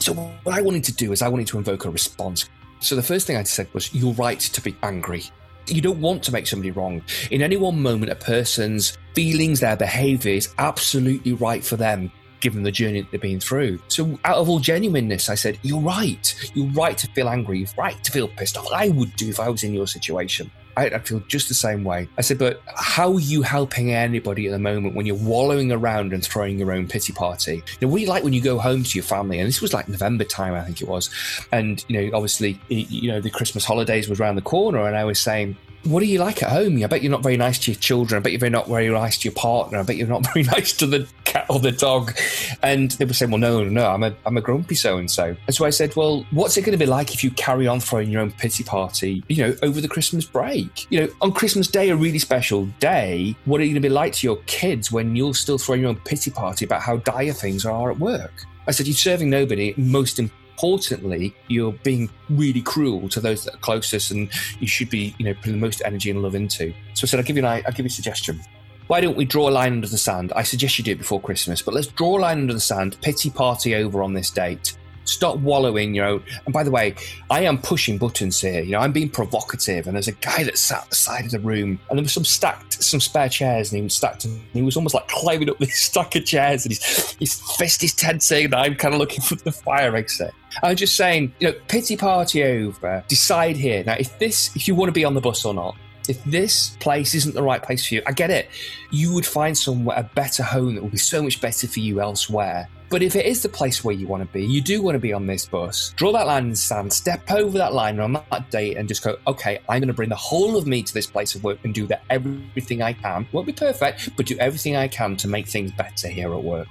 So 0.00 0.12
what 0.14 0.54
I 0.54 0.60
wanted 0.60 0.84
to 0.84 0.92
do 0.92 1.12
is 1.12 1.22
I 1.22 1.28
wanted 1.28 1.46
to 1.48 1.58
invoke 1.58 1.86
a 1.86 1.90
response. 1.90 2.48
So 2.80 2.94
the 2.94 3.02
first 3.02 3.26
thing 3.26 3.36
I 3.36 3.42
said 3.44 3.68
was, 3.72 3.92
"You're 3.94 4.12
right 4.12 4.38
to 4.38 4.60
be 4.60 4.76
angry." 4.82 5.24
You 5.70 5.80
don't 5.80 6.00
want 6.00 6.22
to 6.24 6.32
make 6.32 6.46
somebody 6.46 6.70
wrong. 6.70 7.02
In 7.30 7.42
any 7.42 7.56
one 7.56 7.80
moment, 7.80 8.12
a 8.12 8.16
person's 8.16 8.96
feelings, 9.14 9.60
their 9.60 9.76
behavior 9.76 10.32
is 10.32 10.52
absolutely 10.58 11.32
right 11.32 11.64
for 11.64 11.76
them 11.76 12.10
given 12.40 12.62
the 12.62 12.70
journey 12.70 13.00
that 13.00 13.10
they've 13.10 13.20
been 13.20 13.40
through. 13.40 13.80
So, 13.88 14.18
out 14.24 14.36
of 14.36 14.48
all 14.48 14.60
genuineness, 14.60 15.28
I 15.28 15.34
said, 15.34 15.58
You're 15.62 15.80
right. 15.80 16.34
You're 16.54 16.70
right 16.70 16.96
to 16.98 17.08
feel 17.08 17.28
angry. 17.28 17.58
You're 17.58 17.68
right 17.76 18.02
to 18.04 18.12
feel 18.12 18.28
pissed 18.28 18.56
off. 18.56 18.70
I 18.72 18.90
would 18.90 19.14
do 19.16 19.28
if 19.28 19.40
I 19.40 19.48
was 19.48 19.64
in 19.64 19.74
your 19.74 19.86
situation. 19.86 20.50
I, 20.78 20.84
I 20.86 20.98
feel 21.00 21.20
just 21.26 21.48
the 21.48 21.54
same 21.54 21.82
way. 21.82 22.08
I 22.16 22.20
said, 22.20 22.38
But 22.38 22.62
how 22.66 23.12
are 23.14 23.20
you 23.20 23.42
helping 23.42 23.92
anybody 23.92 24.46
at 24.46 24.52
the 24.52 24.58
moment 24.60 24.94
when 24.94 25.06
you're 25.06 25.16
wallowing 25.16 25.72
around 25.72 26.12
and 26.12 26.24
throwing 26.24 26.58
your 26.58 26.72
own 26.72 26.86
pity 26.86 27.12
party? 27.12 27.56
You 27.56 27.62
know, 27.82 27.88
what 27.88 27.96
do 27.96 28.02
you 28.02 28.08
like 28.08 28.22
when 28.22 28.32
you 28.32 28.40
go 28.40 28.58
home 28.58 28.84
to 28.84 28.96
your 28.96 29.04
family? 29.04 29.40
And 29.40 29.48
this 29.48 29.60
was 29.60 29.74
like 29.74 29.88
November 29.88 30.24
time, 30.24 30.54
I 30.54 30.62
think 30.62 30.80
it 30.80 30.86
was. 30.86 31.10
And, 31.50 31.84
you 31.88 32.00
know, 32.00 32.16
obviously, 32.16 32.60
you 32.68 33.10
know, 33.10 33.20
the 33.20 33.30
Christmas 33.30 33.64
holidays 33.64 34.08
was 34.08 34.20
around 34.20 34.36
the 34.36 34.42
corner. 34.42 34.86
And 34.86 34.96
I 34.96 35.04
was 35.04 35.18
saying, 35.18 35.56
what 35.84 36.02
are 36.02 36.06
you 36.06 36.18
like 36.18 36.42
at 36.42 36.50
home? 36.50 36.82
I 36.82 36.86
bet 36.86 37.02
you're 37.02 37.10
not 37.10 37.22
very 37.22 37.36
nice 37.36 37.58
to 37.60 37.72
your 37.72 37.80
children. 37.80 38.18
I 38.18 38.22
bet 38.22 38.32
you're 38.32 38.50
not 38.50 38.68
very 38.68 38.88
nice 38.88 39.18
to 39.18 39.24
your 39.24 39.34
partner. 39.34 39.78
I 39.78 39.82
bet 39.82 39.96
you're 39.96 40.08
not 40.08 40.26
very 40.32 40.44
nice 40.44 40.72
to 40.74 40.86
the 40.86 41.08
cat 41.24 41.46
or 41.48 41.58
the 41.58 41.72
dog. 41.72 42.16
And 42.62 42.90
they 42.92 43.04
were 43.04 43.12
saying, 43.12 43.30
well, 43.30 43.40
no, 43.40 43.62
no, 43.64 43.70
no, 43.70 43.86
I'm 43.86 44.02
a, 44.02 44.14
I'm 44.26 44.36
a 44.36 44.40
grumpy 44.40 44.74
so 44.74 44.98
and 44.98 45.10
so. 45.10 45.36
And 45.46 45.54
so 45.54 45.64
I 45.64 45.70
said, 45.70 45.94
well, 45.96 46.26
what's 46.30 46.56
it 46.56 46.62
going 46.62 46.78
to 46.78 46.84
be 46.84 46.86
like 46.86 47.14
if 47.14 47.22
you 47.22 47.30
carry 47.32 47.66
on 47.66 47.80
throwing 47.80 48.10
your 48.10 48.22
own 48.22 48.32
pity 48.32 48.64
party, 48.64 49.22
you 49.28 49.42
know, 49.44 49.54
over 49.62 49.80
the 49.80 49.88
Christmas 49.88 50.24
break? 50.24 50.90
You 50.90 51.00
know, 51.00 51.08
on 51.20 51.32
Christmas 51.32 51.68
Day, 51.68 51.90
a 51.90 51.96
really 51.96 52.18
special 52.18 52.66
day, 52.80 53.34
what 53.44 53.60
are 53.60 53.64
you 53.64 53.70
going 53.70 53.82
to 53.82 53.88
be 53.88 53.94
like 53.94 54.14
to 54.14 54.26
your 54.26 54.36
kids 54.46 54.90
when 54.90 55.16
you're 55.16 55.34
still 55.34 55.58
throwing 55.58 55.82
your 55.82 55.90
own 55.90 56.00
pity 56.00 56.30
party 56.30 56.64
about 56.64 56.82
how 56.82 56.96
dire 56.98 57.32
things 57.32 57.64
are 57.64 57.90
at 57.90 57.98
work? 57.98 58.44
I 58.66 58.70
said, 58.70 58.86
you're 58.86 58.94
serving 58.94 59.30
nobody. 59.30 59.72
Most 59.78 60.18
importantly, 60.58 61.32
you're 61.46 61.72
being 61.84 62.10
really 62.30 62.60
cruel 62.60 63.08
to 63.10 63.20
those 63.20 63.44
that 63.44 63.54
are 63.54 63.58
closest, 63.58 64.10
and 64.10 64.28
you 64.58 64.66
should 64.66 64.90
be, 64.90 65.14
you 65.16 65.24
know, 65.24 65.34
putting 65.34 65.52
the 65.52 65.58
most 65.58 65.80
energy 65.84 66.10
and 66.10 66.20
love 66.20 66.34
into. 66.34 66.74
So 66.94 67.04
I 67.04 67.06
said, 67.06 67.20
I'll 67.20 67.24
give 67.24 67.36
you 67.36 67.46
an, 67.46 67.62
I'll 67.64 67.72
give 67.72 67.80
you 67.80 67.86
a 67.86 67.90
suggestion. 67.90 68.40
Why 68.88 69.00
don't 69.00 69.16
we 69.16 69.24
draw 69.24 69.48
a 69.48 69.52
line 69.52 69.74
under 69.74 69.86
the 69.86 69.98
sand? 69.98 70.32
I 70.34 70.42
suggest 70.42 70.76
you 70.76 70.84
do 70.84 70.92
it 70.92 70.98
before 70.98 71.20
Christmas, 71.20 71.62
but 71.62 71.74
let's 71.74 71.86
draw 71.86 72.18
a 72.18 72.20
line 72.20 72.40
under 72.40 72.54
the 72.54 72.60
sand, 72.60 72.96
pity 73.02 73.30
party 73.30 73.76
over 73.76 74.02
on 74.02 74.14
this 74.14 74.30
date. 74.30 74.76
Stop 75.04 75.38
wallowing 75.38 75.94
your 75.94 76.06
own. 76.06 76.22
And 76.44 76.52
by 76.52 76.64
the 76.64 76.70
way, 76.70 76.94
I 77.30 77.42
am 77.42 77.58
pushing 77.58 77.96
buttons 77.96 78.40
here. 78.40 78.60
You 78.60 78.72
know, 78.72 78.80
I'm 78.80 78.92
being 78.92 79.08
provocative. 79.08 79.86
And 79.86 79.94
there's 79.94 80.08
a 80.08 80.12
guy 80.12 80.42
that 80.42 80.58
sat 80.58 80.82
at 80.82 80.90
the 80.90 80.96
side 80.96 81.24
of 81.24 81.30
the 81.30 81.40
room, 81.40 81.80
and 81.88 81.98
there 81.98 82.02
was 82.02 82.12
some 82.12 82.24
stacked, 82.24 82.82
some 82.82 83.00
spare 83.00 83.28
chairs, 83.28 83.70
and 83.70 83.78
he 83.78 83.82
was 83.82 83.94
stacked, 83.94 84.24
and 84.26 84.40
he 84.52 84.60
was 84.60 84.76
almost 84.76 84.94
like 84.94 85.08
climbing 85.08 85.48
up 85.48 85.58
this 85.58 85.76
stack 85.76 86.14
of 86.16 86.26
chairs, 86.26 86.66
and 86.66 86.74
his, 86.74 87.16
his 87.18 87.40
fist 87.56 87.84
is 87.84 87.94
tensing, 87.94 88.46
and 88.46 88.54
I'm 88.54 88.74
kind 88.74 88.92
of 88.92 89.00
looking 89.00 89.22
for 89.22 89.36
the 89.36 89.52
fire 89.52 89.96
exit. 89.96 90.34
I'm 90.62 90.76
just 90.76 90.96
saying, 90.96 91.34
you 91.40 91.48
know, 91.48 91.54
pity 91.68 91.96
party 91.96 92.42
over. 92.42 93.04
Decide 93.08 93.56
here. 93.56 93.84
Now, 93.84 93.96
if 93.98 94.18
this, 94.18 94.54
if 94.56 94.66
you 94.66 94.74
want 94.74 94.88
to 94.88 94.92
be 94.92 95.04
on 95.04 95.14
the 95.14 95.20
bus 95.20 95.44
or 95.44 95.54
not, 95.54 95.76
if 96.08 96.22
this 96.24 96.70
place 96.80 97.14
isn't 97.14 97.34
the 97.34 97.42
right 97.42 97.62
place 97.62 97.86
for 97.86 97.94
you, 97.94 98.02
I 98.06 98.12
get 98.12 98.30
it. 98.30 98.48
You 98.90 99.12
would 99.12 99.26
find 99.26 99.56
somewhere 99.56 99.98
a 99.98 100.10
better 100.14 100.42
home 100.42 100.74
that 100.74 100.82
will 100.82 100.90
be 100.90 100.96
so 100.96 101.22
much 101.22 101.40
better 101.40 101.68
for 101.68 101.80
you 101.80 102.00
elsewhere. 102.00 102.68
But 102.90 103.02
if 103.02 103.14
it 103.14 103.26
is 103.26 103.42
the 103.42 103.50
place 103.50 103.84
where 103.84 103.94
you 103.94 104.06
want 104.06 104.22
to 104.22 104.32
be, 104.32 104.46
you 104.46 104.62
do 104.62 104.80
want 104.80 104.94
to 104.94 104.98
be 104.98 105.12
on 105.12 105.26
this 105.26 105.44
bus, 105.44 105.92
draw 105.96 106.10
that 106.12 106.26
line 106.26 106.44
in 106.44 106.50
the 106.50 106.56
sand, 106.56 106.90
step 106.90 107.30
over 107.30 107.58
that 107.58 107.74
line 107.74 108.00
on 108.00 108.14
that 108.14 108.50
date 108.50 108.78
and 108.78 108.88
just 108.88 109.04
go, 109.04 109.18
okay, 109.26 109.58
I'm 109.68 109.80
going 109.80 109.88
to 109.88 109.94
bring 109.94 110.08
the 110.08 110.16
whole 110.16 110.56
of 110.56 110.66
me 110.66 110.82
to 110.82 110.94
this 110.94 111.06
place 111.06 111.34
of 111.34 111.44
work 111.44 111.58
and 111.64 111.74
do 111.74 111.86
everything 112.08 112.80
I 112.80 112.94
can. 112.94 113.26
Won't 113.32 113.46
be 113.46 113.52
perfect, 113.52 114.16
but 114.16 114.24
do 114.24 114.38
everything 114.38 114.76
I 114.76 114.88
can 114.88 115.16
to 115.16 115.28
make 115.28 115.46
things 115.46 115.70
better 115.72 116.08
here 116.08 116.32
at 116.32 116.42
work. 116.42 116.68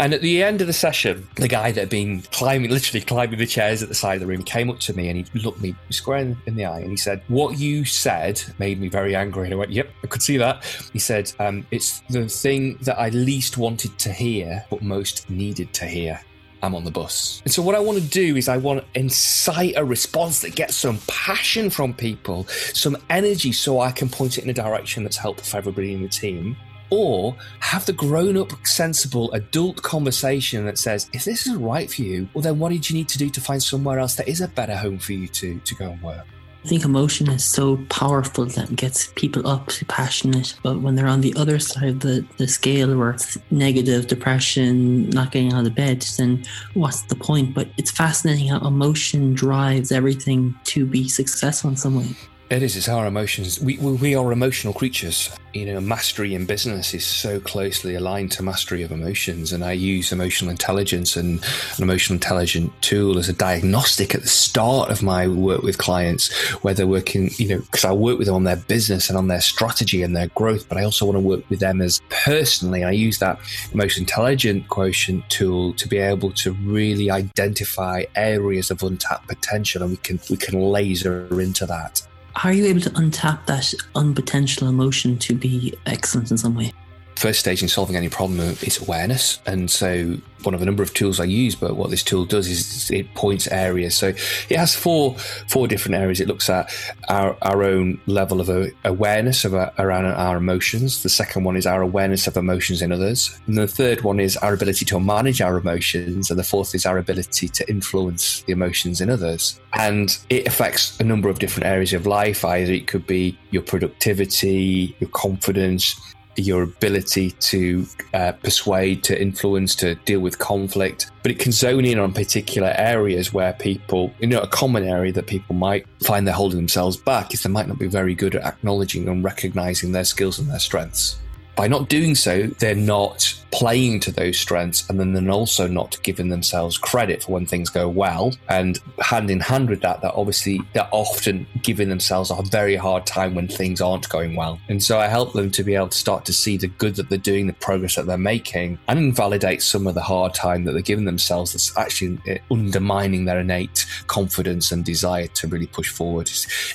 And 0.00 0.14
at 0.14 0.22
the 0.22 0.42
end 0.42 0.62
of 0.62 0.66
the 0.66 0.72
session, 0.72 1.28
the 1.34 1.46
guy 1.46 1.72
that 1.72 1.80
had 1.80 1.90
been 1.90 2.22
climbing, 2.32 2.70
literally 2.70 3.04
climbing 3.04 3.38
the 3.38 3.44
chairs 3.44 3.82
at 3.82 3.90
the 3.90 3.94
side 3.94 4.14
of 4.14 4.20
the 4.20 4.26
room, 4.26 4.42
came 4.42 4.70
up 4.70 4.80
to 4.80 4.94
me 4.94 5.10
and 5.10 5.28
he 5.28 5.38
looked 5.38 5.60
me 5.60 5.74
square 5.90 6.34
in, 6.46 6.54
the 6.54 6.64
eye 6.64 6.80
and 6.80 6.88
he 6.88 6.96
said, 6.96 7.22
What 7.28 7.58
you 7.58 7.84
said 7.84 8.42
made 8.58 8.80
me 8.80 8.88
very 8.88 9.14
angry. 9.14 9.44
And 9.44 9.52
I 9.52 9.58
went, 9.58 9.72
Yep, 9.72 9.90
I 10.02 10.06
could 10.06 10.22
see 10.22 10.38
that. 10.38 10.64
He 10.94 10.98
said, 10.98 11.30
um, 11.38 11.66
It's 11.70 12.00
the 12.08 12.26
thing 12.30 12.78
that 12.80 12.98
I 12.98 13.10
least 13.10 13.58
wanted 13.58 13.98
to 13.98 14.10
hear, 14.10 14.64
but 14.70 14.80
most 14.80 15.28
needed 15.28 15.74
to 15.74 15.84
hear. 15.84 16.18
I'm 16.62 16.74
on 16.74 16.84
the 16.84 16.90
bus. 16.90 17.42
And 17.44 17.52
so, 17.52 17.60
what 17.60 17.74
I 17.74 17.80
want 17.80 17.98
to 17.98 18.04
do 18.04 18.36
is, 18.36 18.48
I 18.48 18.56
want 18.56 18.80
to 18.80 19.00
incite 19.00 19.74
a 19.76 19.84
response 19.84 20.40
that 20.40 20.54
gets 20.54 20.76
some 20.76 20.98
passion 21.08 21.68
from 21.68 21.92
people, 21.92 22.46
some 22.48 22.96
energy, 23.10 23.52
so 23.52 23.80
I 23.80 23.92
can 23.92 24.08
point 24.08 24.38
it 24.38 24.44
in 24.44 24.50
a 24.50 24.54
direction 24.54 25.02
that's 25.02 25.18
helpful 25.18 25.44
for 25.44 25.58
everybody 25.58 25.92
in 25.92 26.02
the 26.02 26.08
team 26.08 26.56
or 26.90 27.36
have 27.60 27.86
the 27.86 27.92
grown 27.92 28.36
up, 28.36 28.52
sensible, 28.66 29.32
adult 29.32 29.82
conversation 29.82 30.64
that 30.66 30.78
says, 30.78 31.08
if 31.12 31.24
this 31.24 31.46
isn't 31.46 31.62
right 31.62 31.90
for 31.90 32.02
you, 32.02 32.28
well, 32.34 32.42
then 32.42 32.58
what 32.58 32.70
did 32.70 32.88
you 32.88 32.96
need 32.96 33.08
to 33.08 33.18
do 33.18 33.30
to 33.30 33.40
find 33.40 33.62
somewhere 33.62 33.98
else 33.98 34.16
that 34.16 34.28
is 34.28 34.40
a 34.40 34.48
better 34.48 34.76
home 34.76 34.98
for 34.98 35.12
you 35.12 35.28
to, 35.28 35.58
to 35.60 35.74
go 35.74 35.90
and 35.90 36.02
work? 36.02 36.26
I 36.62 36.68
think 36.68 36.84
emotion 36.84 37.30
is 37.30 37.42
so 37.42 37.78
powerful 37.88 38.44
that 38.44 38.76
gets 38.76 39.12
people 39.16 39.48
up, 39.48 39.68
to 39.68 39.84
passionate. 39.86 40.54
But 40.62 40.82
when 40.82 40.94
they're 40.94 41.06
on 41.06 41.22
the 41.22 41.32
other 41.36 41.58
side 41.58 41.88
of 41.88 42.00
the, 42.00 42.26
the 42.36 42.46
scale 42.46 42.94
where 42.98 43.10
it's 43.10 43.38
negative, 43.50 44.08
depression, 44.08 45.08
not 45.08 45.32
getting 45.32 45.54
out 45.54 45.66
of 45.66 45.74
bed, 45.74 46.04
then 46.18 46.44
what's 46.74 47.02
the 47.02 47.16
point? 47.16 47.54
But 47.54 47.68
it's 47.78 47.90
fascinating 47.90 48.48
how 48.48 48.58
emotion 48.66 49.32
drives 49.32 49.90
everything 49.90 50.54
to 50.64 50.84
be 50.84 51.08
successful 51.08 51.70
in 51.70 51.76
some 51.76 51.96
way. 51.96 52.08
It 52.50 52.64
is. 52.64 52.76
It's 52.76 52.88
our 52.88 53.06
emotions. 53.06 53.60
We, 53.60 53.78
we 53.78 54.16
are 54.16 54.32
emotional 54.32 54.74
creatures. 54.74 55.30
You 55.54 55.66
know, 55.66 55.80
mastery 55.80 56.34
in 56.34 56.46
business 56.46 56.94
is 56.94 57.06
so 57.06 57.38
closely 57.38 57.94
aligned 57.94 58.32
to 58.32 58.42
mastery 58.42 58.82
of 58.82 58.90
emotions. 58.90 59.52
And 59.52 59.64
I 59.64 59.70
use 59.70 60.10
emotional 60.10 60.50
intelligence 60.50 61.16
and 61.16 61.40
an 61.76 61.82
emotional 61.84 62.16
intelligent 62.16 62.72
tool 62.82 63.18
as 63.18 63.28
a 63.28 63.32
diagnostic 63.32 64.16
at 64.16 64.22
the 64.22 64.28
start 64.28 64.90
of 64.90 65.00
my 65.00 65.28
work 65.28 65.62
with 65.62 65.78
clients, 65.78 66.32
where 66.64 66.74
they're 66.74 66.88
working, 66.88 67.30
you 67.36 67.46
know, 67.46 67.60
because 67.60 67.84
I 67.84 67.92
work 67.92 68.18
with 68.18 68.26
them 68.26 68.34
on 68.34 68.42
their 68.42 68.56
business 68.56 69.08
and 69.08 69.16
on 69.16 69.28
their 69.28 69.40
strategy 69.40 70.02
and 70.02 70.16
their 70.16 70.28
growth, 70.28 70.68
but 70.68 70.76
I 70.76 70.82
also 70.82 71.04
want 71.06 71.16
to 71.16 71.20
work 71.20 71.48
with 71.50 71.60
them 71.60 71.80
as 71.80 72.00
personally. 72.10 72.82
I 72.82 72.90
use 72.90 73.20
that 73.20 73.38
emotional 73.72 74.02
intelligent 74.02 74.66
quotient 74.66 75.28
tool 75.30 75.72
to 75.74 75.86
be 75.86 75.98
able 75.98 76.32
to 76.32 76.50
really 76.50 77.12
identify 77.12 78.06
areas 78.16 78.72
of 78.72 78.82
untapped 78.82 79.28
potential 79.28 79.82
and 79.82 79.92
we 79.92 79.98
can 79.98 80.18
we 80.28 80.36
can 80.36 80.60
laser 80.60 81.40
into 81.40 81.64
that 81.66 82.02
how 82.34 82.48
are 82.48 82.52
you 82.52 82.66
able 82.66 82.80
to 82.80 82.90
untap 82.90 83.46
that 83.46 83.74
unpotential 83.94 84.68
emotion 84.68 85.18
to 85.18 85.34
be 85.34 85.74
excellent 85.86 86.30
in 86.30 86.38
some 86.38 86.54
way? 86.54 86.72
First 87.20 87.40
stage 87.40 87.60
in 87.60 87.68
solving 87.68 87.96
any 87.96 88.08
problem 88.08 88.40
uh, 88.40 88.54
is 88.62 88.80
awareness. 88.80 89.40
And 89.44 89.70
so 89.70 90.16
one 90.42 90.54
of 90.54 90.62
a 90.62 90.64
number 90.64 90.82
of 90.82 90.94
tools 90.94 91.20
I 91.20 91.24
use, 91.24 91.54
but 91.54 91.76
what 91.76 91.90
this 91.90 92.02
tool 92.02 92.24
does 92.24 92.48
is 92.48 92.90
it 92.90 93.14
points 93.14 93.46
areas. 93.48 93.94
So 93.94 94.14
it 94.48 94.56
has 94.56 94.74
four 94.74 95.18
four 95.46 95.68
different 95.68 95.96
areas. 95.96 96.20
It 96.20 96.28
looks 96.28 96.48
at 96.48 96.72
our, 97.10 97.36
our 97.42 97.62
own 97.62 98.00
level 98.06 98.40
of 98.40 98.48
uh, 98.48 98.68
awareness 98.86 99.44
of 99.44 99.52
our, 99.52 99.70
around 99.78 100.06
our 100.06 100.38
emotions. 100.38 101.02
The 101.02 101.10
second 101.10 101.44
one 101.44 101.56
is 101.56 101.66
our 101.66 101.82
awareness 101.82 102.26
of 102.26 102.38
emotions 102.38 102.80
in 102.80 102.90
others. 102.90 103.38
And 103.46 103.58
the 103.58 103.68
third 103.68 104.00
one 104.00 104.18
is 104.18 104.38
our 104.38 104.54
ability 104.54 104.86
to 104.86 104.98
manage 104.98 105.42
our 105.42 105.58
emotions. 105.58 106.30
And 106.30 106.38
the 106.38 106.44
fourth 106.44 106.74
is 106.74 106.86
our 106.86 106.96
ability 106.96 107.48
to 107.48 107.68
influence 107.68 108.44
the 108.44 108.52
emotions 108.54 109.02
in 109.02 109.10
others. 109.10 109.60
And 109.74 110.16
it 110.30 110.46
affects 110.46 110.98
a 111.00 111.04
number 111.04 111.28
of 111.28 111.38
different 111.38 111.66
areas 111.66 111.92
of 111.92 112.06
life. 112.06 112.46
Either 112.46 112.72
it 112.72 112.86
could 112.86 113.06
be 113.06 113.38
your 113.50 113.62
productivity, 113.62 114.96
your 115.00 115.10
confidence, 115.10 116.00
your 116.40 116.62
ability 116.62 117.32
to 117.32 117.86
uh, 118.14 118.32
persuade, 118.32 119.04
to 119.04 119.20
influence, 119.20 119.74
to 119.76 119.94
deal 120.06 120.20
with 120.20 120.38
conflict. 120.38 121.10
But 121.22 121.32
it 121.32 121.38
can 121.38 121.52
zone 121.52 121.84
in 121.84 121.98
on 121.98 122.12
particular 122.12 122.74
areas 122.76 123.32
where 123.32 123.52
people, 123.52 124.12
you 124.20 124.26
know, 124.26 124.40
a 124.40 124.46
common 124.46 124.84
area 124.84 125.12
that 125.12 125.26
people 125.26 125.54
might 125.54 125.86
find 126.02 126.26
they're 126.26 126.34
holding 126.34 126.58
themselves 126.58 126.96
back 126.96 127.34
is 127.34 127.42
they 127.42 127.50
might 127.50 127.68
not 127.68 127.78
be 127.78 127.88
very 127.88 128.14
good 128.14 128.34
at 128.34 128.44
acknowledging 128.44 129.08
and 129.08 129.22
recognizing 129.24 129.92
their 129.92 130.04
skills 130.04 130.38
and 130.38 130.48
their 130.48 130.58
strengths. 130.58 131.16
By 131.60 131.68
not 131.68 131.90
doing 131.90 132.14
so, 132.14 132.46
they're 132.46 132.74
not 132.74 133.34
playing 133.50 134.00
to 134.00 134.10
those 134.10 134.40
strengths 134.40 134.88
and 134.88 134.98
then 134.98 135.12
they're 135.12 135.30
also 135.30 135.68
not 135.68 136.02
giving 136.02 136.30
themselves 136.30 136.78
credit 136.78 137.22
for 137.22 137.32
when 137.32 137.44
things 137.44 137.68
go 137.68 137.86
well. 137.86 138.32
And 138.48 138.78
hand 139.00 139.30
in 139.30 139.40
hand 139.40 139.68
with 139.68 139.82
that, 139.82 140.00
they're 140.00 140.18
obviously 140.18 140.62
they're 140.72 140.88
often 140.90 141.46
giving 141.60 141.90
themselves 141.90 142.30
a 142.30 142.40
very 142.44 142.76
hard 142.76 143.04
time 143.04 143.34
when 143.34 143.46
things 143.46 143.82
aren't 143.82 144.08
going 144.08 144.36
well. 144.36 144.58
And 144.70 144.82
so 144.82 144.98
I 144.98 145.08
help 145.08 145.34
them 145.34 145.50
to 145.50 145.62
be 145.62 145.74
able 145.74 145.90
to 145.90 145.98
start 145.98 146.24
to 146.24 146.32
see 146.32 146.56
the 146.56 146.68
good 146.68 146.94
that 146.96 147.10
they're 147.10 147.18
doing, 147.18 147.46
the 147.46 147.52
progress 147.52 147.96
that 147.96 148.06
they're 148.06 148.16
making, 148.16 148.78
and 148.88 148.98
invalidate 148.98 149.60
some 149.60 149.86
of 149.86 149.94
the 149.94 150.00
hard 150.00 150.32
time 150.32 150.64
that 150.64 150.72
they're 150.72 150.80
giving 150.80 151.04
themselves 151.04 151.52
that's 151.52 151.76
actually 151.76 152.18
eh, 152.26 152.38
undermining 152.50 153.26
their 153.26 153.40
innate 153.40 153.84
confidence 154.06 154.72
and 154.72 154.82
desire 154.82 155.26
to 155.26 155.46
really 155.46 155.66
push 155.66 155.90
forward. 155.90 156.30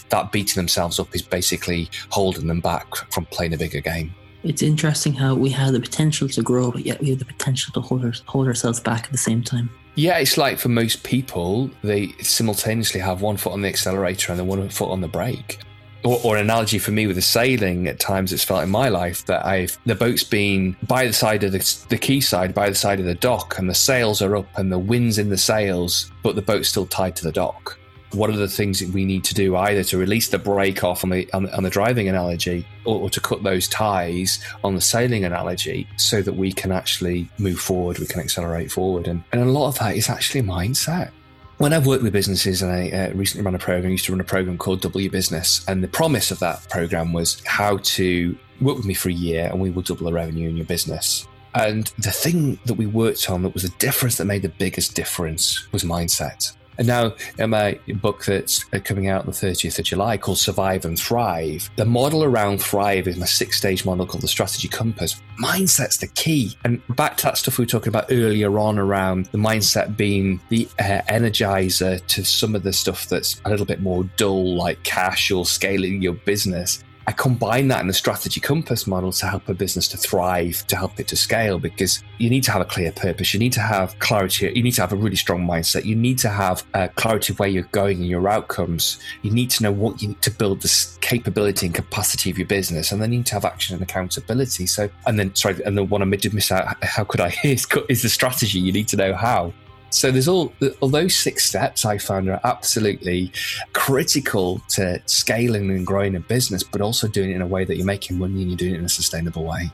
That 0.09 0.31
beating 0.31 0.59
themselves 0.61 0.99
up 0.99 1.15
is 1.15 1.23
basically 1.23 1.89
holding 2.11 2.45
them 2.45 2.59
back 2.59 2.93
from 3.11 3.25
playing 3.25 3.55
a 3.55 3.57
bigger 3.57 3.81
game 3.81 4.13
it's 4.45 4.61
interesting 4.61 5.13
how 5.13 5.35
we 5.35 5.49
have 5.49 5.73
the 5.73 5.79
potential 5.79 6.29
to 6.29 6.41
grow, 6.41 6.71
but 6.71 6.85
yet 6.85 7.01
we 7.01 7.09
have 7.09 7.19
the 7.19 7.25
potential 7.25 7.73
to 7.73 7.81
hold, 7.81 8.05
our, 8.05 8.13
hold 8.27 8.47
ourselves 8.47 8.79
back 8.79 9.05
at 9.05 9.11
the 9.11 9.17
same 9.17 9.43
time. 9.43 9.69
Yeah, 9.95 10.17
it's 10.17 10.37
like 10.37 10.57
for 10.57 10.69
most 10.69 11.03
people, 11.03 11.69
they 11.83 12.09
simultaneously 12.21 12.99
have 12.99 13.21
one 13.21 13.37
foot 13.37 13.53
on 13.53 13.61
the 13.61 13.69
accelerator 13.69 14.31
and 14.31 14.39
then 14.39 14.47
one 14.47 14.67
foot 14.69 14.89
on 14.89 15.01
the 15.01 15.07
brake. 15.07 15.59
Or, 16.03 16.19
or, 16.23 16.35
an 16.35 16.43
analogy 16.43 16.77
for 16.77 16.91
me 16.91 17.07
with 17.07 17.15
the 17.15 17.21
sailing, 17.23 17.87
at 17.87 17.99
times 17.99 18.31
it's 18.31 18.43
felt 18.43 18.61
in 18.61 18.69
my 18.69 18.89
life 18.89 19.25
that 19.25 19.43
I've 19.43 19.75
the 19.87 19.95
boat's 19.95 20.23
been 20.23 20.75
by 20.87 21.07
the 21.07 21.13
side 21.13 21.43
of 21.43 21.51
the, 21.51 21.85
the 21.89 21.97
quay 21.97 22.19
side, 22.19 22.53
by 22.53 22.69
the 22.69 22.75
side 22.75 22.99
of 22.99 23.07
the 23.07 23.15
dock, 23.15 23.57
and 23.57 23.67
the 23.67 23.73
sails 23.73 24.21
are 24.21 24.35
up 24.35 24.45
and 24.55 24.71
the 24.71 24.77
wind's 24.77 25.17
in 25.17 25.29
the 25.29 25.37
sails, 25.37 26.11
but 26.21 26.35
the 26.35 26.43
boat's 26.43 26.69
still 26.69 26.85
tied 26.85 27.15
to 27.15 27.23
the 27.23 27.31
dock 27.31 27.79
what 28.15 28.29
are 28.29 28.37
the 28.37 28.47
things 28.47 28.79
that 28.79 28.89
we 28.89 29.05
need 29.05 29.23
to 29.25 29.33
do 29.33 29.55
either 29.55 29.83
to 29.83 29.97
release 29.97 30.29
the 30.29 30.39
brake 30.39 30.83
off 30.83 31.03
on 31.03 31.09
the, 31.09 31.31
on, 31.33 31.49
on 31.49 31.63
the 31.63 31.69
driving 31.69 32.07
analogy 32.07 32.65
or, 32.85 33.01
or, 33.01 33.09
to 33.09 33.19
cut 33.19 33.43
those 33.43 33.67
ties 33.67 34.39
on 34.63 34.75
the 34.75 34.81
sailing 34.81 35.25
analogy 35.25 35.87
so 35.97 36.21
that 36.21 36.33
we 36.33 36.51
can 36.51 36.71
actually 36.71 37.29
move 37.37 37.59
forward, 37.59 37.99
we 37.99 38.05
can 38.05 38.19
accelerate 38.19 38.71
forward. 38.71 39.07
And, 39.07 39.23
and 39.31 39.41
a 39.41 39.45
lot 39.45 39.67
of 39.67 39.79
that 39.79 39.95
is 39.95 40.09
actually 40.09 40.41
mindset. 40.41 41.11
When 41.57 41.71
I've 41.71 41.85
worked 41.85 42.03
with 42.03 42.11
businesses 42.11 42.61
and 42.61 42.71
I 42.71 42.89
uh, 42.89 43.13
recently 43.13 43.45
ran 43.45 43.55
a 43.55 43.59
program, 43.59 43.87
I 43.87 43.91
used 43.91 44.05
to 44.05 44.11
run 44.11 44.19
a 44.19 44.25
program 44.25 44.57
called 44.57 44.83
Your 44.83 45.11
Business. 45.11 45.63
And 45.67 45.81
the 45.83 45.87
promise 45.87 46.31
of 46.31 46.39
that 46.39 46.67
program 46.69 47.13
was 47.13 47.41
how 47.45 47.77
to 47.77 48.37
work 48.61 48.77
with 48.77 48.85
me 48.85 48.93
for 48.93 49.09
a 49.09 49.13
year 49.13 49.47
and 49.51 49.61
we 49.61 49.69
will 49.69 49.81
double 49.81 50.05
the 50.05 50.13
revenue 50.13 50.49
in 50.49 50.57
your 50.57 50.65
business. 50.65 51.27
And 51.53 51.87
the 51.97 52.11
thing 52.11 52.59
that 52.65 52.73
we 52.73 52.85
worked 52.85 53.29
on 53.29 53.43
that 53.43 53.53
was 53.53 53.63
the 53.63 53.77
difference 53.77 54.17
that 54.17 54.25
made 54.25 54.41
the 54.41 54.49
biggest 54.49 54.93
difference 54.95 55.71
was 55.71 55.85
mindset. 55.85 56.53
And 56.77 56.87
now, 56.87 57.13
in 57.37 57.49
my 57.51 57.79
book 58.01 58.25
that's 58.25 58.65
uh, 58.73 58.79
coming 58.83 59.07
out 59.07 59.21
on 59.21 59.27
the 59.27 59.31
30th 59.31 59.79
of 59.79 59.85
July 59.85 60.17
called 60.17 60.37
Survive 60.37 60.85
and 60.85 60.99
Thrive, 60.99 61.69
the 61.75 61.85
model 61.85 62.23
around 62.23 62.61
Thrive 62.61 63.07
is 63.07 63.17
my 63.17 63.25
six 63.25 63.57
stage 63.57 63.85
model 63.85 64.05
called 64.05 64.21
the 64.21 64.27
Strategy 64.27 64.67
Compass. 64.67 65.21
Mindset's 65.39 65.97
the 65.97 66.07
key. 66.07 66.57
And 66.63 66.81
back 66.95 67.17
to 67.17 67.23
that 67.23 67.37
stuff 67.37 67.57
we 67.57 67.63
were 67.63 67.69
talking 67.69 67.89
about 67.89 68.05
earlier 68.09 68.57
on 68.59 68.79
around 68.79 69.25
the 69.27 69.37
mindset 69.37 69.97
being 69.97 70.39
the 70.49 70.67
uh, 70.79 71.01
energizer 71.09 72.05
to 72.07 72.23
some 72.23 72.55
of 72.55 72.63
the 72.63 72.73
stuff 72.73 73.07
that's 73.07 73.41
a 73.45 73.49
little 73.49 73.65
bit 73.65 73.81
more 73.81 74.03
dull, 74.17 74.55
like 74.55 74.81
cash 74.83 75.31
or 75.31 75.45
scaling 75.45 76.01
your 76.01 76.13
business. 76.13 76.83
I 77.07 77.11
combine 77.11 77.67
that 77.67 77.81
in 77.81 77.87
the 77.87 77.93
strategy 77.93 78.39
compass 78.39 78.87
model 78.87 79.11
to 79.11 79.27
help 79.27 79.47
a 79.47 79.53
business 79.53 79.87
to 79.89 79.97
thrive, 79.97 80.65
to 80.67 80.75
help 80.75 80.99
it 80.99 81.07
to 81.09 81.15
scale, 81.15 81.59
because 81.59 82.03
you 82.17 82.29
need 82.29 82.43
to 82.45 82.51
have 82.51 82.61
a 82.61 82.65
clear 82.65 82.91
purpose. 82.91 83.33
You 83.33 83.39
need 83.39 83.53
to 83.53 83.61
have 83.61 83.97
clarity. 83.99 84.51
You 84.55 84.63
need 84.63 84.73
to 84.73 84.81
have 84.81 84.91
a 84.91 84.95
really 84.95 85.15
strong 85.15 85.45
mindset. 85.45 85.85
You 85.85 85.95
need 85.95 86.17
to 86.19 86.29
have 86.29 86.63
uh, 86.73 86.87
clarity 86.95 87.33
of 87.33 87.39
where 87.39 87.49
you're 87.49 87.63
going 87.71 87.97
and 87.97 88.07
your 88.07 88.27
outcomes. 88.27 88.99
You 89.21 89.31
need 89.31 89.51
to 89.51 89.63
know 89.63 89.71
what 89.71 90.01
you 90.01 90.09
need 90.09 90.21
to 90.23 90.31
build 90.31 90.61
the 90.61 90.97
capability 91.01 91.67
and 91.67 91.75
capacity 91.75 92.31
of 92.31 92.37
your 92.39 92.47
business. 92.47 92.91
And 92.91 93.01
then 93.01 93.11
you 93.11 93.19
need 93.19 93.27
to 93.27 93.35
have 93.35 93.45
action 93.45 93.75
and 93.75 93.83
accountability. 93.83 94.65
So, 94.65 94.89
and 95.05 95.19
then, 95.19 95.35
sorry, 95.35 95.61
and 95.63 95.77
the 95.77 95.83
one 95.83 96.01
I 96.01 96.15
did 96.15 96.33
miss 96.33 96.51
out, 96.51 96.83
how 96.83 97.03
could 97.03 97.21
I, 97.21 97.35
is, 97.43 97.67
is 97.87 98.01
the 98.01 98.09
strategy. 98.09 98.59
You 98.59 98.71
need 98.71 98.87
to 98.89 98.97
know 98.97 99.13
how. 99.13 99.53
So 99.89 100.11
there's 100.11 100.27
all, 100.27 100.53
all 100.81 100.89
those 100.89 101.15
six 101.15 101.45
steps 101.45 101.85
I 101.85 101.97
found 101.97 102.29
are 102.29 102.41
absolutely 102.43 103.31
critical 103.73 104.61
to 104.69 105.01
scaling 105.05 105.69
and 105.71 105.85
growing 105.85 106.15
a 106.15 106.19
business, 106.19 106.63
but 106.63 106.81
also 106.81 107.07
doing 107.07 107.31
it 107.31 107.35
in 107.35 107.41
a 107.41 107.47
way 107.47 107.63
that 107.63 107.77
you're 107.77 107.85
making 107.85 108.17
money 108.17 108.41
and 108.41 108.51
you're 108.51 108.57
doing 108.57 108.75
it 108.75 108.79
in 108.79 108.85
a 108.85 108.89
sustainable 108.89 109.45
way. 109.45 109.71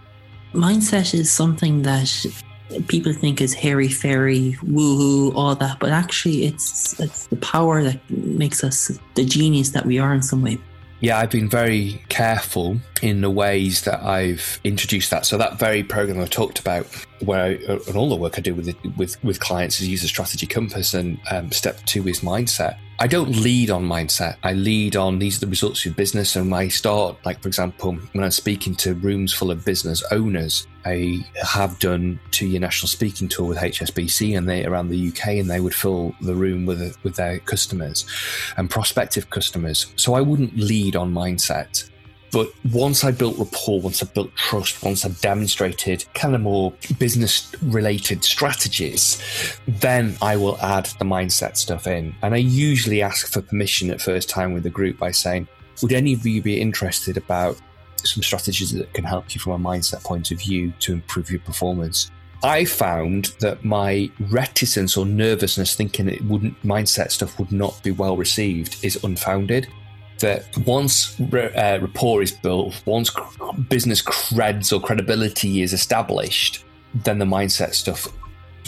Mindset 0.53 1.14
is 1.14 1.32
something 1.32 1.82
that 1.84 2.26
people 2.88 3.14
think 3.14 3.41
is 3.41 3.53
hairy 3.53 3.88
fairy, 3.88 4.57
woohoo, 4.64 5.34
all 5.36 5.55
that, 5.55 5.80
but 5.80 5.89
actually 5.89 6.45
it's 6.45 6.99
it's 6.99 7.28
the 7.28 7.36
power 7.38 7.84
that 7.84 7.99
makes 8.09 8.64
us 8.64 8.91
the 9.16 9.26
genius 9.26 9.70
that 9.70 9.86
we 9.86 9.99
are 9.99 10.14
in 10.14 10.22
some 10.22 10.41
way. 10.41 10.57
Yeah, 10.99 11.18
I've 11.18 11.32
been 11.32 11.49
very 11.49 12.03
careful 12.09 12.78
in 13.01 13.22
the 13.22 13.30
ways 13.30 13.82
that 13.84 14.03
I've 14.03 14.59
introduced 14.64 15.09
that. 15.09 15.26
So 15.26 15.38
that 15.38 15.57
very 15.57 15.84
program 15.84 16.20
I 16.20 16.26
talked 16.26 16.59
about, 16.59 16.86
where 17.22 17.44
I, 17.44 17.50
and 17.88 17.96
all 17.96 18.10
the 18.10 18.16
work 18.16 18.38
I 18.38 18.42
do 18.42 18.56
with 18.56 18.76
with 18.98 19.24
with 19.24 19.40
clients 19.40 19.80
is 19.80 19.88
use 19.88 20.04
a 20.04 20.08
strategy 20.08 20.48
compass, 20.48 20.94
and 20.94 21.20
um, 21.30 21.52
step 21.52 21.78
two 21.86 22.08
is 22.08 22.22
mindset. 22.22 22.78
I 23.02 23.08
don't 23.08 23.32
lead 23.32 23.72
on 23.72 23.84
mindset. 23.84 24.38
I 24.44 24.54
lead 24.54 24.96
on 24.96 25.18
these 25.18 25.38
are 25.38 25.40
the 25.40 25.50
results 25.50 25.80
of 25.80 25.86
your 25.86 25.96
business. 25.96 26.36
And 26.36 26.54
I 26.54 26.68
start, 26.68 27.18
like, 27.26 27.42
for 27.42 27.48
example, 27.48 27.94
when 27.94 28.24
I'm 28.24 28.30
speaking 28.30 28.76
to 28.76 28.94
rooms 28.94 29.34
full 29.34 29.50
of 29.50 29.66
business 29.66 30.04
owners, 30.12 30.68
I 30.86 31.26
have 31.42 31.80
done 31.80 32.20
two 32.30 32.46
year 32.46 32.60
national 32.60 32.90
speaking 32.90 33.28
tour 33.28 33.48
with 33.48 33.58
HSBC 33.58 34.38
and 34.38 34.48
they 34.48 34.66
around 34.66 34.90
the 34.90 35.10
UK, 35.10 35.30
and 35.40 35.50
they 35.50 35.62
would 35.62 35.74
fill 35.74 36.14
the 36.22 36.36
room 36.36 36.68
with 36.68 37.04
with 37.04 37.16
their 37.16 37.40
customers 37.40 38.06
and 38.58 38.70
prospective 38.70 39.32
customers. 39.32 39.92
So 39.96 40.14
I 40.14 40.22
wouldn't 40.22 40.56
lead 40.56 40.96
on 40.96 41.12
mindset. 41.12 41.90
But 42.32 42.50
once 42.72 43.04
I 43.04 43.12
built 43.12 43.38
rapport, 43.38 43.82
once 43.82 44.02
I 44.02 44.06
built 44.06 44.34
trust, 44.36 44.82
once 44.84 45.06
I 45.06 45.10
demonstrated 45.10 46.06
kind 46.14 46.34
of 46.34 46.42
more 46.42 46.74
business 46.98 47.54
related 47.62 48.24
strategies, 48.24 49.22
then 49.68 50.16
I 50.22 50.38
will 50.38 50.58
add 50.62 50.86
the 50.98 51.06
mindset 51.06 51.58
stuff 51.58 51.88
in. 51.88 52.16
And 52.22 52.34
I 52.34 52.38
usually 52.38 53.02
ask 53.02 53.32
for 53.32 53.42
permission 53.42 53.92
at 53.92 54.02
first 54.02 54.30
time 54.30 54.54
with 54.54 54.64
the 54.64 54.70
group 54.70 54.98
by 54.98 55.12
saying, 55.12 55.48
would 55.82 55.92
any 55.92 56.14
of 56.14 56.26
you 56.26 56.42
be 56.42 56.60
interested 56.60 57.18
about 57.18 57.60
some 57.98 58.24
strategies 58.24 58.72
that 58.72 58.94
can 58.94 59.04
help 59.04 59.36
you 59.36 59.42
from 59.42 59.54
a 59.66 59.70
mindset 59.70 60.04
point 60.04 60.32
of 60.32 60.40
view 60.40 60.74
to 60.80 60.94
improve 60.94 61.30
your 61.30 61.42
performance? 61.42 62.10
I 62.44 62.66
found 62.66 63.36
that 63.40 63.64
my 63.64 64.10
reticence 64.20 64.98
or 64.98 65.06
nervousness 65.06 65.76
thinking 65.76 66.08
it 66.08 66.24
wouldn't 66.26 66.60
mindset 66.64 67.12
stuff 67.12 67.38
would 67.38 67.52
not 67.52 67.82
be 67.84 67.92
well 67.92 68.18
received 68.18 68.84
is 68.84 69.04
unfounded 69.04 69.68
that 70.22 70.58
once 70.60 71.20
uh, 71.20 71.80
rapport 71.82 72.22
is 72.22 72.32
built, 72.32 72.82
once 72.86 73.12
business 73.70 74.02
creds 74.02 74.72
or 74.76 74.80
credibility 74.80 75.62
is 75.62 75.74
established, 75.74 76.64
then 76.94 77.20
the 77.20 77.26
mindset 77.26 77.74
stuff 77.74 78.08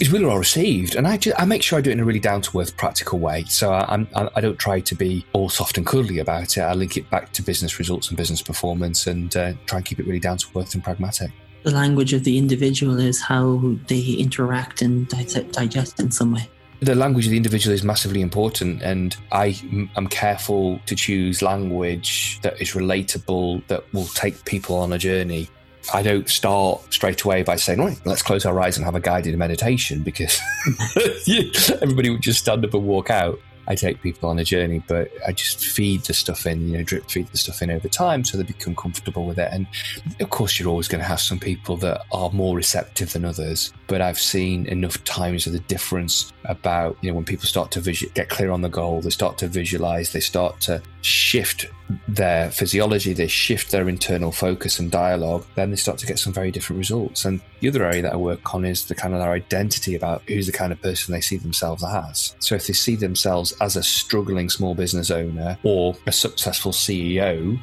is 0.00 0.12
really 0.12 0.24
well 0.24 0.38
received. 0.38 0.96
And 0.96 1.06
I, 1.06 1.16
just, 1.16 1.40
I 1.40 1.44
make 1.44 1.62
sure 1.62 1.78
I 1.78 1.82
do 1.82 1.90
it 1.90 1.94
in 1.94 2.00
a 2.00 2.04
really 2.04 2.20
down 2.20 2.42
to 2.42 2.60
earth, 2.60 2.76
practical 2.76 3.18
way. 3.18 3.44
So 3.44 3.72
I, 3.72 3.84
I'm, 3.88 4.08
I 4.14 4.40
don't 4.40 4.58
try 4.58 4.80
to 4.80 4.94
be 4.94 5.24
all 5.32 5.48
soft 5.48 5.78
and 5.78 5.86
cuddly 5.86 6.18
about 6.18 6.56
it. 6.56 6.60
I 6.60 6.74
link 6.74 6.96
it 6.96 7.08
back 7.10 7.32
to 7.32 7.42
business 7.42 7.78
results 7.78 8.08
and 8.08 8.16
business 8.16 8.42
performance 8.42 9.06
and 9.06 9.34
uh, 9.36 9.52
try 9.66 9.78
and 9.78 9.86
keep 9.86 10.00
it 10.00 10.06
really 10.06 10.20
down 10.20 10.38
to 10.38 10.58
earth 10.58 10.74
and 10.74 10.82
pragmatic. 10.82 11.30
The 11.62 11.70
language 11.70 12.12
of 12.12 12.24
the 12.24 12.36
individual 12.36 13.00
is 13.00 13.22
how 13.22 13.76
they 13.86 14.02
interact 14.18 14.82
and 14.82 15.08
digest 15.08 15.98
in 15.98 16.10
some 16.10 16.32
way 16.32 16.48
the 16.84 16.94
language 16.94 17.26
of 17.26 17.30
the 17.30 17.36
individual 17.36 17.74
is 17.74 17.82
massively 17.82 18.20
important 18.20 18.82
and 18.82 19.16
i 19.32 19.58
am 19.96 20.06
careful 20.08 20.78
to 20.86 20.94
choose 20.94 21.42
language 21.42 22.38
that 22.42 22.60
is 22.60 22.72
relatable 22.72 23.66
that 23.68 23.82
will 23.92 24.06
take 24.06 24.44
people 24.44 24.76
on 24.76 24.92
a 24.92 24.98
journey 24.98 25.48
I 25.92 26.02
don't 26.02 26.28
start 26.28 26.80
straight 26.92 27.22
away 27.22 27.42
by 27.42 27.56
saying, 27.56 27.78
right, 27.78 28.00
let's 28.06 28.22
close 28.22 28.46
our 28.46 28.58
eyes 28.58 28.76
and 28.76 28.86
have 28.86 28.94
a 28.94 29.00
guided 29.00 29.36
meditation 29.36 30.02
because 30.02 30.40
everybody 31.82 32.08
would 32.10 32.22
just 32.22 32.40
stand 32.40 32.64
up 32.64 32.72
and 32.72 32.86
walk 32.86 33.10
out. 33.10 33.38
I 33.66 33.74
take 33.74 34.02
people 34.02 34.28
on 34.28 34.38
a 34.38 34.44
journey, 34.44 34.82
but 34.86 35.10
I 35.26 35.32
just 35.32 35.64
feed 35.66 36.02
the 36.02 36.14
stuff 36.14 36.46
in, 36.46 36.68
you 36.68 36.78
know, 36.78 36.84
drip 36.84 37.10
feed 37.10 37.28
the 37.28 37.38
stuff 37.38 37.62
in 37.62 37.70
over 37.70 37.88
time 37.88 38.24
so 38.24 38.36
they 38.36 38.44
become 38.44 38.74
comfortable 38.74 39.26
with 39.26 39.38
it. 39.38 39.48
And 39.52 39.66
of 40.20 40.30
course, 40.30 40.58
you're 40.58 40.68
always 40.68 40.88
going 40.88 41.00
to 41.00 41.06
have 41.06 41.20
some 41.20 41.38
people 41.38 41.76
that 41.78 42.02
are 42.12 42.30
more 42.30 42.56
receptive 42.56 43.12
than 43.12 43.24
others. 43.24 43.72
But 43.86 44.00
I've 44.00 44.18
seen 44.18 44.66
enough 44.66 45.02
times 45.04 45.46
of 45.46 45.52
the 45.52 45.60
difference 45.60 46.32
about, 46.44 46.96
you 47.00 47.10
know, 47.10 47.14
when 47.14 47.24
people 47.24 47.46
start 47.46 47.70
to 47.72 47.80
visu- 47.80 48.10
get 48.10 48.28
clear 48.28 48.50
on 48.50 48.62
the 48.62 48.68
goal, 48.68 49.00
they 49.00 49.10
start 49.10 49.38
to 49.38 49.48
visualize, 49.48 50.12
they 50.12 50.20
start 50.20 50.60
to 50.60 50.82
shift 51.02 51.66
their 52.08 52.50
physiology, 52.50 53.12
they 53.12 53.26
shift 53.26 53.70
their 53.70 53.88
internal 53.88 54.32
focus 54.32 54.78
and 54.78 54.90
dialogue, 54.90 55.44
then 55.54 55.70
they 55.70 55.76
start 55.76 55.98
to 55.98 56.06
get 56.06 56.18
some 56.18 56.32
very 56.32 56.50
different 56.50 56.78
results. 56.78 57.24
And 57.24 57.40
the 57.60 57.68
other 57.68 57.84
area 57.84 58.02
that 58.02 58.12
I 58.12 58.16
work 58.16 58.54
on 58.54 58.64
is 58.64 58.86
the 58.86 58.94
kind 58.94 59.14
of 59.14 59.20
their 59.20 59.32
identity 59.32 59.94
about 59.94 60.22
who's 60.28 60.46
the 60.46 60.52
kind 60.52 60.72
of 60.72 60.80
person 60.80 61.12
they 61.12 61.20
see 61.20 61.36
themselves 61.36 61.84
as. 61.84 62.34
So 62.38 62.54
if 62.54 62.66
they 62.66 62.72
see 62.72 62.96
themselves 62.96 63.53
as 63.60 63.76
a 63.76 63.82
struggling 63.82 64.48
small 64.50 64.74
business 64.74 65.10
owner 65.10 65.58
or 65.62 65.96
a 66.06 66.12
successful 66.12 66.72
CEO, 66.72 67.58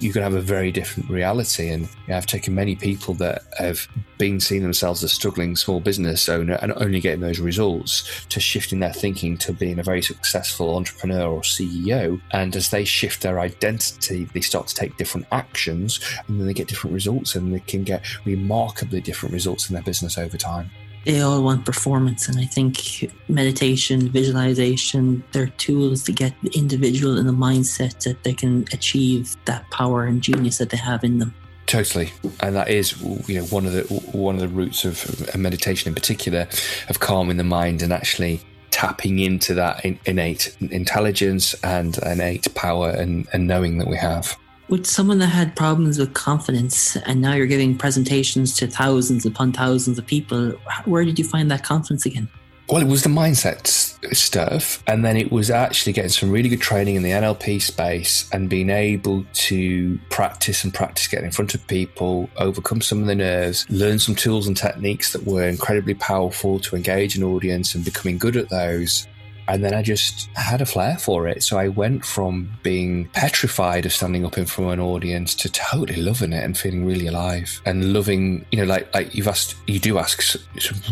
you 0.00 0.12
can 0.12 0.22
have 0.22 0.34
a 0.34 0.40
very 0.40 0.72
different 0.72 1.08
reality. 1.08 1.70
And 1.70 1.88
I've 2.08 2.26
taken 2.26 2.54
many 2.54 2.74
people 2.74 3.14
that 3.14 3.42
have 3.58 3.86
been 4.18 4.40
seeing 4.40 4.62
themselves 4.62 5.02
as 5.04 5.12
struggling 5.12 5.56
small 5.56 5.80
business 5.80 6.28
owner 6.28 6.58
and 6.60 6.72
only 6.76 7.00
getting 7.00 7.20
those 7.20 7.40
results 7.40 8.26
to 8.28 8.40
shifting 8.40 8.80
their 8.80 8.92
thinking 8.92 9.38
to 9.38 9.52
being 9.52 9.78
a 9.78 9.82
very 9.82 10.02
successful 10.02 10.76
entrepreneur 10.76 11.28
or 11.28 11.40
CEO. 11.40 12.20
And 12.32 12.54
as 12.56 12.70
they 12.70 12.84
shift 12.84 13.22
their 13.22 13.40
identity, 13.40 14.24
they 14.34 14.40
start 14.40 14.66
to 14.68 14.74
take 14.74 14.96
different 14.96 15.26
actions 15.32 16.00
and 16.26 16.38
then 16.38 16.46
they 16.46 16.54
get 16.54 16.68
different 16.68 16.94
results 16.94 17.34
and 17.34 17.54
they 17.54 17.60
can 17.60 17.84
get 17.84 18.04
remarkably 18.26 19.00
different 19.00 19.32
results 19.32 19.70
in 19.70 19.74
their 19.74 19.82
business 19.82 20.18
over 20.18 20.36
time 20.36 20.70
they 21.04 21.20
all 21.20 21.42
want 21.42 21.64
performance. 21.64 22.28
And 22.28 22.38
I 22.38 22.44
think 22.44 23.10
meditation, 23.28 24.08
visualization, 24.08 25.22
they're 25.32 25.48
tools 25.58 26.02
to 26.04 26.12
get 26.12 26.34
the 26.42 26.50
individual 26.50 27.18
in 27.18 27.26
the 27.26 27.32
mindset 27.32 28.02
that 28.04 28.22
they 28.22 28.32
can 28.32 28.64
achieve 28.72 29.36
that 29.44 29.68
power 29.70 30.04
and 30.04 30.22
genius 30.22 30.58
that 30.58 30.70
they 30.70 30.76
have 30.76 31.04
in 31.04 31.18
them. 31.18 31.34
Totally, 31.66 32.12
and 32.40 32.54
that 32.56 32.68
is 32.68 33.00
you 33.26 33.38
know 33.38 33.44
one 33.46 33.64
of 33.64 33.72
the 33.72 33.82
one 34.12 34.34
of 34.34 34.40
the 34.42 34.48
roots 34.48 34.84
of 34.84 35.34
meditation 35.34 35.88
in 35.88 35.94
particular, 35.94 36.46
of 36.90 37.00
calming 37.00 37.38
the 37.38 37.44
mind 37.44 37.80
and 37.80 37.90
actually 37.90 38.42
tapping 38.70 39.20
into 39.20 39.54
that 39.54 39.84
innate 40.04 40.54
intelligence 40.60 41.54
and 41.62 41.96
innate 41.98 42.52
power 42.54 42.90
and, 42.90 43.26
and 43.32 43.46
knowing 43.46 43.78
that 43.78 43.86
we 43.86 43.96
have 43.96 44.36
with 44.68 44.86
someone 44.86 45.18
that 45.18 45.26
had 45.26 45.54
problems 45.56 45.98
with 45.98 46.14
confidence 46.14 46.96
and 46.96 47.20
now 47.20 47.34
you're 47.34 47.46
giving 47.46 47.76
presentations 47.76 48.56
to 48.56 48.66
thousands 48.66 49.26
upon 49.26 49.52
thousands 49.52 49.98
of 49.98 50.06
people 50.06 50.50
where 50.84 51.04
did 51.04 51.18
you 51.18 51.24
find 51.24 51.50
that 51.50 51.62
confidence 51.62 52.06
again? 52.06 52.28
Well 52.68 52.80
it 52.80 52.88
was 52.88 53.02
the 53.02 53.10
mindset 53.10 53.66
stuff 54.14 54.82
and 54.86 55.04
then 55.04 55.16
it 55.16 55.30
was 55.30 55.50
actually 55.50 55.92
getting 55.92 56.10
some 56.10 56.30
really 56.30 56.48
good 56.48 56.60
training 56.60 56.94
in 56.94 57.02
the 57.02 57.10
nlp 57.10 57.60
space 57.60 58.28
and 58.32 58.50
being 58.50 58.68
able 58.68 59.24
to 59.32 59.98
practice 60.10 60.62
and 60.64 60.72
practice 60.72 61.08
getting 61.08 61.26
in 61.26 61.32
front 61.32 61.54
of 61.54 61.66
people 61.66 62.28
overcome 62.36 62.80
some 62.80 63.00
of 63.00 63.06
the 63.06 63.14
nerves 63.14 63.66
learn 63.70 63.98
some 63.98 64.14
tools 64.14 64.46
and 64.46 64.56
techniques 64.56 65.12
that 65.12 65.26
were 65.26 65.46
incredibly 65.48 65.94
powerful 65.94 66.58
to 66.58 66.76
engage 66.76 67.16
an 67.16 67.22
audience 67.22 67.74
and 67.74 67.84
becoming 67.84 68.18
good 68.18 68.36
at 68.36 68.50
those 68.50 69.06
and 69.48 69.64
then 69.64 69.74
I 69.74 69.82
just 69.82 70.28
had 70.34 70.60
a 70.60 70.66
flair 70.66 70.96
for 70.98 71.28
it. 71.28 71.42
So 71.42 71.58
I 71.58 71.68
went 71.68 72.04
from 72.04 72.50
being 72.62 73.08
petrified 73.08 73.86
of 73.86 73.92
standing 73.92 74.24
up 74.24 74.38
in 74.38 74.46
front 74.46 74.68
of 74.68 74.72
an 74.78 74.80
audience 74.80 75.34
to 75.36 75.50
totally 75.50 76.00
loving 76.00 76.32
it 76.32 76.42
and 76.42 76.56
feeling 76.56 76.84
really 76.84 77.06
alive 77.06 77.60
and 77.66 77.92
loving, 77.92 78.46
you 78.50 78.58
know, 78.58 78.64
like, 78.64 78.92
like 78.94 79.14
you've 79.14 79.28
asked, 79.28 79.56
you 79.66 79.78
do 79.78 79.98
ask 79.98 80.22
some 80.22 80.40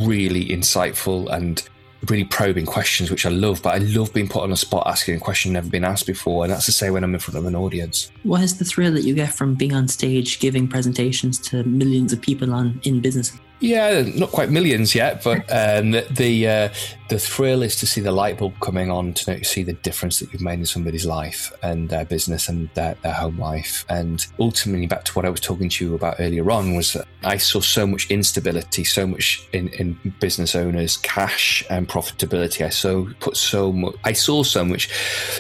really 0.07 0.47
insightful 0.47 1.33
and 1.33 1.63
really 2.09 2.25
probing 2.25 2.67
questions, 2.67 3.11
which 3.11 3.25
I 3.25 3.31
love, 3.31 3.63
but 3.63 3.75
I 3.75 3.79
love 3.79 4.13
being 4.13 4.29
put 4.29 4.43
on 4.43 4.53
a 4.53 4.57
spot 4.57 4.87
asking 4.87 5.17
a 5.17 5.21
question 5.21 5.53
never 5.53 5.71
been 5.71 5.85
asked 5.85 6.07
before. 6.07 6.45
And 6.45 6.53
that's 6.53 6.67
to 6.67 6.73
say 6.73 6.91
when 6.91 7.05
I'm 7.05 7.15
in 7.15 7.21
front 7.21 7.39
of 7.39 7.47
an 7.47 7.55
audience. 7.55 8.11
What 8.25 8.43
is 8.43 8.59
the 8.59 8.65
thrill 8.65 8.93
that 8.93 9.03
you 9.03 9.15
get 9.15 9.33
from 9.33 9.55
being 9.55 9.73
on 9.73 9.89
stage 9.89 10.41
giving 10.41 10.69
presentations 10.69 11.39
to 11.49 11.63
millions 11.65 12.13
of 12.13 12.21
people 12.21 12.53
on 12.53 12.81
in 12.85 13.01
business? 13.01 13.33
Yeah, 13.63 14.03
not 14.17 14.33
quite 14.33 14.51
millions 14.51 14.93
yet, 14.93 15.23
but 15.23 15.39
um, 15.49 15.93
the 15.93 16.07
the, 16.11 16.49
uh, 16.49 16.69
the 17.09 17.19
thrill 17.19 17.63
is 17.63 17.77
to 17.77 17.87
see 17.87 18.01
the 18.01 18.11
light 18.11 18.39
bulb 18.39 18.59
coming 18.61 18.91
on 18.91 19.13
to 19.13 19.45
see 19.45 19.63
the 19.63 19.75
difference 19.75 20.19
that 20.19 20.33
you've 20.33 20.43
made 20.43 20.59
in 20.59 20.67
somebody's 20.67 21.05
life 21.05 21.53
and 21.63 21.89
their 21.89 22.05
business 22.05 22.49
and 22.49 22.71
their, 22.75 22.97
their 23.03 23.13
home 23.13 23.39
life. 23.39 23.85
And 23.89 24.27
ultimately, 24.41 24.87
back 24.87 25.05
to 25.05 25.13
what 25.13 25.25
I 25.25 25.29
was 25.29 25.41
talking 25.41 25.69
to 25.69 25.85
you 25.85 25.95
about 25.95 26.17
earlier 26.19 26.51
on, 26.51 26.75
was 26.75 26.95
that 26.95 27.07
I 27.23 27.37
saw 27.37 27.61
so 27.61 27.87
much 27.87 28.11
instability, 28.11 28.83
so 28.83 29.07
much 29.07 29.47
in, 29.53 29.69
in 29.69 30.15
business 30.21 30.57
owners, 30.57 30.97
cash 30.97 31.65
and 31.71 31.89
profitability. 31.89 32.65
I 32.65 32.71
so 32.71 33.11
put 33.21 33.37
so 33.37 33.73
much, 33.73 33.95
I 34.05 34.13
saw 34.13 34.43
so 34.43 34.65
much 34.65 34.91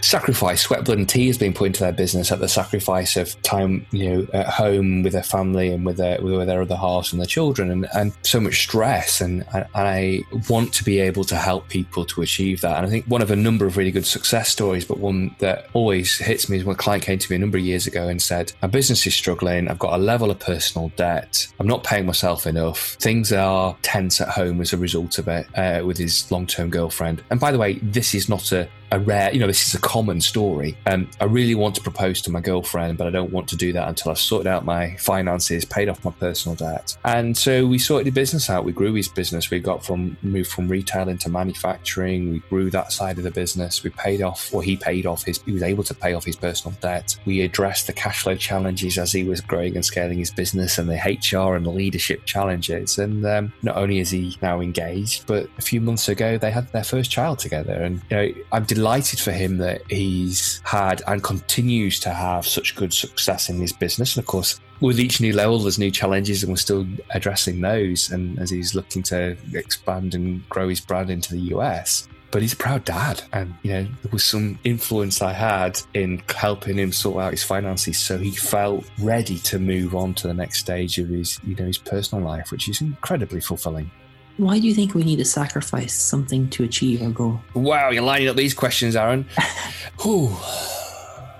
sacrifice, 0.04 0.62
sweat, 0.62 0.84
blood, 0.84 0.98
and 0.98 1.08
tears 1.08 1.38
being 1.38 1.54
put 1.54 1.66
into 1.66 1.80
their 1.80 1.92
business 1.92 2.30
at 2.30 2.38
the 2.38 2.48
sacrifice 2.48 3.16
of 3.16 3.40
time, 3.42 3.86
you 3.90 4.08
know, 4.08 4.26
at 4.32 4.46
home 4.46 5.02
with 5.02 5.14
their 5.14 5.22
family 5.22 5.70
and 5.72 5.84
with 5.84 5.96
their 5.96 6.20
with 6.22 6.46
their 6.46 6.62
other 6.62 6.76
halves 6.76 7.12
and 7.12 7.20
their 7.20 7.26
children, 7.26 7.70
and 7.70 7.88
and 7.94 8.11
so 8.22 8.40
much 8.40 8.62
stress, 8.62 9.20
and, 9.20 9.44
I 9.74 10.22
want 10.48 10.72
to 10.74 10.84
be 10.84 11.00
able 11.00 11.24
to 11.24 11.36
help 11.36 11.68
people 11.68 12.04
to 12.06 12.22
achieve 12.22 12.60
that. 12.60 12.76
And 12.76 12.86
I 12.86 12.90
think 12.90 13.06
one 13.06 13.22
of 13.22 13.30
a 13.30 13.36
number 13.36 13.66
of 13.66 13.76
really 13.76 13.90
good 13.90 14.06
success 14.06 14.48
stories, 14.48 14.84
but 14.84 14.98
one 14.98 15.34
that 15.38 15.68
always 15.72 16.18
hits 16.18 16.48
me 16.48 16.58
is 16.58 16.64
when 16.64 16.74
a 16.74 16.78
client 16.78 17.02
came 17.02 17.18
to 17.18 17.32
me 17.32 17.36
a 17.36 17.38
number 17.38 17.58
of 17.58 17.64
years 17.64 17.86
ago 17.86 18.08
and 18.08 18.20
said, 18.20 18.52
"My 18.60 18.68
business 18.68 19.06
is 19.06 19.14
struggling. 19.14 19.68
I've 19.68 19.78
got 19.78 19.94
a 19.94 20.02
level 20.02 20.30
of 20.30 20.38
personal 20.38 20.90
debt. 20.96 21.46
I'm 21.58 21.66
not 21.66 21.84
paying 21.84 22.06
myself 22.06 22.46
enough. 22.46 22.96
Things 23.00 23.32
are 23.32 23.76
tense 23.82 24.20
at 24.20 24.28
home 24.28 24.60
as 24.60 24.72
a 24.72 24.76
result 24.76 25.18
of 25.18 25.28
it 25.28 25.46
uh, 25.56 25.82
with 25.84 25.98
his 25.98 26.30
long-term 26.30 26.70
girlfriend." 26.70 27.22
And 27.30 27.40
by 27.40 27.52
the 27.52 27.58
way, 27.58 27.74
this 27.82 28.14
is 28.14 28.28
not 28.28 28.52
a 28.52 28.68
a 28.92 29.00
rare, 29.00 29.32
you 29.32 29.40
know, 29.40 29.46
this 29.46 29.66
is 29.66 29.74
a 29.74 29.80
common 29.80 30.20
story. 30.20 30.76
Um, 30.86 31.08
I 31.18 31.24
really 31.24 31.54
want 31.54 31.74
to 31.76 31.80
propose 31.80 32.20
to 32.22 32.30
my 32.30 32.40
girlfriend, 32.40 32.98
but 32.98 33.06
I 33.06 33.10
don't 33.10 33.32
want 33.32 33.48
to 33.48 33.56
do 33.56 33.72
that 33.72 33.88
until 33.88 34.12
I've 34.12 34.18
sorted 34.18 34.46
out 34.46 34.66
my 34.66 34.96
finances, 34.96 35.64
paid 35.64 35.88
off 35.88 36.04
my 36.04 36.10
personal 36.10 36.54
debt. 36.54 36.96
And 37.04 37.36
so 37.36 37.66
we 37.66 37.78
sorted 37.78 38.06
the 38.06 38.10
business 38.10 38.50
out. 38.50 38.66
We 38.66 38.72
grew 38.72 38.92
his 38.92 39.08
business. 39.08 39.50
We 39.50 39.60
got 39.60 39.82
from 39.82 40.18
moved 40.22 40.50
from 40.50 40.68
retail 40.68 41.08
into 41.08 41.30
manufacturing. 41.30 42.32
We 42.32 42.38
grew 42.40 42.70
that 42.70 42.92
side 42.92 43.16
of 43.16 43.24
the 43.24 43.30
business. 43.30 43.82
We 43.82 43.90
paid 43.90 44.20
off, 44.20 44.52
or 44.52 44.62
he 44.62 44.76
paid 44.76 45.06
off 45.06 45.24
his, 45.24 45.40
he 45.42 45.52
was 45.52 45.62
able 45.62 45.84
to 45.84 45.94
pay 45.94 46.12
off 46.12 46.26
his 46.26 46.36
personal 46.36 46.76
debt. 46.82 47.16
We 47.24 47.40
addressed 47.40 47.86
the 47.86 47.94
cash 47.94 48.22
flow 48.22 48.36
challenges 48.36 48.98
as 48.98 49.10
he 49.10 49.24
was 49.24 49.40
growing 49.40 49.74
and 49.74 49.84
scaling 49.84 50.18
his 50.18 50.30
business 50.30 50.76
and 50.76 50.90
the 50.90 50.96
HR 50.96 51.56
and 51.56 51.64
the 51.64 51.70
leadership 51.70 52.26
challenges. 52.26 52.98
And 52.98 53.24
um, 53.24 53.54
not 53.62 53.78
only 53.78 54.00
is 54.00 54.10
he 54.10 54.36
now 54.42 54.60
engaged, 54.60 55.26
but 55.26 55.48
a 55.56 55.62
few 55.62 55.80
months 55.80 56.10
ago 56.10 56.36
they 56.36 56.50
had 56.50 56.70
their 56.72 56.84
first 56.84 57.10
child 57.10 57.38
together. 57.38 57.72
And 57.72 58.02
you 58.10 58.16
know, 58.16 58.34
I'm 58.52 58.64
delighted 58.64 58.81
delighted 58.82 59.20
for 59.20 59.30
him 59.30 59.58
that 59.58 59.80
he's 59.88 60.60
had 60.64 61.02
and 61.06 61.22
continues 61.22 62.00
to 62.00 62.10
have 62.10 62.44
such 62.44 62.74
good 62.74 62.92
success 62.92 63.48
in 63.48 63.60
his 63.60 63.72
business. 63.72 64.16
And 64.16 64.24
of 64.24 64.26
course, 64.26 64.58
with 64.80 64.98
each 64.98 65.20
new 65.20 65.32
level, 65.32 65.60
there's 65.60 65.78
new 65.78 65.92
challenges, 65.92 66.42
and 66.42 66.50
we're 66.50 66.56
still 66.56 66.84
addressing 67.10 67.60
those. 67.60 68.10
And 68.10 68.40
as 68.40 68.50
he's 68.50 68.74
looking 68.74 69.04
to 69.04 69.36
expand 69.54 70.16
and 70.16 70.48
grow 70.48 70.68
his 70.68 70.80
brand 70.80 71.10
into 71.10 71.32
the 71.32 71.54
US, 71.54 72.08
but 72.32 72.42
he's 72.42 72.54
a 72.54 72.56
proud 72.56 72.84
dad. 72.84 73.22
And, 73.32 73.54
you 73.62 73.72
know, 73.72 73.84
there 73.84 74.10
was 74.10 74.24
some 74.24 74.58
influence 74.64 75.22
I 75.22 75.32
had 75.32 75.80
in 75.94 76.20
helping 76.34 76.76
him 76.76 76.90
sort 76.90 77.22
out 77.22 77.30
his 77.30 77.44
finances. 77.44 77.98
So 77.98 78.18
he 78.18 78.32
felt 78.32 78.84
ready 78.98 79.38
to 79.50 79.60
move 79.60 79.94
on 79.94 80.12
to 80.14 80.26
the 80.26 80.34
next 80.34 80.58
stage 80.58 80.98
of 80.98 81.08
his, 81.08 81.38
you 81.46 81.54
know, 81.54 81.66
his 81.66 81.78
personal 81.78 82.24
life, 82.24 82.50
which 82.50 82.68
is 82.68 82.80
incredibly 82.80 83.40
fulfilling. 83.40 83.92
Why 84.38 84.58
do 84.58 84.66
you 84.66 84.74
think 84.74 84.94
we 84.94 85.04
need 85.04 85.16
to 85.16 85.24
sacrifice 85.24 85.92
something 85.92 86.48
to 86.50 86.64
achieve 86.64 87.02
our 87.02 87.10
goal? 87.10 87.40
Wow, 87.54 87.90
you're 87.90 88.02
lining 88.02 88.28
up 88.28 88.36
these 88.36 88.54
questions, 88.54 88.96
Aaron. 88.96 89.26
Whew. 90.02 90.34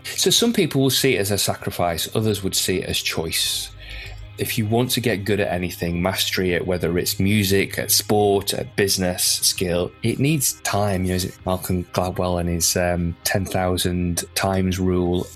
So 0.05 0.31
some 0.31 0.53
people 0.53 0.83
will 0.83 0.91
see 0.91 1.17
it 1.17 1.21
as 1.21 1.31
a 1.31 1.39
sacrifice, 1.39 2.15
others 2.15 2.43
would 2.43 2.55
see 2.55 2.79
it 2.79 2.89
as 2.89 2.99
choice. 2.99 3.71
If 4.39 4.59
you 4.59 4.67
want 4.67 4.91
to 4.93 5.01
get 5.01 5.25
good 5.25 5.41
at 5.41 5.53
anything, 5.53 6.03
mastery 6.03 6.53
it, 6.53 6.67
whether 6.67 6.97
it's 6.99 7.21
music, 7.21 7.79
at 7.79 7.91
sport, 7.91 8.55
at 8.55 8.75
business, 8.77 9.23
skill, 9.23 9.93
it 10.03 10.19
needs 10.19 10.55
time. 10.63 11.05
You 11.05 11.19
know, 11.19 11.25
Malcolm 11.47 11.85
Gladwell 11.93 12.41
and 12.41 12.49
his 12.49 12.77
um, 12.77 13.17
10,000 13.25 14.25
times 14.35 14.79
rule 14.79 15.27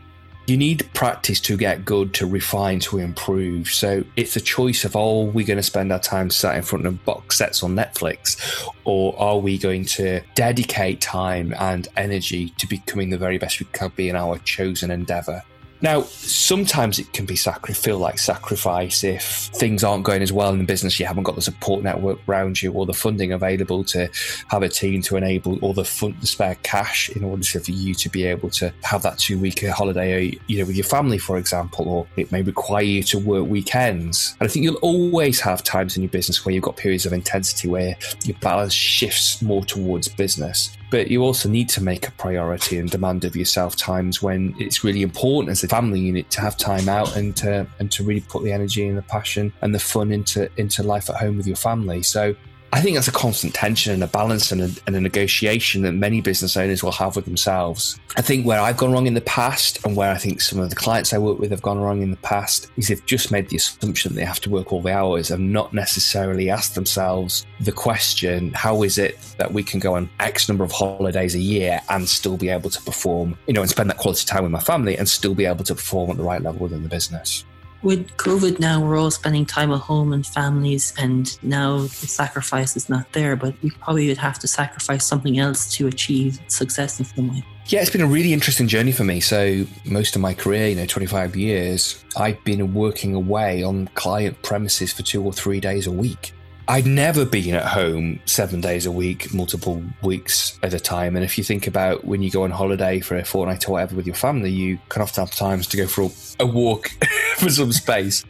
you 0.47 0.57
need 0.57 0.89
practice 0.95 1.41
to 1.41 1.57
get 1.57 1.85
good, 1.85 2.15
to 2.15 2.27
refine, 2.27 2.79
to 2.81 2.99
improve. 2.99 3.69
So 3.69 4.05
it's 4.15 4.37
a 4.37 4.41
choice 4.41 4.85
of, 4.85 4.95
oh, 4.95 5.25
we're 5.25 5.47
going 5.47 5.57
to 5.57 5.63
spend 5.63 5.93
our 5.93 5.99
time 5.99 6.31
sat 6.31 6.57
in 6.57 6.63
front 6.63 6.87
of 6.87 7.05
box 7.05 7.39
sets 7.39 7.63
on 7.63 7.75
Netflix, 7.75 8.67
or 8.85 9.19
are 9.19 9.39
we 9.39 9.59
going 9.59 9.85
to 9.87 10.21
dedicate 10.35 11.01
time 11.01 11.53
and 11.59 11.89
energy 11.97 12.51
to 12.59 12.67
becoming 12.69 13.11
the 13.11 13.19
very 13.19 13.39
best 13.39 13.59
we 13.59 13.67
can 13.73 13.91
be 13.97 14.09
in 14.09 14.17
our 14.17 14.39
chosen 14.39 14.91
endeavor? 14.91 15.43
Now, 15.83 16.03
sometimes 16.03 16.99
it 16.99 17.13
can 17.13 17.27
be 17.27 17.37
sacri- 17.37 17.75
feel 17.75 17.99
like 17.99 18.19
sacrifice 18.19 19.05
if 19.05 19.23
things 19.55 19.85
aren't 19.85 20.05
going 20.05 20.23
as 20.23 20.33
well 20.33 20.53
in 20.53 20.59
the 20.59 20.65
business. 20.65 20.99
You 20.99 21.07
haven't 21.07 21.25
got 21.25 21.35
the 21.35 21.43
support 21.43 21.83
network 21.83 22.19
around 22.29 22.63
you, 22.63 22.73
or 22.73 22.87
the 22.87 22.95
funding 22.95 23.33
available 23.33 23.85
to 23.85 24.09
have 24.49 24.63
a 24.63 24.69
team 24.69 25.03
to 25.03 25.17
enable, 25.17 25.59
or 25.65 25.75
the, 25.75 25.83
the 26.21 26.27
spare 26.27 26.57
cash 26.63 27.11
in 27.11 27.25
order 27.25 27.43
for 27.45 27.71
you 27.71 27.95
to 27.95 28.09
be 28.09 28.25
able 28.25 28.51
to 28.51 28.73
have 28.83 29.03
that 29.03 29.19
two 29.19 29.39
week 29.39 29.65
holiday, 29.67 30.29
uh, 30.29 30.39
you 30.47 30.59
know, 30.59 30.65
with 30.65 30.77
your 30.77 30.85
family, 30.85 31.19
for 31.19 31.39
example, 31.39 31.89
or 31.89 32.07
it 32.17 32.33
may 32.33 32.43
require 32.43 32.83
you 32.83 33.03
to 33.03 33.19
work 33.19 33.47
weekends. 33.47 34.37
And 34.41 34.49
I 34.49 34.53
think 34.53 34.65
you'll 34.65 34.77
always 34.77 35.41
have 35.41 35.63
times 35.63 35.97
in 35.97 36.03
your 36.03 36.11
business 36.11 36.45
where 36.45 36.55
you've 36.55 36.65
got 36.65 36.77
periods 36.77 37.07
of 37.07 37.13
intensity 37.13 37.69
where 37.69 37.97
your 38.25 38.37
balance 38.41 38.73
shifts 38.73 39.43
more 39.43 39.65
towards 39.65 40.09
business 40.09 40.77
but 40.91 41.09
you 41.09 41.23
also 41.23 41.49
need 41.49 41.69
to 41.71 41.83
make 41.83 42.07
a 42.09 42.13
priority 42.13 42.79
and 42.79 42.91
demand 42.91 43.25
of 43.25 43.37
yourself 43.37 43.77
times 43.77 44.23
when 44.23 44.55
it's 44.59 44.85
really 44.85 45.03
important 45.03 45.51
as 45.51 45.65
a 45.65 45.69
family 45.69 46.01
unit 46.01 46.31
to 46.31 46.41
have 46.41 46.57
time 46.57 46.89
out 46.89 47.17
and 47.17 47.37
to 47.37 47.67
and 47.79 47.91
to 47.93 48.05
really 48.05 48.21
put 48.21 48.45
the 48.45 48.53
energy 48.53 48.87
and 48.87 48.97
the 48.97 49.03
passion 49.03 49.53
and 49.63 49.75
the 49.75 49.79
fun 49.79 50.13
into 50.13 50.49
into 50.57 50.83
life 50.83 51.11
at 51.11 51.17
home 51.17 51.37
with 51.37 51.47
your 51.47 51.57
family. 51.57 52.03
So 52.03 52.35
I 52.77 52.81
think 52.83 52.95
that's 52.95 53.09
a 53.09 53.13
constant 53.13 53.55
tension 53.55 53.95
and 53.95 54.05
a 54.05 54.07
balance 54.07 54.53
and 54.53 54.61
a, 54.61 54.71
and 54.87 54.95
a, 54.95 55.01
negotiation 55.01 55.81
that 55.81 55.93
many 55.93 56.21
business 56.21 56.59
owners 56.59 56.83
will 56.83 56.93
have 56.93 57.17
with 57.17 57.25
themselves. 57.25 57.99
I 58.19 58.21
think 58.21 58.45
where 58.45 58.61
I've 58.61 58.77
gone 58.77 58.93
wrong 58.93 59.07
in 59.07 59.15
the 59.15 59.23
past 59.23 59.83
and 59.87 59.97
where 59.97 60.13
I 60.13 60.19
think 60.19 60.43
some 60.43 60.59
of 60.59 60.69
the 60.69 60.77
clients 60.77 61.15
I 61.15 61.19
work 61.19 61.39
with 61.39 61.53
have 61.53 61.63
gone 61.63 61.79
wrong 61.79 62.03
in 62.03 62.11
the 62.11 62.19
past 62.19 62.71
is 62.77 62.89
they've 62.89 63.07
just 63.07 63.33
made 63.33 63.49
the 63.49 63.57
assumption 63.57 64.13
that 64.13 64.21
they 64.21 64.27
have 64.27 64.41
to 64.41 64.51
work 64.51 64.75
all 64.75 64.83
the 64.83 64.93
hours 64.93 65.31
and 65.31 65.55
not 65.55 65.73
necessarily 65.73 66.51
asked 66.51 66.75
themselves 66.75 67.47
the 67.61 67.73
question, 67.73 68.53
how 68.53 68.83
is 68.83 68.99
it 68.99 69.19
that 69.39 69.55
we 69.55 69.63
can 69.63 69.81
go 69.81 69.95
on 69.95 70.11
X 70.21 70.47
number 70.47 70.63
of 70.63 70.71
holidays 70.71 71.35
a 71.35 71.41
year 71.41 71.81
and 71.89 72.07
still 72.07 72.37
be 72.37 72.51
able 72.51 72.69
to 72.69 72.83
perform, 72.83 73.39
you 73.47 73.55
know, 73.55 73.63
and 73.63 73.71
spend 73.71 73.89
that 73.89 73.97
quality 73.97 74.27
time 74.27 74.43
with 74.43 74.53
my 74.53 74.61
family 74.61 74.99
and 74.99 75.09
still 75.09 75.35
be 75.35 75.47
able 75.47 75.65
to 75.65 75.75
perform 75.75 76.11
at 76.11 76.19
the 76.19 76.23
right 76.23 76.43
level 76.43 76.61
within 76.61 76.83
the 76.83 76.91
business? 76.91 77.43
With 77.83 78.09
COVID 78.17 78.59
now, 78.59 78.81
we're 78.81 78.99
all 78.99 79.11
spending 79.11 79.47
time 79.47 79.71
at 79.73 79.81
home 79.81 80.13
and 80.13 80.27
families, 80.27 80.93
and 80.99 81.39
now 81.43 81.81
the 81.81 81.89
sacrifice 81.89 82.77
is 82.77 82.89
not 82.89 83.13
there. 83.13 83.37
But 83.37 83.55
we 83.63 83.71
probably 83.71 84.09
would 84.09 84.19
have 84.19 84.39
to 84.41 84.49
sacrifice 84.49 85.05
something 85.05 85.39
else 85.39 85.73
to 85.77 85.87
achieve 85.87 86.41
success 86.49 86.99
in 86.99 87.05
some 87.05 87.29
way. 87.29 87.45
Yeah, 87.67 87.81
it's 87.81 87.91
been 87.91 88.01
a 88.01 88.07
really 88.07 88.33
interesting 88.33 88.69
journey 88.69 88.93
for 88.93 89.03
me. 89.03 89.21
So, 89.21 89.67
most 89.85 90.15
of 90.15 90.23
my 90.23 90.35
career, 90.35 90.69
you 90.69 90.77
know, 90.77 90.87
25 90.87 91.35
years, 91.35 92.05
I've 92.17 92.43
been 92.45 92.73
working 92.75 93.15
away 93.15 93.65
on 93.65 93.89
client 93.95 94.41
premises 94.43 94.93
for 94.93 95.03
two 95.03 95.23
or 95.25 95.33
three 95.33 95.59
days 95.59 95.87
a 95.87 95.93
week. 95.93 96.33
I'd 96.69 96.87
never 96.87 97.25
been 97.25 97.55
at 97.55 97.65
home 97.65 98.19
seven 98.27 98.61
days 98.61 98.87
a 98.87 98.93
week, 98.93 99.33
multiple 99.33 99.83
weeks 100.03 100.59
at 100.65 100.75
a 100.75 100.81
time. 100.81 101.15
And 101.15 101.25
if 101.25 101.39
you 101.39 101.45
think 101.45 101.69
about 101.69 102.05
when 102.05 102.23
you 102.23 102.31
go 102.31 102.43
on 102.43 102.51
holiday 102.51 102.99
for 102.99 103.17
a 103.17 103.25
fortnight 103.25 103.69
or 103.69 103.73
whatever 103.73 103.95
with 103.95 104.07
your 104.07 104.17
family, 104.17 104.51
you 104.51 104.79
can 104.89 105.03
often 105.03 105.23
have 105.25 105.33
times 105.33 105.69
to 105.69 105.77
go 105.77 105.87
for 105.87 106.03
a, 106.03 106.11
a 106.41 106.47
walk 106.47 106.89
for 107.37 107.51
some 107.51 107.73
space. 107.73 108.25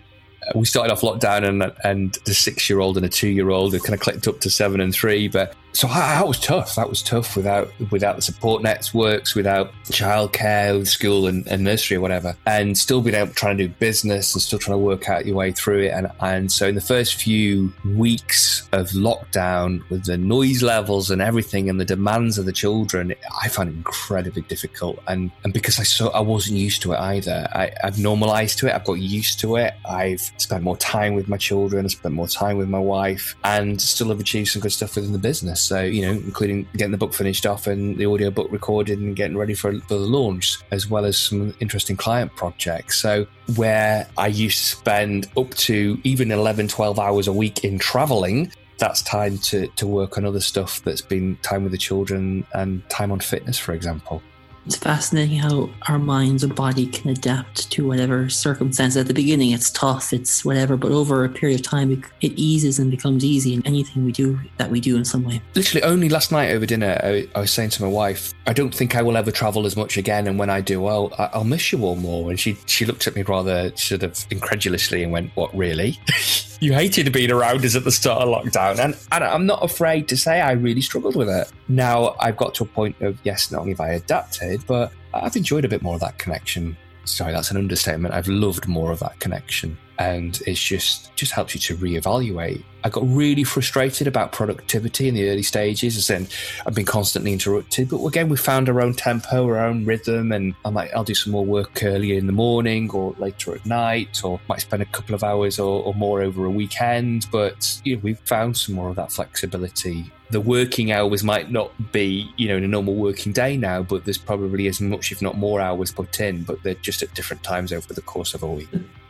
We 0.55 0.66
started 0.66 0.93
off 0.93 1.01
lockdown 1.01 1.49
and 1.49 1.72
and 1.82 2.18
the 2.24 2.34
six 2.34 2.68
year 2.68 2.80
old 2.80 2.99
and 2.99 3.07
a 3.07 3.09
two 3.09 3.28
year 3.28 3.51
old 3.51 3.72
have 3.72 3.82
kind 3.82 3.95
of 3.95 4.01
clicked 4.01 4.28
up 4.28 4.41
to 4.41 4.51
seven 4.51 4.80
and 4.82 4.95
three, 4.95 5.28
but 5.28 5.55
so 5.77 5.89
that 5.89 6.27
was 6.27 6.41
tough. 6.41 6.74
That 6.77 6.89
was 6.89 7.03
tough 7.03 7.37
without 7.37 7.70
without 7.91 8.16
the 8.16 8.22
support 8.22 8.62
networks, 8.62 9.35
without 9.35 9.74
childcare, 9.85 10.87
school 10.87 11.27
and, 11.27 11.47
and, 11.49 11.64
nursery 11.64 11.99
or 11.99 12.01
whatever, 12.01 12.35
and 12.47 12.79
still 12.79 13.03
being 13.03 13.14
able 13.14 13.35
to 13.35 13.55
do 13.55 13.68
business 13.68 14.35
and 14.35 14.41
still 14.41 14.59
trying 14.59 14.79
to 14.79 14.83
work 14.83 15.11
out 15.11 15.27
your 15.27 15.37
way 15.37 15.53
through 15.53 15.83
it. 15.83 15.89
And 15.89 16.11
and 16.20 16.51
so 16.51 16.66
in 16.68 16.77
the 16.77 16.81
first 16.81 17.16
few 17.16 17.74
weeks 17.85 18.66
of 18.72 18.89
lockdown, 18.93 19.87
with 19.91 20.07
the 20.07 20.16
noise 20.16 20.62
levels 20.62 21.11
and 21.11 21.20
everything 21.20 21.68
and 21.68 21.79
the 21.79 21.85
demands 21.85 22.39
of 22.39 22.47
the 22.47 22.53
children, 22.53 23.14
I 23.43 23.49
found 23.49 23.68
it 23.68 23.74
incredibly 23.74 24.43
difficult. 24.43 24.99
And 25.09 25.31
and 25.45 25.53
because 25.53 25.79
I 25.79 25.83
saw 25.83 26.09
I 26.09 26.20
wasn't 26.20 26.57
used 26.57 26.81
to 26.83 26.93
it 26.93 27.01
either. 27.01 27.49
I, 27.53 27.70
I've 27.85 27.99
normalized 27.99 28.59
to 28.61 28.68
it. 28.68 28.74
I've 28.74 28.85
got 28.85 28.95
used 28.95 29.41
to 29.41 29.57
it. 29.57 29.74
I've 29.87 30.22
spent 30.39 30.62
more 30.64 30.79
time 30.79 31.12
with 31.14 31.29
my 31.29 31.37
children. 31.37 31.85
I 31.85 31.89
spent 31.89 32.14
more 32.14 32.29
time 32.29 32.57
with 32.57 32.70
my 32.70 32.79
wife, 32.79 33.37
and 33.45 33.79
still 33.79 34.09
have 34.09 34.20
achieved 34.20 34.49
some 34.49 34.62
good 34.62 34.72
stuff 34.72 34.97
within 34.97 35.12
the 35.12 35.18
business. 35.18 35.66
So, 35.67 35.83
you 35.83 36.03
know, 36.03 36.12
including 36.12 36.69
getting 36.77 36.93
the 36.93 36.99
book 36.99 37.12
finished 37.12 37.47
off 37.47 37.67
and 37.67 37.97
the 37.97 38.07
audio 38.07 38.31
book 38.31 38.51
recorded 38.51 38.99
and 38.99 39.17
getting 39.17 39.37
ready 39.37 39.55
for, 39.55 39.73
for 39.81 39.95
the 39.95 39.99
launch, 39.99 40.59
as 40.71 40.89
well 40.89 41.05
as 41.05 41.19
some 41.19 41.55
interesting 41.61 41.97
client 41.97 42.35
projects. 42.37 42.99
So, 42.99 43.27
where 43.57 44.09
I 44.17 44.29
used 44.29 44.59
to 44.59 44.77
spend 44.77 45.29
up 45.37 45.51
to 45.55 46.01
even 46.05 46.31
11, 46.31 46.69
12 46.69 46.99
hours 46.99 47.29
a 47.29 47.33
week 47.33 47.64
in 47.64 47.79
traveling, 47.79 48.53
that's 48.79 49.03
time 49.03 49.39
to, 49.39 49.67
to 49.69 49.87
work 49.87 50.19
on 50.19 50.25
other 50.25 50.41
stuff 50.41 50.83
that's 50.83 51.01
been 51.01 51.37
time 51.43 51.62
with 51.62 51.73
the 51.73 51.79
children 51.79 52.47
and 52.53 52.87
time 52.89 53.11
on 53.11 53.21
fitness, 53.21 53.59
for 53.59 53.73
example. 53.73 54.23
It's 54.67 54.77
fascinating 54.77 55.39
how 55.39 55.71
our 55.89 55.99
minds 55.99 56.43
and 56.43 56.53
body 56.53 56.87
can 56.89 57.11
adapt 57.11 57.71
to 57.71 57.87
whatever 57.87 58.29
circumstance. 58.29 58.97
At 58.97 59.07
the 59.07 59.14
beginning, 59.14 59.53
it's 59.53 59.71
tough, 59.71 60.12
it's 60.12 60.45
whatever, 60.45 60.77
but 60.77 60.91
over 60.91 61.25
a 61.25 61.29
period 61.29 61.61
of 61.61 61.67
time, 61.67 62.03
it, 62.21 62.33
eases 62.37 62.81
and 62.81 62.91
becomes 62.91 63.25
easy 63.25 63.55
in 63.55 63.64
anything 63.64 64.05
we 64.05 64.11
do 64.11 64.39
that 64.57 64.71
we 64.71 64.81
do 64.81 64.97
in 64.97 65.05
some 65.05 65.23
way. 65.23 65.41
Literally, 65.55 65.85
only 65.85 66.09
last 66.09 66.33
night 66.33 66.51
over 66.51 66.67
dinner, 66.67 67.01
I, 67.03 67.29
I 67.35 67.41
was 67.41 67.53
saying 67.53 67.71
to 67.71 67.83
my 67.83 67.89
wife, 67.89 68.35
I 68.47 68.53
don't 68.53 68.74
think 68.74 68.94
I 68.94 69.03
will 69.03 69.16
ever 69.16 69.30
travel 69.30 69.66
as 69.66 69.76
much 69.76 69.97
again, 69.97 70.26
and 70.26 70.38
when 70.38 70.51
I 70.51 70.61
do, 70.61 70.80
well, 70.80 71.12
I'll 71.18 71.44
miss 71.44 71.72
you 71.72 71.82
all 71.82 71.97
more. 71.97 72.30
And 72.30 72.38
she 72.38 72.57
she 72.66 72.84
looked 72.84 73.07
at 73.07 73.16
me 73.16 73.22
rather 73.22 73.74
sort 73.76 74.03
of 74.03 74.24
incredulously 74.30 75.03
and 75.03 75.12
went, 75.12 75.30
"What 75.34 75.57
really?" 75.57 75.99
you 76.61 76.72
hated 76.72 77.12
being 77.12 77.30
around 77.30 77.64
us 77.64 77.76
at 77.76 77.84
the 77.84 77.92
start 77.92 78.22
of 78.22 78.28
lockdown. 78.28 78.78
And, 78.78 78.97
and 79.12 79.24
I'm 79.24 79.47
not 79.47 79.62
afraid 79.62 80.09
to 80.09 80.16
say 80.16 80.40
I 80.40 80.53
really 80.53 80.80
struggled 80.80 81.16
with 81.16 81.28
it. 81.28 81.51
Now 81.68 82.14
I've 82.20 82.36
got 82.36 82.55
to 82.57 82.64
a 82.64 82.66
point 82.66 83.01
of, 83.01 83.18
yes, 83.24 83.51
not 83.51 83.61
only 83.61 83.72
have 83.72 83.80
I 83.80 83.90
adapted, 83.90 84.66
but 84.66 84.92
I've 85.12 85.36
enjoyed 85.36 85.64
a 85.64 85.68
bit 85.68 85.82
more 85.82 85.94
of 85.94 86.01
that 86.01 86.18
connection. 86.18 86.76
Sorry, 87.05 87.32
that's 87.32 87.51
an 87.51 87.57
understatement. 87.57 88.14
I've 88.14 88.28
loved 88.28 88.66
more 88.66 88.90
of 88.90 88.99
that 89.01 89.18
connection. 89.20 89.76
And 89.99 90.40
it's 90.47 90.62
just 90.62 91.14
just 91.16 91.32
helps 91.32 91.55
you 91.55 91.61
to 91.61 91.76
reevaluate. 91.76 92.62
I 92.84 92.88
got 92.88 93.03
really 93.07 93.42
frustrated 93.42 94.07
about 94.07 94.32
productivity 94.32 95.09
in 95.09 95.14
the 95.14 95.28
early 95.28 95.42
stages, 95.42 96.09
and 96.11 96.32
I've 96.66 96.74
been 96.74 96.84
constantly 96.84 97.32
interrupted. 97.32 97.88
But 97.88 98.05
again, 98.05 98.28
we 98.28 98.36
found 98.36 98.68
our 98.68 98.80
own 98.80 98.94
tempo, 98.94 99.44
our 99.47 99.59
own 99.59 99.84
rhythm, 99.84 100.32
and 100.32 100.55
I 100.64 100.70
might 100.70 100.94
I'll 100.94 101.05
do 101.05 101.14
some 101.14 101.32
more 101.32 101.44
work 101.44 101.82
earlier 101.82 102.18
in 102.18 102.26
the 102.26 102.32
morning 102.32 102.90
or 102.90 103.14
later 103.18 103.55
at 103.55 103.66
night, 103.66 104.22
or 104.24 104.40
might 104.49 104.61
spend 104.61 104.82
a 104.82 104.86
couple 104.86 105.14
of 105.14 105.24
hours 105.24 105.59
or, 105.59 105.82
or 105.82 105.94
more 105.94 106.22
over 106.22 106.44
a 106.44 106.51
weekend. 106.51 107.26
But 107.32 107.80
you 107.84 107.97
know, 107.97 108.03
we've 108.03 108.20
found 108.20 108.57
some 108.57 108.74
more 108.74 108.90
of 108.90 108.97
that 108.97 109.12
flexibility 109.12 110.11
the 110.30 110.40
working 110.40 110.90
hours 110.90 111.22
might 111.22 111.51
not 111.51 111.70
be, 111.92 112.30
you 112.36 112.49
know, 112.49 112.57
in 112.57 112.64
a 112.64 112.68
normal 112.68 112.94
working 112.94 113.32
day 113.32 113.57
now, 113.57 113.82
but 113.82 114.05
there's 114.05 114.18
probably 114.18 114.66
as 114.66 114.80
much, 114.80 115.12
if 115.12 115.22
not 115.22 115.36
more, 115.36 115.61
hours 115.61 115.92
put 115.92 116.18
in, 116.20 116.42
but 116.42 116.62
they're 116.62 116.74
just 116.74 117.03
at 117.03 117.14
different 117.14 117.42
times 117.42 117.72
over 117.72 117.92
the 117.94 118.01
course 118.03 118.34
of 118.34 118.42
a 118.42 118.47
week. 118.47 118.68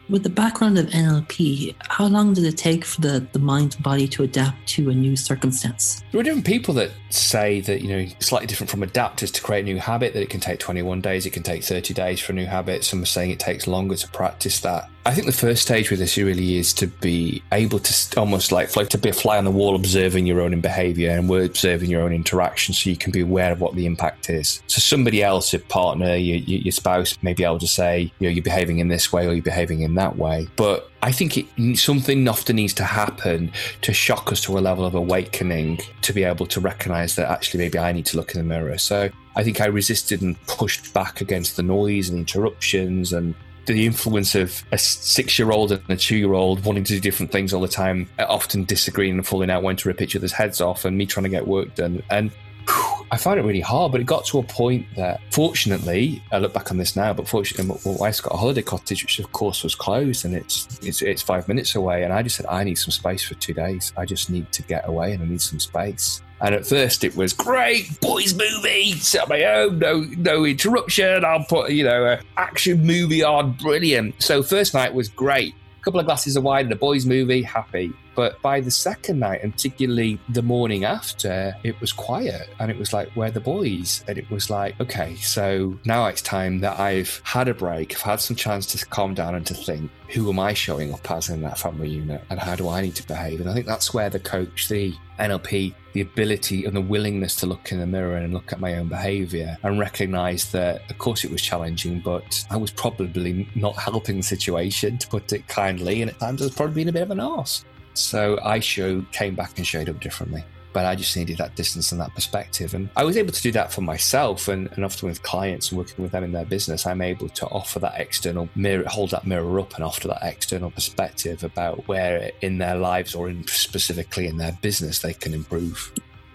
With 0.08 0.22
the 0.22 0.30
background 0.30 0.78
of 0.78 0.86
NLP, 0.86 1.74
how 1.80 2.06
long 2.06 2.32
did 2.32 2.44
it 2.44 2.56
take 2.56 2.84
for 2.84 3.00
the, 3.00 3.26
the 3.32 3.40
mind 3.40 3.74
and 3.74 3.82
body 3.82 4.06
to 4.08 4.22
adapt 4.22 4.68
to 4.68 4.90
a 4.90 4.94
new 4.94 5.16
circumstance? 5.16 6.04
There 6.12 6.20
are 6.20 6.24
different 6.24 6.46
people 6.46 6.74
that 6.74 6.92
say 7.10 7.60
that, 7.62 7.82
you 7.82 7.88
know, 7.88 8.06
slightly 8.20 8.46
different 8.46 8.70
from 8.70 8.82
adapters 8.82 9.32
to 9.32 9.42
create 9.42 9.62
a 9.62 9.64
new 9.64 9.78
habit, 9.80 10.12
that 10.12 10.22
it 10.22 10.30
can 10.30 10.38
take 10.38 10.60
21 10.60 11.00
days, 11.00 11.26
it 11.26 11.30
can 11.30 11.42
take 11.42 11.64
30 11.64 11.92
days 11.92 12.20
for 12.20 12.30
a 12.30 12.36
new 12.36 12.46
habit. 12.46 12.84
Some 12.84 13.02
are 13.02 13.06
saying 13.06 13.32
it 13.32 13.40
takes 13.40 13.66
longer 13.66 13.96
to 13.96 14.08
practice 14.08 14.60
that. 14.60 14.88
I 15.06 15.14
think 15.14 15.28
the 15.28 15.32
first 15.32 15.62
stage 15.62 15.88
with 15.88 16.00
this 16.00 16.16
really 16.16 16.56
is 16.56 16.74
to 16.74 16.88
be 16.88 17.40
able 17.52 17.78
to 17.78 18.18
almost 18.20 18.50
like 18.50 18.70
to 18.72 18.98
be 18.98 19.10
a 19.10 19.12
fly 19.12 19.38
on 19.38 19.44
the 19.44 19.52
wall, 19.52 19.76
observing 19.76 20.26
your 20.26 20.40
own 20.40 20.60
behavior 20.60 21.10
and 21.10 21.30
observing 21.30 21.90
your 21.90 22.02
own 22.02 22.12
interaction 22.12 22.74
so 22.74 22.90
you 22.90 22.96
can 22.96 23.12
be 23.12 23.20
aware 23.20 23.52
of 23.52 23.60
what 23.60 23.76
the 23.76 23.86
impact 23.86 24.28
is. 24.28 24.64
So 24.66 24.80
somebody 24.80 25.22
else, 25.22 25.54
a 25.54 25.60
partner, 25.60 26.16
your, 26.16 26.38
your 26.38 26.72
spouse, 26.72 27.16
may 27.22 27.34
be 27.34 27.44
able 27.44 27.60
to 27.60 27.68
say, 27.68 28.12
you 28.18 28.28
know, 28.28 28.34
you're 28.34 28.42
behaving 28.42 28.80
in 28.80 28.88
this 28.88 29.12
way 29.12 29.28
or 29.28 29.32
you're 29.32 29.44
behaving 29.44 29.82
in 29.82 29.94
that 29.94 30.16
way. 30.16 30.48
But 30.56 30.90
I 31.02 31.12
think 31.12 31.38
it, 31.38 31.76
something 31.78 32.26
often 32.26 32.56
needs 32.56 32.74
to 32.74 32.84
happen 32.84 33.52
to 33.82 33.92
shock 33.92 34.32
us 34.32 34.40
to 34.42 34.58
a 34.58 34.60
level 34.60 34.84
of 34.84 34.96
awakening 34.96 35.82
to 36.02 36.12
be 36.12 36.24
able 36.24 36.46
to 36.46 36.58
recognize 36.58 37.14
that 37.14 37.30
actually 37.30 37.58
maybe 37.58 37.78
I 37.78 37.92
need 37.92 38.06
to 38.06 38.16
look 38.16 38.34
in 38.34 38.40
the 38.40 38.44
mirror. 38.44 38.76
So 38.76 39.10
I 39.36 39.44
think 39.44 39.60
I 39.60 39.66
resisted 39.66 40.22
and 40.22 40.40
pushed 40.48 40.92
back 40.92 41.20
against 41.20 41.56
the 41.56 41.62
noise 41.62 42.08
and 42.08 42.18
interruptions 42.18 43.12
and 43.12 43.36
the 43.72 43.86
influence 43.86 44.34
of 44.34 44.64
a 44.72 44.78
six 44.78 45.38
year 45.38 45.50
old 45.50 45.72
and 45.72 45.88
a 45.88 45.96
two 45.96 46.16
year 46.16 46.32
old 46.32 46.64
wanting 46.64 46.84
to 46.84 46.94
do 46.94 47.00
different 47.00 47.32
things 47.32 47.52
all 47.52 47.60
the 47.60 47.68
time, 47.68 48.08
often 48.18 48.64
disagreeing 48.64 49.14
and 49.14 49.26
falling 49.26 49.50
out 49.50 49.62
when 49.62 49.76
to 49.76 49.88
rip 49.88 50.00
each 50.00 50.16
other's 50.16 50.32
heads 50.32 50.60
off, 50.60 50.84
and 50.84 50.96
me 50.96 51.06
trying 51.06 51.24
to 51.24 51.30
get 51.30 51.46
work 51.46 51.74
done. 51.74 52.02
And 52.10 52.30
I 52.68 53.16
found 53.16 53.38
it 53.38 53.44
really 53.44 53.60
hard, 53.60 53.92
but 53.92 54.00
it 54.00 54.04
got 54.04 54.24
to 54.26 54.38
a 54.38 54.42
point 54.42 54.86
that, 54.96 55.20
fortunately, 55.30 56.22
I 56.32 56.38
look 56.38 56.52
back 56.52 56.70
on 56.70 56.76
this 56.76 56.96
now, 56.96 57.12
but 57.12 57.28
fortunately, 57.28 57.66
my 57.66 57.94
wife's 57.98 58.20
got 58.20 58.34
a 58.34 58.36
holiday 58.36 58.62
cottage, 58.62 59.04
which 59.04 59.20
of 59.20 59.30
course 59.32 59.62
was 59.62 59.74
closed, 59.74 60.24
and 60.24 60.34
it's, 60.34 60.66
it's 60.82 61.02
it's 61.02 61.22
five 61.22 61.46
minutes 61.46 61.76
away. 61.76 62.02
And 62.02 62.12
I 62.12 62.22
just 62.22 62.36
said, 62.36 62.46
I 62.46 62.64
need 62.64 62.74
some 62.76 62.90
space 62.90 63.22
for 63.22 63.34
two 63.34 63.54
days. 63.54 63.92
I 63.96 64.04
just 64.04 64.30
need 64.30 64.50
to 64.52 64.62
get 64.62 64.88
away, 64.88 65.12
and 65.12 65.22
I 65.22 65.26
need 65.26 65.40
some 65.40 65.60
space. 65.60 66.22
And 66.40 66.54
at 66.54 66.66
first 66.66 67.04
it 67.04 67.16
was 67.16 67.32
great, 67.32 67.98
boys 68.00 68.34
movie, 68.34 68.92
set 68.92 69.28
my 69.28 69.44
own, 69.44 69.78
no 69.78 70.00
no 70.18 70.44
interruption. 70.44 71.24
I'll 71.24 71.44
put, 71.44 71.70
you 71.70 71.84
know, 71.84 72.04
an 72.04 72.20
action 72.36 72.84
movie 72.84 73.22
on, 73.22 73.52
brilliant. 73.52 74.20
So 74.22 74.42
first 74.42 74.74
night 74.74 74.92
was 74.92 75.08
great. 75.08 75.54
A 75.80 75.82
couple 75.82 76.00
of 76.00 76.06
glasses 76.06 76.36
of 76.36 76.42
wine 76.42 76.64
and 76.64 76.72
a 76.72 76.76
boys 76.76 77.06
movie, 77.06 77.42
happy. 77.42 77.92
But 78.16 78.40
by 78.40 78.60
the 78.60 78.70
second 78.70 79.20
night, 79.20 79.42
and 79.42 79.52
particularly 79.52 80.18
the 80.30 80.42
morning 80.42 80.84
after, 80.84 81.54
it 81.62 81.78
was 81.80 81.92
quiet 81.92 82.48
and 82.58 82.70
it 82.70 82.78
was 82.78 82.92
like, 82.94 83.10
where 83.10 83.30
the 83.30 83.40
boys? 83.40 84.02
And 84.08 84.16
it 84.16 84.28
was 84.30 84.48
like, 84.48 84.80
okay, 84.80 85.14
so 85.16 85.78
now 85.84 86.06
it's 86.06 86.22
time 86.22 86.60
that 86.60 86.80
I've 86.80 87.20
had 87.24 87.46
a 87.46 87.54
break, 87.54 87.94
I've 87.94 88.00
had 88.00 88.20
some 88.20 88.34
chance 88.34 88.66
to 88.66 88.86
calm 88.86 89.12
down 89.12 89.34
and 89.34 89.46
to 89.46 89.54
think, 89.54 89.90
who 90.08 90.30
am 90.30 90.38
I 90.38 90.54
showing 90.54 90.94
up 90.94 91.10
as 91.10 91.28
in 91.28 91.42
that 91.42 91.58
family 91.58 91.90
unit 91.90 92.22
and 92.30 92.40
how 92.40 92.56
do 92.56 92.68
I 92.68 92.80
need 92.80 92.94
to 92.96 93.06
behave? 93.06 93.40
And 93.40 93.50
I 93.50 93.54
think 93.54 93.66
that's 93.66 93.92
where 93.92 94.08
the 94.08 94.20
coach, 94.20 94.68
the 94.68 94.94
NLP, 95.18 95.74
the 95.92 96.00
ability 96.00 96.64
and 96.64 96.74
the 96.74 96.80
willingness 96.80 97.36
to 97.36 97.46
look 97.46 97.70
in 97.70 97.80
the 97.80 97.86
mirror 97.86 98.16
and 98.16 98.32
look 98.32 98.52
at 98.52 98.60
my 98.60 98.76
own 98.76 98.88
behavior 98.88 99.58
and 99.62 99.78
recognize 99.78 100.50
that, 100.52 100.90
of 100.90 100.96
course, 100.98 101.24
it 101.24 101.30
was 101.30 101.42
challenging, 101.42 102.00
but 102.00 102.46
I 102.50 102.56
was 102.56 102.70
probably 102.70 103.48
not 103.54 103.76
helping 103.76 104.18
the 104.18 104.22
situation, 104.22 104.96
to 104.98 105.08
put 105.08 105.32
it 105.32 105.46
kindly. 105.48 106.00
And 106.00 106.10
at 106.10 106.18
times 106.18 106.40
I 106.40 106.46
was 106.46 106.54
probably 106.54 106.76
being 106.76 106.88
a 106.88 106.92
bit 106.92 107.02
of 107.02 107.10
an 107.10 107.20
arse. 107.20 107.64
So 107.98 108.38
I 108.42 108.60
show 108.60 109.02
came 109.12 109.34
back 109.34 109.56
and 109.56 109.66
showed 109.66 109.88
up 109.88 110.00
differently. 110.00 110.44
But 110.72 110.84
I 110.84 110.94
just 110.94 111.16
needed 111.16 111.38
that 111.38 111.54
distance 111.56 111.90
and 111.90 112.00
that 112.02 112.14
perspective. 112.14 112.74
And 112.74 112.90
I 112.96 113.04
was 113.04 113.16
able 113.16 113.32
to 113.32 113.40
do 113.40 113.50
that 113.52 113.72
for 113.72 113.80
myself 113.80 114.46
and, 114.48 114.68
and 114.72 114.84
often 114.84 115.08
with 115.08 115.22
clients 115.22 115.70
and 115.70 115.78
working 115.78 116.02
with 116.02 116.12
them 116.12 116.22
in 116.22 116.32
their 116.32 116.44
business, 116.44 116.86
I'm 116.86 117.00
able 117.00 117.30
to 117.30 117.46
offer 117.46 117.78
that 117.78 117.98
external 117.98 118.50
mirror, 118.54 118.84
hold 118.86 119.12
that 119.12 119.26
mirror 119.26 119.58
up 119.58 119.74
and 119.74 119.82
offer 119.82 120.08
that 120.08 120.18
external 120.22 120.70
perspective 120.70 121.42
about 121.44 121.88
where 121.88 122.30
in 122.42 122.58
their 122.58 122.76
lives 122.76 123.14
or 123.14 123.30
in 123.30 123.46
specifically 123.46 124.26
in 124.26 124.36
their 124.36 124.52
business 124.60 125.00
they 125.00 125.14
can 125.14 125.32
improve. 125.32 125.92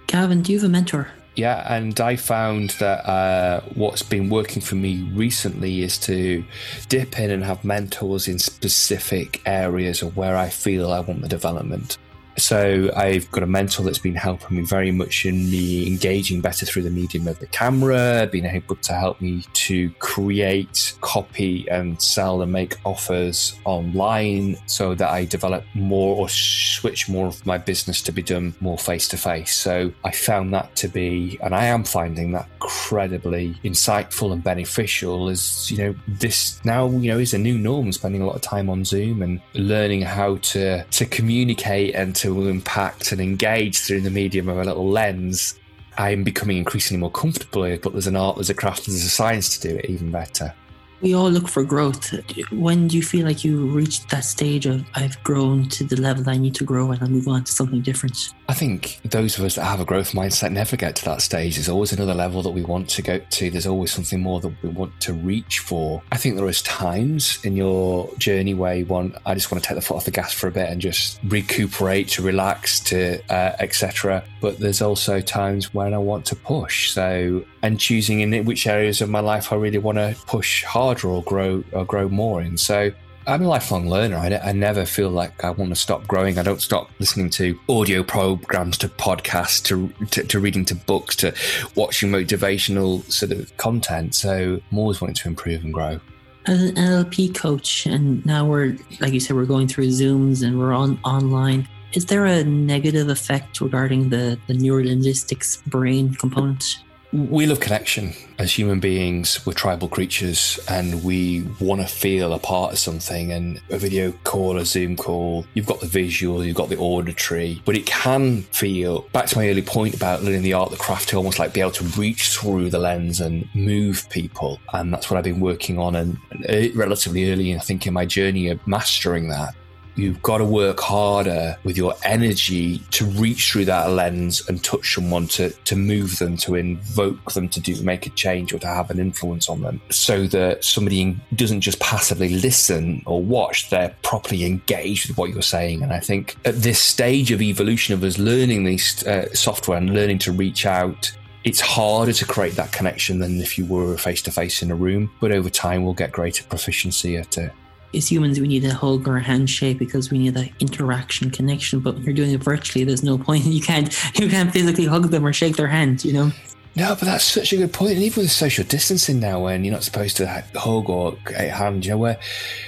Gavin, 0.08 0.42
do 0.42 0.54
you 0.54 0.58
have 0.58 0.66
a 0.66 0.70
mentor? 0.70 1.10
Yeah, 1.36 1.66
and 1.74 1.98
I 2.00 2.18
found 2.18 2.72
that 2.72 3.08
uh, 3.08 3.62
what's 3.74 4.04
been 4.04 4.30
working 4.30 4.62
for 4.62 4.76
me 4.76 5.10
recently 5.14 5.82
is 5.82 5.98
to 6.00 6.44
dip 6.90 7.18
in 7.18 7.32
and 7.32 7.44
have 7.44 7.64
mentors 7.64 8.28
in 8.28 8.38
specific 8.38 9.42
areas 9.46 10.02
of 10.02 10.18
where 10.18 10.36
I 10.36 10.50
feel 10.50 10.92
I 10.92 11.00
want 11.00 11.22
the 11.22 11.30
development. 11.30 11.98
So 12.38 12.92
I've 12.96 13.30
got 13.32 13.44
a 13.44 13.48
mentor 13.48 13.84
that's 13.84 14.00
been 14.00 14.16
helping 14.16 14.58
me 14.58 14.64
very 14.64 14.92
much 14.92 15.26
in 15.26 15.50
me 15.50 15.88
engaging 15.88 16.42
better 16.42 16.66
through 16.66 16.84
the 16.84 16.90
medium 16.90 17.28
of 17.28 17.40
the 17.40 17.48
camera, 17.48 18.28
being 18.32 18.46
able 18.46 18.76
to 18.78 18.94
help 18.94 19.22
me 19.22 19.44
to 19.54 19.90
create, 20.00 20.94
copy, 21.02 21.70
and 21.70 22.02
sell 22.02 22.42
and 22.42 22.52
make 22.52 22.78
offers 22.86 23.60
online 23.66 24.58
so 24.66 24.96
that 24.96 25.10
I 25.10 25.26
develop 25.26 25.64
more 25.74 26.16
or 26.16 26.30
switch 26.30 27.10
more 27.10 27.28
of 27.28 27.46
my 27.46 27.58
business 27.58 28.02
to 28.04 28.12
be 28.12 28.22
done 28.22 28.54
more 28.60 28.78
face 28.78 29.08
to 29.10 29.18
face. 29.18 29.56
So 29.56 29.92
I 30.04 30.12
found 30.12 30.54
that 30.54 30.76
to 30.78 30.88
be, 30.88 31.38
and 31.44 31.54
I 31.54 31.66
am 31.66 31.84
finding 31.84 32.32
that 32.32 32.48
incredibly 32.62 33.54
insightful 33.64 34.34
and 34.34 34.44
beneficial 34.44 35.30
as, 35.30 35.70
you 35.70 35.78
know, 35.78 35.96
this 36.08 36.64
now, 36.66 36.88
you 36.90 37.12
know, 37.12 37.20
is 37.20 37.34
a 37.34 37.38
new 37.38 37.58
norm, 37.58 37.92
spending 37.92 38.22
a 38.22 38.26
lot 38.26 38.36
of 38.36 38.42
time 38.42 38.70
on 38.70 38.86
Zoom 38.86 39.22
and 39.22 39.42
learning 39.54 40.02
how 40.02 40.38
to, 40.38 40.84
to 40.84 41.06
communicate 41.06 41.96
and 41.96 42.16
to 42.22 42.48
impact 42.48 43.12
and 43.12 43.20
engage 43.20 43.80
through 43.80 44.02
the 44.02 44.10
medium 44.10 44.50
of 44.50 44.58
a 44.58 44.64
little 44.64 44.90
lens, 44.90 45.60
I'm 45.98 46.24
becoming 46.24 46.58
increasingly 46.58 47.00
more 47.00 47.12
comfortable 47.12 47.62
with. 47.62 47.82
But 47.82 47.94
there's 47.94 48.08
an 48.08 48.16
art, 48.16 48.36
there's 48.36 48.50
a 48.50 48.54
craft, 48.54 48.86
there's 48.86 49.04
a 49.04 49.10
science 49.10 49.58
to 49.58 49.70
do 49.70 49.76
it 49.78 49.86
even 49.86 50.12
better. 50.12 50.54
We 51.02 51.16
all 51.16 51.32
look 51.32 51.48
for 51.48 51.64
growth. 51.64 52.14
When 52.52 52.88
do 52.88 52.96
you 52.96 53.02
feel 53.02 53.26
like 53.26 53.44
you 53.44 53.66
reached 53.68 54.10
that 54.10 54.24
stage 54.24 54.68
of 54.68 54.86
I've 54.94 55.22
grown 55.24 55.68
to 55.70 55.84
the 55.84 56.00
level 56.00 56.30
I 56.30 56.38
need 56.38 56.54
to 56.56 56.64
grow 56.64 56.92
and 56.92 57.02
I 57.02 57.08
move 57.08 57.28
on 57.28 57.44
to 57.44 57.52
something 57.52 57.82
different? 57.82 58.34
I 58.48 58.54
think 58.54 59.00
those 59.04 59.40
of 59.40 59.46
us 59.46 59.56
that 59.56 59.64
have 59.64 59.80
a 59.80 59.86
growth 59.86 60.12
mindset 60.12 60.52
never 60.52 60.76
get 60.76 60.96
to 60.98 61.06
that 61.06 61.22
stage. 61.22 61.56
There's 61.56 61.70
always 61.70 61.92
another 61.92 62.14
level 62.14 62.44
that 62.44 62.52
we 62.52 62.62
want 62.62 62.88
to 62.90 63.02
go 63.02 63.18
to. 63.18 63.50
There's 63.50 63.66
always 63.66 63.92
something 63.92 64.20
more 64.20 64.40
that 64.42 64.54
we 64.62 64.70
want 64.70 65.00
to 65.02 65.14
reach 65.14 65.60
for. 65.60 66.04
I 66.12 66.18
think 66.18 66.36
there 66.36 66.48
is 66.48 66.62
times 66.62 67.40
in 67.44 67.56
your 67.56 68.14
journey 68.18 68.54
where 68.54 68.76
you 68.76 68.86
want, 68.86 69.16
I 69.26 69.34
just 69.34 69.52
want 69.52 69.64
to 69.64 69.68
take 69.68 69.76
the 69.76 69.82
foot 69.82 69.96
off 69.96 70.06
the 70.06 70.12
gas 70.12 70.34
for 70.34 70.48
a 70.48 70.52
bit 70.52 70.70
and 70.70 70.80
just 70.80 71.20
recuperate, 71.24 72.10
to 72.10 72.22
relax, 72.22 72.80
to 72.82 73.22
uh, 73.32 73.56
etc. 73.60 74.24
But 74.40 74.60
there's 74.60 74.82
also 74.82 75.20
times 75.20 75.74
when 75.74 75.94
I 75.94 75.98
want 75.98 76.26
to 76.28 76.36
push. 76.36 76.92
So 76.92 77.44
and 77.64 77.80
choosing 77.80 78.22
in 78.22 78.46
which 78.46 78.68
areas 78.68 79.02
of 79.02 79.10
my 79.10 79.20
life 79.20 79.52
I 79.52 79.56
really 79.56 79.78
want 79.78 79.98
to 79.98 80.16
push 80.26 80.64
harder 80.64 81.08
or 81.08 81.24
grow 81.24 81.64
or 81.72 81.86
grow 81.86 82.10
more 82.10 82.42
in. 82.42 82.58
So 82.58 82.92
I'm 83.28 83.44
a 83.44 83.48
lifelong 83.48 83.88
learner. 83.88 84.18
I, 84.18 84.36
I, 84.38 84.52
never 84.52 84.84
feel 84.84 85.10
like 85.10 85.44
I 85.44 85.52
want 85.52 85.70
to 85.70 85.76
stop 85.76 86.08
growing. 86.08 86.40
I 86.40 86.44
don't 86.44 86.62
stop 86.62 86.90
listening 87.00 87.30
to 87.32 87.58
audio 87.70 88.02
programs, 88.02 88.80
to 88.80 88.90
podcasts, 88.90 89.64
to, 89.66 89.90
to, 90.08 90.24
to 90.24 90.40
reading 90.40 90.66
to 90.66 90.76
books, 90.76 91.16
to 91.18 91.34
watching 91.76 92.10
motivational 92.10 93.10
sort 93.12 93.32
of 93.32 93.56
content. 93.58 94.16
So 94.16 94.60
I'm 94.72 94.78
always 94.78 95.02
wanting 95.02 95.16
to 95.16 95.28
improve 95.30 95.64
and 95.64 95.72
grow. 95.74 96.00
As 96.48 96.64
an 96.64 96.76
NLP 96.76 97.36
coach, 97.36 97.86
and 97.86 98.26
now 98.26 98.44
we're, 98.46 98.76
like 99.00 99.14
you 99.14 99.20
said, 99.20 99.36
we're 99.36 99.46
going 99.46 99.68
through 99.68 99.90
Zooms 99.90 100.44
and 100.44 100.58
we're 100.58 100.74
on 100.74 101.00
online. 101.04 101.68
Is 101.94 102.06
there 102.06 102.26
a 102.26 102.44
negative 102.44 103.10
effect 103.10 103.62
regarding 103.62 104.10
the, 104.10 104.40
the 104.48 104.54
neurolinguistics 104.54 105.64
brain 105.66 106.16
component? 106.16 106.78
We 107.12 107.46
love 107.46 107.60
connection. 107.60 108.14
As 108.40 108.52
human 108.52 108.80
beings 108.80 109.46
we're 109.46 109.54
tribal 109.54 109.88
creatures 109.88 110.60
and 110.68 111.04
we 111.04 111.44
want 111.60 111.80
to 111.82 111.88
feel 111.88 112.34
a 112.34 112.40
part 112.40 112.72
of 112.72 112.80
something 112.80 113.32
and 113.32 113.62
a 113.70 113.78
video 113.78 114.12
call 114.24 114.58
a 114.58 114.66
zoom 114.66 114.96
call 114.98 115.46
you've 115.54 115.68
got 115.68 115.80
the 115.80 115.86
visual 115.86 116.44
you've 116.44 116.56
got 116.56 116.70
the 116.70 116.78
auditory 116.78 117.62
but 117.66 117.76
it 117.76 117.86
can 117.86 118.42
feel 118.42 119.02
back 119.14 119.28
to 119.28 119.38
my 119.38 119.48
early 119.48 119.62
point 119.62 119.94
about 119.94 120.24
learning 120.24 120.42
the 120.42 120.54
art 120.54 120.72
the 120.72 120.78
craft 120.78 121.10
to 121.10 121.18
almost 121.18 121.38
like 121.38 121.54
be 121.54 121.62
able 121.62 121.70
to 121.70 121.84
reach 122.00 122.30
through 122.30 122.72
the 122.72 122.80
lens 122.80 123.22
and 123.22 123.48
move 123.54 124.10
people 124.10 124.60
and 124.74 124.92
that's 124.92 125.12
what 125.12 125.18
i've 125.18 125.24
been 125.24 125.40
working 125.40 125.78
on 125.78 125.96
and 125.96 126.18
uh, 126.50 126.74
relatively 126.74 127.32
early 127.32 127.56
i 127.56 127.60
think 127.60 127.86
in 127.86 127.94
my 127.94 128.06
journey 128.08 128.48
of 128.48 128.66
mastering 128.66 129.28
that 129.28 129.54
you've 129.96 130.22
got 130.22 130.38
to 130.38 130.46
work 130.46 130.80
harder 130.80 131.58
with 131.64 131.78
your 131.78 131.94
energy 132.04 132.80
to 132.92 133.06
reach 133.06 133.52
through 133.52 133.66
that 133.66 133.90
lens 133.92 134.48
and 134.48 134.64
touch 134.64 134.96
someone 134.96 135.28
to, 135.28 135.50
to 135.50 135.76
move 135.76 136.18
them, 136.20 136.38
to 136.38 136.56
invoke 136.56 137.32
them 137.34 137.50
to 137.50 137.60
do 137.60 137.82
make 137.84 138.06
a 138.06 138.10
change 138.12 138.54
or 138.54 138.60
to 138.60 138.68
have 138.68 138.90
an 138.90 139.00
influence 139.00 139.50
on 139.50 139.62
them. 139.62 139.82
So 139.90 140.28
that 140.28 140.64
somebody 140.64 141.20
doesn't 141.36 141.62
just 141.62 141.80
passively 141.80 142.30
listen 142.30 143.02
or 143.06 143.22
watch, 143.22 143.70
they're 143.70 143.96
properly 144.04 144.46
engaged 144.46 145.08
with 145.08 145.18
what 145.18 145.32
you're 145.32 145.42
saying. 145.42 145.84
And 145.84 145.94
I 145.94 146.00
think 146.00 146.36
at 146.46 146.56
this 146.56 146.80
stage 146.80 147.32
of 147.32 147.42
evolution 147.42 147.94
of 147.94 148.04
us 148.04 148.18
learning 148.18 148.64
these 148.64 149.06
uh, 149.06 149.34
software 149.34 149.78
and 149.78 149.94
learning 149.94 150.20
to 150.20 150.32
reach 150.32 150.66
out 150.66 151.12
it's 151.44 151.60
harder 151.60 152.14
to 152.14 152.24
create 152.24 152.56
that 152.56 152.72
connection 152.72 153.18
than 153.18 153.42
if 153.42 153.58
you 153.58 153.66
were 153.66 153.98
face 153.98 154.22
to 154.22 154.30
face 154.30 154.62
in 154.62 154.70
a 154.70 154.76
room, 154.76 155.12
but 155.20 155.32
over 155.32 155.50
time 155.50 155.84
we'll 155.84 155.96
get 155.96 156.12
greater 156.12 156.44
proficiency 156.44 157.18
at 157.18 157.36
it 157.36 157.52
as 157.94 158.12
humans, 158.12 158.40
we 158.40 158.48
need 158.48 158.66
a 158.66 158.74
hug 158.74 159.08
or 159.08 159.18
a 159.18 159.24
handshake 159.24 159.80
because 159.80 160.12
we 160.12 160.18
need 160.18 160.34
that 160.36 160.50
interaction 160.60 161.32
connection. 161.32 161.80
But 161.80 161.96
when 161.96 162.04
you're 162.04 162.14
doing 162.14 162.32
it 162.32 162.44
virtually, 162.44 162.84
there's 162.84 163.04
no 163.04 163.18
point. 163.18 163.46
You 163.52 163.62
can't 163.62 164.20
you 164.20 164.30
can't 164.30 164.52
physically 164.52 164.86
hug 164.86 165.10
them 165.10 165.26
or 165.26 165.34
shake 165.34 165.58
their 165.58 165.68
hand. 165.68 166.06
You 166.06 166.14
know. 166.14 166.32
No, 166.74 166.90
but 166.96 167.02
that's 167.02 167.26
such 167.26 167.52
a 167.52 167.58
good 167.58 167.74
point. 167.74 167.94
And 167.94 168.02
even 168.02 168.24
with 168.24 168.32
social 168.32 168.64
distancing 168.64 169.20
now, 169.20 169.44
when 169.44 169.66
you're 169.66 169.74
not 169.74 169.84
supposed 169.84 170.16
to 170.18 170.46
hug 170.56 170.90
or 170.90 171.18
hand, 171.28 171.86
you 171.86 171.92
know, 171.92 171.98
where 171.98 172.18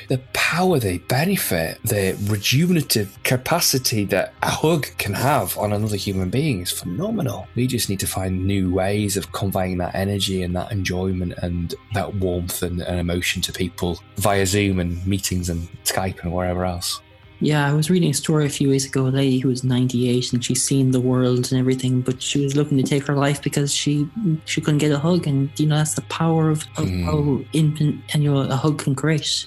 the 0.10 0.18
power, 0.34 0.78
the 0.78 0.98
benefit, 0.98 1.80
the 1.84 2.18
rejuvenative 2.24 3.22
capacity 3.24 4.04
that 4.06 4.34
a 4.44 4.50
hug 4.50 4.88
can 4.98 5.14
have 5.14 5.58
on 5.58 5.72
another 5.72 5.96
human 5.96 6.30
being 6.30 6.62
is 6.62 6.72
phenomenal. 6.72 7.48
We 7.56 7.66
just 7.66 7.90
need 7.90 8.02
to 8.02 8.08
find 8.08 8.46
new 8.46 8.74
ways 8.74 9.16
of 9.16 9.32
conveying 9.32 9.78
that 9.78 9.96
energy 9.96 10.44
and 10.44 10.54
that 10.58 10.74
enjoyment 10.74 11.36
and 11.42 11.74
that 11.94 12.14
warmth 12.16 12.62
and, 12.62 12.82
and 12.82 13.00
emotion 13.00 13.42
to 13.44 13.54
people 13.54 14.00
via 14.18 14.46
Zoom 14.46 14.82
and 14.82 15.06
meetings 15.08 15.50
and 15.50 15.70
Skype 15.86 16.24
and 16.24 16.34
wherever 16.34 16.66
else. 16.66 17.00
Yeah, 17.44 17.70
I 17.70 17.74
was 17.74 17.90
reading 17.90 18.10
a 18.10 18.14
story 18.14 18.46
a 18.46 18.50
few 18.50 18.70
weeks 18.70 18.86
ago. 18.86 19.06
A 19.06 19.10
lady 19.10 19.40
who 19.40 19.50
was 19.50 19.66
98 19.66 20.32
and 20.32 20.44
she's 20.44 20.64
seen 20.64 20.92
the 20.92 21.02
world 21.02 21.52
and 21.52 21.60
everything, 21.60 22.00
but 22.00 22.22
she 22.22 22.42
was 22.42 22.56
looking 22.56 22.78
to 22.78 22.84
take 22.84 23.06
her 23.06 23.18
life 23.18 23.42
because 23.42 23.76
she 23.76 24.08
she 24.46 24.62
couldn't 24.62 24.78
get 24.78 24.94
a 24.94 24.98
hug. 24.98 25.28
And 25.28 25.50
you 25.60 25.68
know 25.68 25.76
that's 25.76 25.96
the 25.96 26.04
power 26.04 26.50
of, 26.50 26.64
of 26.78 26.86
mm. 26.86 27.04
how 27.04 27.44
infant 27.52 28.02
and 28.14 28.24
you 28.24 28.34
know 28.34 28.40
a 28.40 28.56
hug 28.56 28.80
can 28.80 28.96
create. 28.96 29.46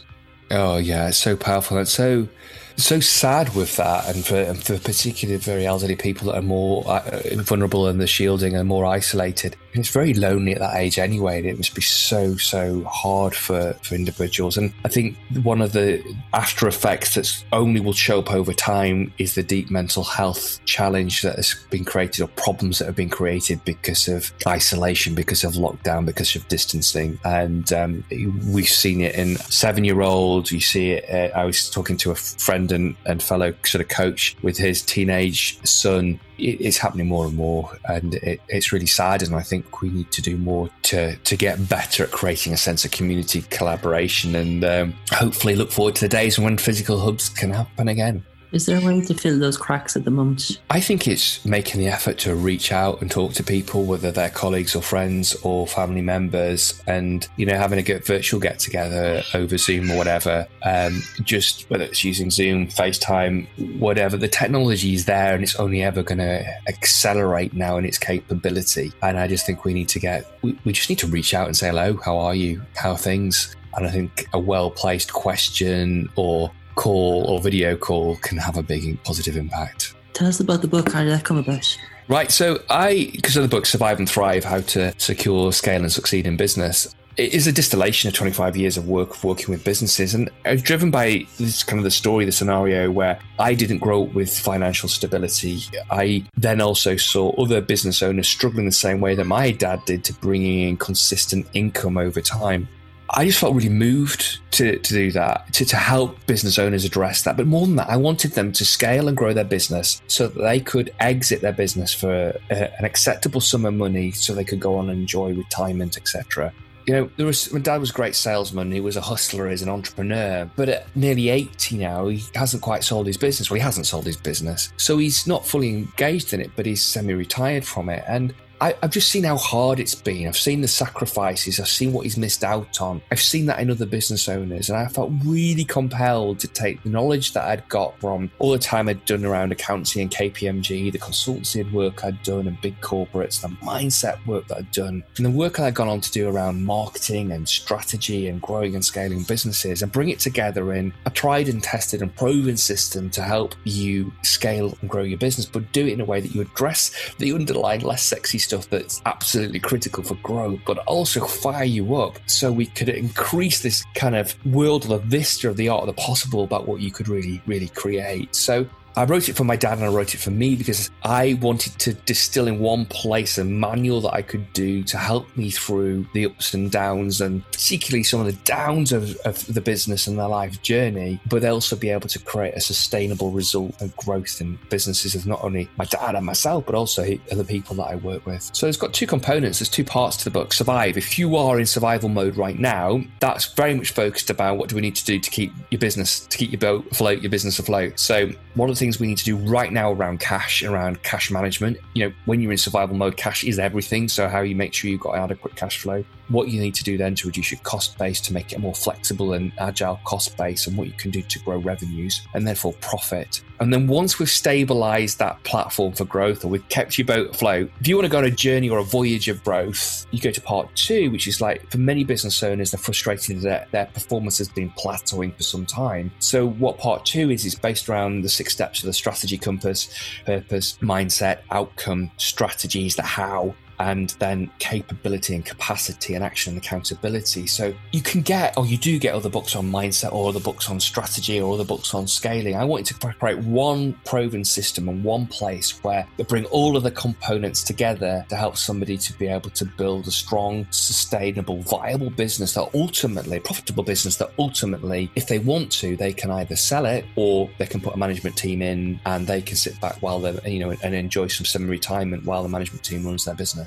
Oh 0.50 0.76
yeah, 0.76 1.08
it's 1.08 1.16
so 1.16 1.36
powerful. 1.36 1.78
It's 1.78 1.90
so 1.90 2.28
so 2.76 3.00
sad 3.00 3.54
with 3.54 3.76
that, 3.76 4.14
and 4.14 4.26
for, 4.26 4.36
and 4.36 4.62
for 4.62 4.78
particularly 4.78 5.40
very 5.40 5.64
elderly 5.64 5.96
people 5.96 6.26
that 6.26 6.36
are 6.36 6.42
more 6.42 6.86
uh, 6.86 7.20
vulnerable 7.36 7.86
and 7.86 7.98
the 7.98 8.06
shielding 8.06 8.54
and 8.54 8.68
more 8.68 8.84
isolated. 8.84 9.56
It's 9.76 9.90
very 9.90 10.14
lonely 10.14 10.52
at 10.52 10.58
that 10.58 10.76
age 10.76 10.98
anyway, 10.98 11.38
and 11.38 11.46
it 11.46 11.56
must 11.56 11.74
be 11.74 11.82
so 11.82 12.36
so 12.36 12.82
hard 12.84 13.34
for 13.34 13.74
for 13.82 13.94
individuals. 13.94 14.56
And 14.56 14.72
I 14.84 14.88
think 14.88 15.16
one 15.42 15.62
of 15.62 15.72
the 15.72 16.02
after 16.34 16.68
effects 16.68 17.14
that 17.14 17.44
only 17.52 17.80
will 17.80 17.92
show 17.92 18.18
up 18.18 18.32
over 18.32 18.52
time 18.52 19.12
is 19.18 19.34
the 19.34 19.42
deep 19.42 19.70
mental 19.70 20.04
health 20.04 20.60
challenge 20.64 21.22
that 21.22 21.36
has 21.36 21.54
been 21.70 21.84
created, 21.84 22.22
or 22.22 22.28
problems 22.28 22.78
that 22.78 22.86
have 22.86 22.96
been 22.96 23.10
created 23.10 23.64
because 23.64 24.08
of 24.08 24.32
isolation, 24.46 25.14
because 25.14 25.44
of 25.44 25.54
lockdown, 25.54 26.04
because 26.04 26.34
of 26.36 26.46
distancing. 26.48 27.18
And 27.24 27.72
um, 27.72 28.04
we've 28.48 28.68
seen 28.68 29.00
it 29.00 29.14
in 29.14 29.36
seven 29.36 29.84
year 29.84 30.02
olds. 30.02 30.50
You 30.52 30.60
see 30.60 30.90
it. 30.92 31.08
Uh, 31.08 31.38
I 31.38 31.44
was 31.44 31.70
talking 31.70 31.96
to 31.98 32.10
a 32.10 32.14
friend 32.14 32.56
friend 32.56 32.72
and, 32.72 32.96
and 33.04 33.22
fellow 33.22 33.54
sort 33.64 33.82
of 33.82 33.88
coach 33.88 34.36
with 34.42 34.56
his 34.56 34.82
teenage 34.82 35.58
son 35.64 36.18
it's 36.38 36.78
happening 36.78 37.06
more 37.06 37.26
and 37.26 37.36
more, 37.36 37.70
and 37.88 38.14
it, 38.16 38.40
it's 38.48 38.72
really 38.72 38.86
sad. 38.86 39.22
And 39.22 39.34
I 39.34 39.42
think 39.42 39.82
we 39.82 39.90
need 39.90 40.10
to 40.12 40.22
do 40.22 40.36
more 40.36 40.68
to 40.82 41.16
to 41.16 41.36
get 41.36 41.68
better 41.68 42.04
at 42.04 42.10
creating 42.10 42.52
a 42.52 42.56
sense 42.56 42.84
of 42.84 42.90
community 42.90 43.42
collaboration, 43.50 44.34
and 44.34 44.64
um, 44.64 44.94
hopefully 45.12 45.56
look 45.56 45.70
forward 45.70 45.94
to 45.96 46.02
the 46.02 46.08
days 46.08 46.38
when 46.38 46.58
physical 46.58 46.98
hubs 46.98 47.28
can 47.28 47.50
happen 47.50 47.88
again. 47.88 48.24
Is 48.52 48.66
there 48.66 48.78
a 48.78 48.84
way 48.84 49.00
to 49.00 49.14
fill 49.14 49.38
those 49.38 49.56
cracks 49.56 49.96
at 49.96 50.04
the 50.04 50.10
moment? 50.10 50.60
I 50.70 50.80
think 50.80 51.08
it's 51.08 51.44
making 51.44 51.80
the 51.80 51.88
effort 51.88 52.18
to 52.18 52.34
reach 52.34 52.72
out 52.72 53.00
and 53.00 53.10
talk 53.10 53.32
to 53.34 53.42
people, 53.42 53.84
whether 53.84 54.12
they're 54.12 54.30
colleagues 54.30 54.74
or 54.76 54.82
friends 54.82 55.34
or 55.42 55.66
family 55.66 56.02
members, 56.02 56.80
and 56.86 57.26
you 57.36 57.46
know, 57.46 57.56
having 57.56 57.78
a 57.78 57.82
good 57.82 58.04
virtual 58.04 58.40
get 58.40 58.58
together 58.58 59.22
over 59.34 59.58
Zoom 59.58 59.90
or 59.90 59.96
whatever. 59.96 60.46
Um, 60.64 61.02
just 61.22 61.68
whether 61.70 61.84
it's 61.84 62.04
using 62.04 62.30
Zoom, 62.30 62.68
FaceTime, 62.68 63.78
whatever. 63.78 64.16
The 64.16 64.28
technology 64.28 64.94
is 64.94 65.04
there, 65.04 65.34
and 65.34 65.42
it's 65.42 65.56
only 65.56 65.82
ever 65.82 66.02
going 66.02 66.18
to 66.18 66.44
accelerate 66.68 67.52
now 67.54 67.76
in 67.76 67.84
its 67.84 67.98
capability. 67.98 68.92
And 69.02 69.18
I 69.18 69.26
just 69.26 69.46
think 69.46 69.64
we 69.64 69.74
need 69.74 69.88
to 69.88 69.98
get, 69.98 70.26
we, 70.42 70.58
we 70.64 70.72
just 70.72 70.88
need 70.88 70.98
to 71.00 71.06
reach 71.06 71.34
out 71.34 71.46
and 71.46 71.56
say 71.56 71.68
hello. 71.68 71.96
How 71.96 72.16
are 72.18 72.34
you? 72.34 72.62
How 72.74 72.92
are 72.92 72.98
things? 72.98 73.54
And 73.76 73.86
I 73.86 73.90
think 73.90 74.28
a 74.32 74.38
well 74.38 74.70
placed 74.70 75.12
question 75.12 76.08
or 76.16 76.50
call 76.76 77.24
or 77.24 77.40
video 77.40 77.76
call 77.76 78.16
can 78.18 78.38
have 78.38 78.56
a 78.56 78.62
big 78.62 79.02
positive 79.02 79.36
impact. 79.36 79.94
Tell 80.12 80.28
us 80.28 80.40
about 80.40 80.62
the 80.62 80.68
book. 80.68 80.92
How 80.92 81.02
did 81.02 81.12
that 81.12 81.24
come 81.24 81.36
about? 81.36 81.76
Right. 82.08 82.30
So 82.30 82.62
I, 82.70 83.10
because 83.12 83.36
of 83.36 83.42
the 83.42 83.48
book 83.48 83.66
Survive 83.66 83.98
and 83.98 84.08
Thrive, 84.08 84.44
How 84.44 84.60
to 84.60 84.92
Secure, 84.98 85.52
Scale 85.52 85.82
and 85.82 85.92
Succeed 85.92 86.26
in 86.26 86.36
Business, 86.36 86.94
it 87.16 87.32
is 87.32 87.46
a 87.46 87.52
distillation 87.52 88.08
of 88.08 88.14
25 88.14 88.56
years 88.56 88.76
of 88.76 88.88
work 88.88 89.10
of 89.10 89.24
working 89.24 89.48
with 89.48 89.64
businesses. 89.64 90.14
And 90.14 90.30
I 90.44 90.52
was 90.52 90.62
driven 90.62 90.90
by 90.90 91.26
this 91.38 91.64
kind 91.64 91.78
of 91.78 91.84
the 91.84 91.90
story, 91.90 92.24
the 92.24 92.32
scenario 92.32 92.90
where 92.90 93.18
I 93.38 93.54
didn't 93.54 93.78
grow 93.78 94.04
up 94.04 94.12
with 94.12 94.38
financial 94.38 94.88
stability. 94.88 95.62
I 95.90 96.24
then 96.36 96.60
also 96.60 96.96
saw 96.96 97.30
other 97.42 97.60
business 97.60 98.02
owners 98.02 98.28
struggling 98.28 98.66
the 98.66 98.72
same 98.72 99.00
way 99.00 99.14
that 99.14 99.24
my 99.24 99.50
dad 99.50 99.82
did 99.86 100.04
to 100.04 100.12
bringing 100.14 100.68
in 100.68 100.76
consistent 100.76 101.46
income 101.54 101.96
over 101.96 102.20
time. 102.20 102.68
I 103.10 103.24
just 103.24 103.38
felt 103.38 103.54
really 103.54 103.68
moved 103.68 104.40
to, 104.52 104.78
to 104.78 104.94
do 104.94 105.12
that, 105.12 105.52
to, 105.54 105.64
to 105.64 105.76
help 105.76 106.24
business 106.26 106.58
owners 106.58 106.84
address 106.84 107.22
that. 107.22 107.36
But 107.36 107.46
more 107.46 107.66
than 107.66 107.76
that, 107.76 107.88
I 107.88 107.96
wanted 107.96 108.32
them 108.32 108.52
to 108.52 108.64
scale 108.64 109.08
and 109.08 109.16
grow 109.16 109.32
their 109.32 109.44
business 109.44 110.02
so 110.06 110.28
that 110.28 110.40
they 110.40 110.60
could 110.60 110.92
exit 111.00 111.40
their 111.40 111.52
business 111.52 111.92
for 111.92 112.38
a, 112.50 112.78
an 112.78 112.84
acceptable 112.84 113.40
sum 113.40 113.64
of 113.64 113.74
money 113.74 114.10
so 114.10 114.34
they 114.34 114.44
could 114.44 114.60
go 114.60 114.76
on 114.76 114.90
and 114.90 115.00
enjoy 115.00 115.32
retirement, 115.32 115.96
etc. 115.96 116.52
You 116.86 116.94
know, 116.94 117.10
there 117.16 117.26
was 117.26 117.52
my 117.52 117.58
dad 117.58 117.80
was 117.80 117.90
a 117.90 117.94
great 117.94 118.14
salesman. 118.14 118.70
He 118.70 118.80
was 118.80 118.96
a 118.96 119.00
hustler, 119.00 119.50
he's 119.50 119.62
an 119.62 119.68
entrepreneur. 119.68 120.48
But 120.54 120.68
at 120.68 120.96
nearly 120.96 121.30
80 121.30 121.78
now, 121.78 122.06
he 122.06 122.22
hasn't 122.34 122.62
quite 122.62 122.84
sold 122.84 123.08
his 123.08 123.16
business. 123.16 123.50
Well, 123.50 123.56
he 123.56 123.62
hasn't 123.62 123.86
sold 123.86 124.06
his 124.06 124.16
business. 124.16 124.72
So 124.76 124.98
he's 124.98 125.26
not 125.26 125.44
fully 125.44 125.70
engaged 125.70 126.32
in 126.32 126.40
it, 126.40 126.52
but 126.54 126.64
he's 126.64 126.82
semi 126.82 127.12
retired 127.12 127.64
from 127.64 127.88
it. 127.88 128.04
And 128.06 128.32
I, 128.60 128.74
have 128.82 128.90
just 128.90 129.10
seen 129.10 129.24
how 129.24 129.36
hard 129.36 129.80
it's 129.80 129.94
been. 129.94 130.26
I've 130.26 130.36
seen 130.36 130.62
the 130.62 130.68
sacrifices. 130.68 131.60
I've 131.60 131.68
seen 131.68 131.92
what 131.92 132.04
he's 132.04 132.16
missed 132.16 132.42
out 132.42 132.80
on. 132.80 133.02
I've 133.10 133.20
seen 133.20 133.46
that 133.46 133.60
in 133.60 133.70
other 133.70 133.86
business 133.86 134.28
owners, 134.28 134.70
and 134.70 134.78
I 134.78 134.86
felt 134.86 135.12
really 135.24 135.64
compelled 135.64 136.40
to 136.40 136.48
take 136.48 136.82
the 136.82 136.88
knowledge 136.88 137.32
that 137.32 137.44
I'd 137.44 137.68
got 137.68 137.98
from 138.00 138.30
all 138.38 138.52
the 138.52 138.58
time 138.58 138.88
I'd 138.88 139.04
done 139.04 139.24
around 139.24 139.52
accounting 139.52 140.02
and 140.02 140.10
KPMG, 140.10 140.90
the 140.90 140.98
consultancy 140.98 141.70
work 141.70 142.04
I'd 142.04 142.22
done 142.22 142.46
and 142.46 142.60
big 142.60 142.80
corporates, 142.80 143.40
the 143.40 143.48
mindset 143.48 144.24
work 144.26 144.46
that 144.48 144.58
I'd 144.58 144.70
done, 144.70 145.04
and 145.16 145.26
the 145.26 145.30
work 145.30 145.60
I'd 145.60 145.74
gone 145.74 145.88
on 145.88 146.00
to 146.00 146.10
do 146.10 146.28
around 146.28 146.64
marketing 146.64 147.32
and 147.32 147.48
strategy 147.48 148.28
and 148.28 148.40
growing 148.40 148.74
and 148.74 148.84
scaling 148.84 149.22
businesses, 149.24 149.82
and 149.82 149.92
bring 149.92 150.08
it 150.08 150.20
together 150.20 150.72
in 150.72 150.94
a 151.04 151.10
tried 151.10 151.48
and 151.48 151.62
tested 151.62 152.00
and 152.00 152.14
proven 152.16 152.56
system 152.56 153.10
to 153.10 153.22
help 153.22 153.54
you 153.64 154.12
scale 154.22 154.76
and 154.80 154.88
grow 154.88 155.02
your 155.02 155.18
business, 155.18 155.46
but 155.46 155.70
do 155.72 155.86
it 155.86 155.92
in 155.92 156.00
a 156.00 156.04
way 156.04 156.20
that 156.20 156.34
you 156.34 156.40
address 156.40 157.12
the 157.18 157.32
underlying 157.32 157.82
less 157.82 158.02
sexy 158.02 158.38
stuff 158.46 158.70
that's 158.70 159.02
absolutely 159.06 159.58
critical 159.58 160.02
for 160.02 160.14
growth, 160.16 160.60
but 160.64 160.78
also 160.86 161.24
fire 161.26 161.64
you 161.64 161.96
up 161.96 162.18
so 162.26 162.52
we 162.52 162.66
could 162.66 162.88
increase 162.88 163.60
this 163.60 163.84
kind 163.94 164.14
of 164.16 164.34
world 164.46 164.84
of 164.84 164.90
the 164.90 164.98
vista 164.98 165.48
of 165.48 165.56
the 165.56 165.68
art 165.68 165.82
of 165.82 165.88
the 165.88 166.00
possible 166.00 166.44
about 166.44 166.66
what 166.66 166.80
you 166.80 166.90
could 166.90 167.08
really, 167.08 167.42
really 167.46 167.68
create. 167.68 168.34
So 168.34 168.66
I 168.98 169.04
wrote 169.04 169.28
it 169.28 169.36
for 169.36 169.44
my 169.44 169.56
dad 169.56 169.76
and 169.76 169.84
I 169.84 169.88
wrote 169.88 170.14
it 170.14 170.18
for 170.18 170.30
me 170.30 170.56
because 170.56 170.90
I 171.02 171.38
wanted 171.42 171.78
to 171.80 171.92
distill 171.92 172.48
in 172.48 172.60
one 172.60 172.86
place 172.86 173.36
a 173.36 173.44
manual 173.44 174.00
that 174.00 174.14
I 174.14 174.22
could 174.22 174.50
do 174.54 174.82
to 174.84 174.96
help 174.96 175.36
me 175.36 175.50
through 175.50 176.06
the 176.14 176.24
ups 176.24 176.54
and 176.54 176.70
downs 176.70 177.20
and 177.20 177.44
particularly 177.52 178.04
some 178.04 178.20
of 178.20 178.26
the 178.26 178.32
downs 178.44 178.92
of, 178.92 179.14
of 179.26 179.44
the 179.52 179.60
business 179.60 180.06
and 180.06 180.18
their 180.18 180.28
life 180.28 180.62
journey, 180.62 181.20
but 181.28 181.44
also 181.44 181.76
be 181.76 181.90
able 181.90 182.08
to 182.08 182.18
create 182.18 182.54
a 182.54 182.60
sustainable 182.60 183.30
result 183.32 183.78
and 183.82 183.94
growth 183.96 184.40
in 184.40 184.58
businesses 184.70 185.14
of 185.14 185.26
not 185.26 185.44
only 185.44 185.68
my 185.76 185.84
dad 185.84 186.14
and 186.14 186.24
myself, 186.24 186.64
but 186.64 186.74
also 186.74 187.18
other 187.30 187.44
people 187.44 187.76
that 187.76 187.88
I 187.88 187.96
work 187.96 188.24
with. 188.24 188.48
So 188.54 188.66
it's 188.66 188.78
got 188.78 188.94
two 188.94 189.06
components, 189.06 189.58
there's 189.58 189.68
two 189.68 189.84
parts 189.84 190.16
to 190.18 190.24
the 190.24 190.30
book. 190.30 190.54
Survive. 190.54 190.96
If 190.96 191.18
you 191.18 191.36
are 191.36 191.60
in 191.60 191.66
survival 191.66 192.08
mode 192.08 192.38
right 192.38 192.58
now, 192.58 193.02
that's 193.20 193.52
very 193.52 193.74
much 193.74 193.90
focused 193.90 194.30
about 194.30 194.56
what 194.56 194.70
do 194.70 194.74
we 194.74 194.80
need 194.80 194.96
to 194.96 195.04
do 195.04 195.18
to 195.18 195.30
keep 195.30 195.52
your 195.70 195.80
business, 195.80 196.20
to 196.20 196.38
keep 196.38 196.50
your 196.50 196.60
boat 196.60 196.86
afloat, 196.90 197.20
your 197.20 197.30
business 197.30 197.58
afloat. 197.58 198.00
So 198.00 198.30
one 198.54 198.70
of 198.70 198.78
the 198.78 198.85
things 198.86 199.00
we 199.00 199.08
need 199.08 199.18
to 199.18 199.24
do 199.24 199.36
right 199.36 199.72
now 199.72 199.90
around 199.92 200.20
cash, 200.20 200.62
around 200.62 201.02
cash 201.02 201.28
management. 201.30 201.76
You 201.94 202.08
know, 202.08 202.14
when 202.26 202.40
you're 202.40 202.52
in 202.52 202.58
survival 202.58 202.96
mode, 202.96 203.16
cash 203.16 203.42
is 203.42 203.58
everything. 203.58 204.08
So, 204.08 204.28
how 204.28 204.42
you 204.42 204.54
make 204.54 204.72
sure 204.74 204.88
you've 204.88 205.00
got 205.00 205.16
adequate 205.16 205.56
cash 205.56 205.80
flow. 205.80 206.04
What 206.28 206.48
you 206.48 206.60
need 206.60 206.74
to 206.76 206.84
do 206.84 206.96
then 206.96 207.14
to 207.16 207.28
reduce 207.28 207.50
your 207.52 207.60
cost 207.60 207.98
base 207.98 208.20
to 208.22 208.32
make 208.32 208.52
it 208.52 208.56
a 208.56 208.58
more 208.60 208.74
flexible 208.74 209.32
and 209.32 209.52
agile 209.58 210.00
cost 210.04 210.36
base, 210.36 210.66
and 210.66 210.76
what 210.76 210.86
you 210.86 210.92
can 210.92 211.10
do 211.10 211.22
to 211.22 211.38
grow 211.40 211.58
revenues 211.58 212.20
and 212.34 212.46
therefore 212.46 212.72
profit 212.80 213.42
And 213.60 213.72
then 213.72 213.86
once 213.86 214.18
we've 214.18 214.30
stabilized 214.30 215.18
that 215.18 215.42
platform 215.44 215.92
for 215.92 216.04
growth 216.04 216.44
or 216.44 216.48
we've 216.48 216.68
kept 216.68 216.98
your 216.98 217.06
boat 217.06 217.30
afloat, 217.30 217.70
if 217.80 217.88
you 217.88 217.96
want 217.96 218.06
to 218.06 218.10
go 218.10 218.18
on 218.18 218.24
a 218.24 218.30
journey 218.30 218.68
or 218.68 218.78
a 218.78 218.84
voyage 218.84 219.28
of 219.28 219.42
growth, 219.44 220.06
you 220.10 220.20
go 220.20 220.30
to 220.30 220.40
part 220.40 220.68
two, 220.74 221.10
which 221.10 221.26
is 221.26 221.40
like 221.40 221.70
for 221.70 221.78
many 221.78 222.04
business 222.04 222.42
owners, 222.42 222.70
they're 222.72 222.78
frustrated 222.78 223.40
that 223.42 223.70
their 223.70 223.86
performance 223.86 224.38
has 224.38 224.48
been 224.48 224.70
plateauing 224.70 225.34
for 225.34 225.42
some 225.42 225.64
time. 225.64 226.10
So 226.18 226.48
what 226.48 226.78
part 226.78 227.06
two 227.06 227.30
is, 227.30 227.44
is 227.44 227.54
based 227.54 227.88
around 227.88 228.22
the 228.22 228.28
six 228.28 228.52
steps 228.52 228.75
of 228.82 228.86
the 228.86 228.92
strategy 228.92 229.38
compass, 229.38 229.88
purpose, 230.24 230.78
mindset, 230.80 231.40
outcome, 231.50 232.10
strategies, 232.16 232.96
the 232.96 233.02
how, 233.02 233.54
and 233.78 234.10
then 234.18 234.50
capability 234.58 235.34
and 235.34 235.44
capacity 235.44 236.14
and 236.14 236.24
action 236.24 236.54
and 236.54 236.62
accountability. 236.62 237.46
So 237.46 237.74
you 237.92 238.02
can 238.02 238.22
get, 238.22 238.56
or 238.56 238.66
you 238.66 238.76
do 238.76 238.98
get 238.98 239.14
other 239.14 239.28
books 239.28 239.56
on 239.56 239.70
mindset 239.70 240.12
or 240.12 240.28
other 240.28 240.40
books 240.40 240.70
on 240.70 240.80
strategy 240.80 241.40
or 241.40 241.54
other 241.54 241.64
books 241.64 241.94
on 241.94 242.06
scaling. 242.06 242.56
I 242.56 242.64
wanted 242.64 242.86
to 242.86 243.12
create 243.14 243.38
one 243.38 243.94
proven 244.04 244.44
system 244.44 244.88
and 244.88 245.02
one 245.04 245.26
place 245.26 245.82
where 245.82 246.06
they 246.16 246.24
bring 246.24 246.44
all 246.46 246.76
of 246.76 246.82
the 246.82 246.90
components 246.90 247.62
together 247.62 248.24
to 248.28 248.36
help 248.36 248.56
somebody 248.56 248.96
to 248.96 249.12
be 249.18 249.26
able 249.26 249.50
to 249.50 249.64
build 249.64 250.06
a 250.06 250.10
strong, 250.10 250.66
sustainable, 250.70 251.60
viable 251.62 252.10
business 252.10 252.54
that 252.54 252.68
ultimately, 252.74 253.40
profitable 253.40 253.84
business 253.84 254.16
that 254.16 254.30
ultimately, 254.38 255.10
if 255.14 255.28
they 255.28 255.38
want 255.38 255.70
to, 255.72 255.96
they 255.96 256.12
can 256.12 256.30
either 256.30 256.56
sell 256.56 256.86
it 256.86 257.04
or 257.16 257.50
they 257.58 257.66
can 257.66 257.80
put 257.80 257.94
a 257.94 257.98
management 257.98 258.36
team 258.36 258.62
in 258.62 259.00
and 259.06 259.26
they 259.26 259.42
can 259.42 259.56
sit 259.56 259.80
back 259.80 259.96
while 260.00 260.20
they're, 260.20 260.48
you 260.48 260.58
know, 260.58 260.74
and 260.82 260.94
enjoy 260.94 261.26
some 261.26 261.44
semi 261.44 261.68
retirement 261.68 262.24
while 262.24 262.42
the 262.42 262.48
management 262.48 262.84
team 262.84 263.04
runs 263.04 263.24
their 263.24 263.34
business. 263.34 263.65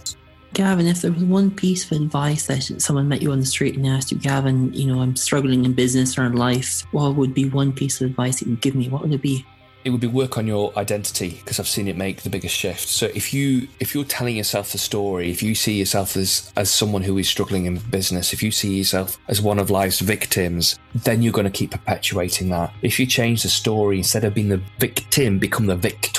Gavin, 0.53 0.87
if 0.87 1.01
there 1.01 1.11
was 1.11 1.23
one 1.23 1.51
piece 1.51 1.89
of 1.89 2.01
advice 2.01 2.47
that 2.47 2.81
someone 2.81 3.07
met 3.07 3.21
you 3.21 3.31
on 3.31 3.39
the 3.39 3.45
street 3.45 3.75
and 3.75 3.85
asked 3.85 4.11
you, 4.11 4.17
Gavin, 4.17 4.73
you 4.73 4.87
know, 4.87 5.01
I'm 5.01 5.15
struggling 5.15 5.63
in 5.63 5.73
business 5.73 6.17
or 6.17 6.23
in 6.23 6.33
life, 6.33 6.83
what 6.91 7.15
would 7.15 7.33
be 7.33 7.47
one 7.47 7.71
piece 7.71 8.01
of 8.01 8.09
advice 8.09 8.39
that 8.39 8.45
you 8.45 8.53
would 8.53 8.61
give 8.61 8.75
me? 8.75 8.89
What 8.89 9.01
would 9.01 9.13
it 9.13 9.21
be? 9.21 9.45
it 9.85 9.91
would 9.91 10.01
be 10.01 10.07
work 10.07 10.37
on 10.37 10.45
your 10.45 10.77
identity 10.77 11.39
because 11.39 11.59
I've 11.59 11.67
seen 11.67 11.87
it 11.87 11.95
make 11.95 12.23
the 12.23 12.29
biggest 12.29 12.55
shift. 12.55 12.87
So 12.87 13.07
if 13.15 13.33
you 13.33 13.67
if 13.79 13.95
you're 13.95 14.03
telling 14.03 14.35
yourself 14.35 14.71
the 14.71 14.77
story, 14.77 15.31
if 15.31 15.41
you 15.41 15.55
see 15.55 15.77
yourself 15.79 16.17
as 16.17 16.51
as 16.57 16.69
someone 16.69 17.01
who 17.01 17.17
is 17.17 17.29
struggling 17.29 17.65
in 17.65 17.77
business, 17.77 18.33
if 18.33 18.43
you 18.43 18.51
see 18.51 18.77
yourself 18.77 19.17
as 19.27 19.41
one 19.41 19.57
of 19.57 19.69
life's 19.69 19.99
victims, 19.99 20.77
then 20.93 21.21
you're 21.21 21.33
going 21.33 21.45
to 21.45 21.51
keep 21.51 21.71
perpetuating 21.71 22.49
that. 22.49 22.73
If 22.81 22.99
you 22.99 23.05
change 23.05 23.43
the 23.43 23.49
story 23.49 23.97
instead 23.97 24.23
of 24.23 24.33
being 24.33 24.49
the 24.49 24.61
victim, 24.79 25.39
become 25.39 25.67
the 25.67 25.75
victor 25.75 26.09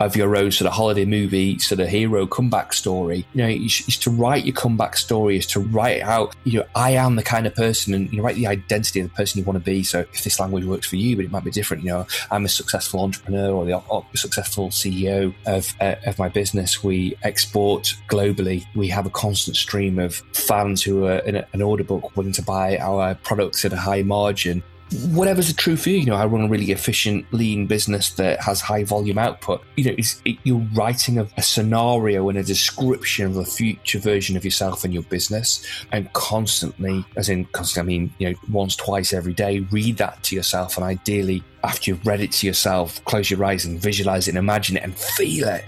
of 0.00 0.16
your 0.16 0.36
own 0.36 0.50
sort 0.50 0.66
of 0.66 0.74
holiday 0.74 1.04
movie, 1.04 1.58
sort 1.58 1.80
of 1.80 1.88
hero 1.88 2.26
comeback 2.26 2.72
story. 2.72 3.26
You 3.34 3.42
know, 3.42 3.48
is 3.48 3.98
to 3.98 4.10
write 4.10 4.44
your 4.44 4.54
comeback 4.54 4.96
story, 4.96 5.36
is 5.36 5.46
to 5.48 5.60
write 5.60 6.02
out. 6.02 6.34
You 6.44 6.60
know, 6.60 6.66
I 6.74 6.92
am 6.92 7.16
the 7.16 7.22
kind 7.22 7.46
of 7.46 7.54
person, 7.54 7.94
and 7.94 8.10
you 8.10 8.18
know, 8.18 8.24
write 8.24 8.36
the 8.36 8.46
identity 8.46 9.00
of 9.00 9.08
the 9.08 9.14
person 9.14 9.38
you 9.38 9.44
want 9.44 9.58
to 9.58 9.64
be. 9.64 9.82
So 9.82 10.00
if 10.00 10.24
this 10.24 10.40
language 10.40 10.64
works 10.64 10.86
for 10.86 10.96
you, 10.96 11.16
but 11.16 11.24
it 11.24 11.30
might 11.30 11.44
be 11.44 11.50
different. 11.50 11.82
You 11.84 11.90
know, 11.90 12.06
I'm 12.30 12.44
a 12.44 12.48
successful 12.48 13.00
entrepreneur 13.00 13.50
or 13.50 13.64
the 13.64 14.18
successful 14.18 14.68
CEO 14.68 15.34
of, 15.46 15.74
uh, 15.80 15.96
of 16.06 16.18
my 16.18 16.28
business, 16.28 16.82
we 16.82 17.16
export 17.22 17.94
globally. 18.08 18.66
We 18.74 18.88
have 18.88 19.06
a 19.06 19.10
constant 19.10 19.56
stream 19.56 19.98
of 19.98 20.16
fans 20.32 20.82
who 20.82 21.06
are 21.06 21.18
in 21.18 21.36
a, 21.36 21.46
an 21.52 21.62
order 21.62 21.84
book 21.84 22.16
willing 22.16 22.32
to 22.32 22.42
buy 22.42 22.78
our 22.78 23.14
products 23.16 23.64
at 23.64 23.72
a 23.72 23.76
high 23.76 24.02
margin 24.06 24.62
whatever's 25.08 25.48
the 25.48 25.54
truth 25.54 25.82
for 25.82 25.90
you. 25.90 25.98
You 25.98 26.06
know, 26.06 26.16
I 26.16 26.26
run 26.26 26.42
a 26.42 26.48
really 26.48 26.70
efficient, 26.70 27.26
lean 27.32 27.66
business 27.66 28.10
that 28.10 28.40
has 28.40 28.60
high 28.60 28.84
volume 28.84 29.18
output. 29.18 29.62
You 29.76 29.84
know, 29.84 29.94
it, 29.98 30.38
you're 30.44 30.64
writing 30.74 31.18
a, 31.18 31.28
a, 31.36 31.42
scenario 31.42 32.28
and 32.28 32.38
a 32.38 32.42
description 32.42 33.26
of 33.26 33.36
a 33.36 33.44
future 33.44 33.98
version 33.98 34.36
of 34.36 34.44
yourself 34.44 34.84
and 34.84 34.94
your 34.94 35.02
business, 35.04 35.66
and 35.92 36.12
constantly, 36.12 37.04
as 37.16 37.28
in 37.28 37.46
constantly, 37.46 37.94
I 37.94 37.98
mean, 37.98 38.14
you 38.18 38.30
know, 38.30 38.36
once, 38.50 38.76
twice 38.76 39.12
every 39.12 39.34
day, 39.34 39.60
read 39.70 39.96
that 39.98 40.22
to 40.24 40.36
yourself, 40.36 40.76
and 40.76 40.84
ideally 40.84 41.42
after 41.66 41.90
you've 41.90 42.06
read 42.06 42.20
it 42.20 42.32
to 42.32 42.46
yourself, 42.46 43.04
close 43.04 43.30
your 43.30 43.44
eyes 43.44 43.64
and 43.64 43.80
visualize 43.80 44.28
it 44.28 44.30
and 44.30 44.38
imagine 44.38 44.76
it 44.76 44.84
and 44.84 44.96
feel 44.96 45.48
it 45.48 45.64